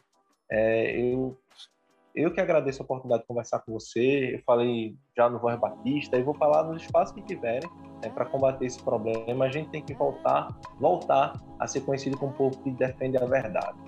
é, 0.51 0.99
eu, 0.99 1.39
eu 2.15 2.33
que 2.33 2.41
agradeço 2.41 2.83
a 2.83 2.85
oportunidade 2.85 3.23
de 3.23 3.29
conversar 3.29 3.61
com 3.61 3.73
você. 3.73 4.35
Eu 4.35 4.43
falei 4.45 4.97
já 5.17 5.31
no 5.31 5.39
Voz 5.39 5.59
Batista 5.59 6.17
e 6.19 6.23
vou 6.23 6.35
falar 6.35 6.65
nos 6.65 6.83
espaços 6.83 7.15
que 7.15 7.23
tiverem 7.23 7.71
né, 8.03 8.11
para 8.11 8.27
combater 8.27 8.67
esse 8.67 8.83
problema. 8.83 9.45
A 9.45 9.51
gente 9.51 9.71
tem 9.71 9.83
que 9.83 9.95
voltar, 9.95 10.49
voltar 10.81 11.41
a 11.61 11.67
ser 11.67 11.83
conhecido 11.83 12.19
como 12.19 12.33
um 12.33 12.37
povo 12.37 12.59
que 12.63 12.71
defende 12.71 13.17
a 13.19 13.25
verdade. 13.25 13.79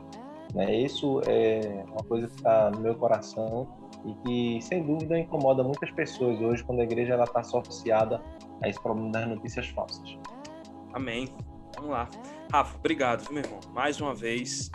Né? 0.55 0.75
Isso 0.77 1.21
é 1.27 1.85
uma 1.89 2.05
coisa 2.05 2.29
que 2.29 2.35
está 2.35 2.71
no 2.71 2.81
meu 2.81 2.95
coração 2.95 3.67
e 4.05 4.15
que, 4.25 4.63
sem 4.63 4.83
dúvida, 4.83 5.19
incomoda 5.19 5.63
muitas 5.63 5.91
pessoas 5.91 6.41
hoje 6.41 6.65
quando 6.65 6.81
a 6.81 6.85
igreja 6.85 7.23
está 7.23 7.41
associada 7.41 8.23
a 8.63 8.69
esse 8.69 8.81
problema 8.83 9.11
das 9.11 9.29
notícias 9.29 9.69
falsas. 9.69 10.19
Amém. 10.93 11.29
Vamos 11.77 11.91
lá. 11.91 12.09
Rafa, 12.53 12.77
obrigado, 12.77 13.31
meu 13.33 13.43
irmão. 13.43 13.61
Mais 13.73 14.01
uma 14.01 14.15
vez, 14.15 14.71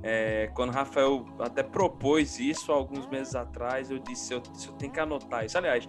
É, 0.00 0.48
quando 0.54 0.70
Rafael 0.70 1.24
até 1.40 1.60
propôs 1.60 2.38
isso 2.38 2.70
alguns 2.70 3.08
meses 3.08 3.34
atrás, 3.34 3.90
eu 3.90 3.98
disse: 3.98 4.32
eu, 4.32 4.40
eu 4.66 4.72
tenho 4.74 4.92
que 4.92 5.00
anotar 5.00 5.44
isso. 5.44 5.58
Aliás, 5.58 5.88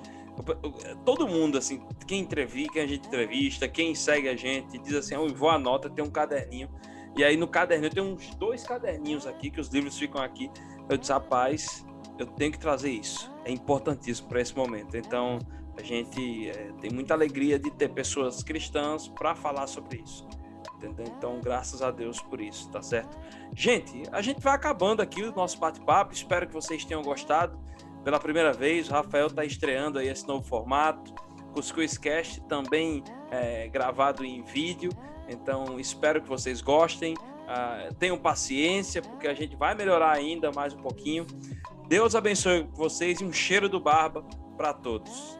todo 1.05 1.27
mundo, 1.27 1.59
assim, 1.59 1.79
quem 2.07 2.21
entrevista, 2.21 2.73
quem 2.73 2.81
a 2.81 2.87
gente 2.87 3.07
entrevista, 3.07 3.67
quem 3.67 3.93
segue 3.93 4.27
a 4.27 4.35
gente, 4.35 4.79
diz 4.79 4.95
assim: 4.95 5.13
eu 5.13 5.27
vou 5.35 5.51
anota, 5.51 5.91
tem 5.91 6.03
um 6.03 6.09
caderninho. 6.09 6.67
E 7.15 7.23
aí 7.23 7.37
no 7.37 7.47
caderninho, 7.47 7.93
tem 7.93 8.01
uns 8.03 8.33
dois 8.33 8.63
caderninhos 8.63 9.27
aqui, 9.27 9.51
que 9.51 9.61
os 9.61 9.69
livros 9.69 9.95
ficam 9.95 10.19
aqui. 10.19 10.49
Eu 10.89 10.97
disse: 10.97 11.11
rapaz, 11.11 11.85
eu 12.19 12.27
tenho 12.27 12.51
que 12.51 12.59
trazer 12.59 12.91
isso. 12.91 13.31
É 13.45 13.51
importantíssimo 13.51 14.27
para 14.27 14.41
esse 14.41 14.55
momento. 14.55 14.95
Então, 14.97 15.39
a 15.77 15.81
gente 15.81 16.49
é, 16.49 16.71
tem 16.81 16.91
muita 16.91 17.13
alegria 17.13 17.57
de 17.57 17.71
ter 17.71 17.89
pessoas 17.89 18.43
cristãs 18.43 19.07
para 19.07 19.35
falar 19.35 19.67
sobre 19.67 19.99
isso. 19.99 20.27
Entendeu? 20.75 21.05
Então, 21.17 21.39
graças 21.41 21.81
a 21.81 21.91
Deus 21.91 22.21
por 22.21 22.39
isso, 22.39 22.69
tá 22.69 22.81
certo? 22.81 23.17
Gente, 23.55 24.03
a 24.11 24.21
gente 24.21 24.41
vai 24.41 24.53
acabando 24.53 25.01
aqui 25.01 25.23
o 25.23 25.33
nosso 25.33 25.57
bate-papo. 25.57 26.13
Espero 26.13 26.47
que 26.47 26.53
vocês 26.53 26.85
tenham 26.85 27.01
gostado. 27.01 27.59
Pela 28.03 28.19
primeira 28.19 28.53
vez, 28.53 28.89
o 28.89 28.93
Rafael 28.93 29.27
está 29.27 29.43
estreando 29.43 29.99
aí 29.99 30.07
esse 30.07 30.27
novo 30.27 30.45
formato. 30.45 31.13
Cuscuz 31.53 31.97
Cast 31.97 32.41
também 32.41 33.03
é, 33.31 33.67
gravado 33.67 34.23
em 34.23 34.41
vídeo. 34.43 34.91
Então, 35.27 35.79
espero 35.79 36.21
que 36.21 36.27
vocês 36.27 36.61
gostem. 36.61 37.13
Uh, 37.13 37.93
tenham 37.95 38.17
paciência, 38.17 39.01
porque 39.01 39.27
a 39.27 39.33
gente 39.33 39.55
vai 39.55 39.73
melhorar 39.73 40.11
ainda 40.11 40.51
mais 40.51 40.73
um 40.73 40.77
pouquinho. 40.77 41.25
Deus 41.89 42.13
abençoe 42.13 42.69
vocês 42.75 43.19
e 43.19 43.25
um 43.25 43.33
cheiro 43.33 43.67
do 43.67 43.79
barba 43.79 44.21
para 44.55 44.71
todos. 44.71 45.39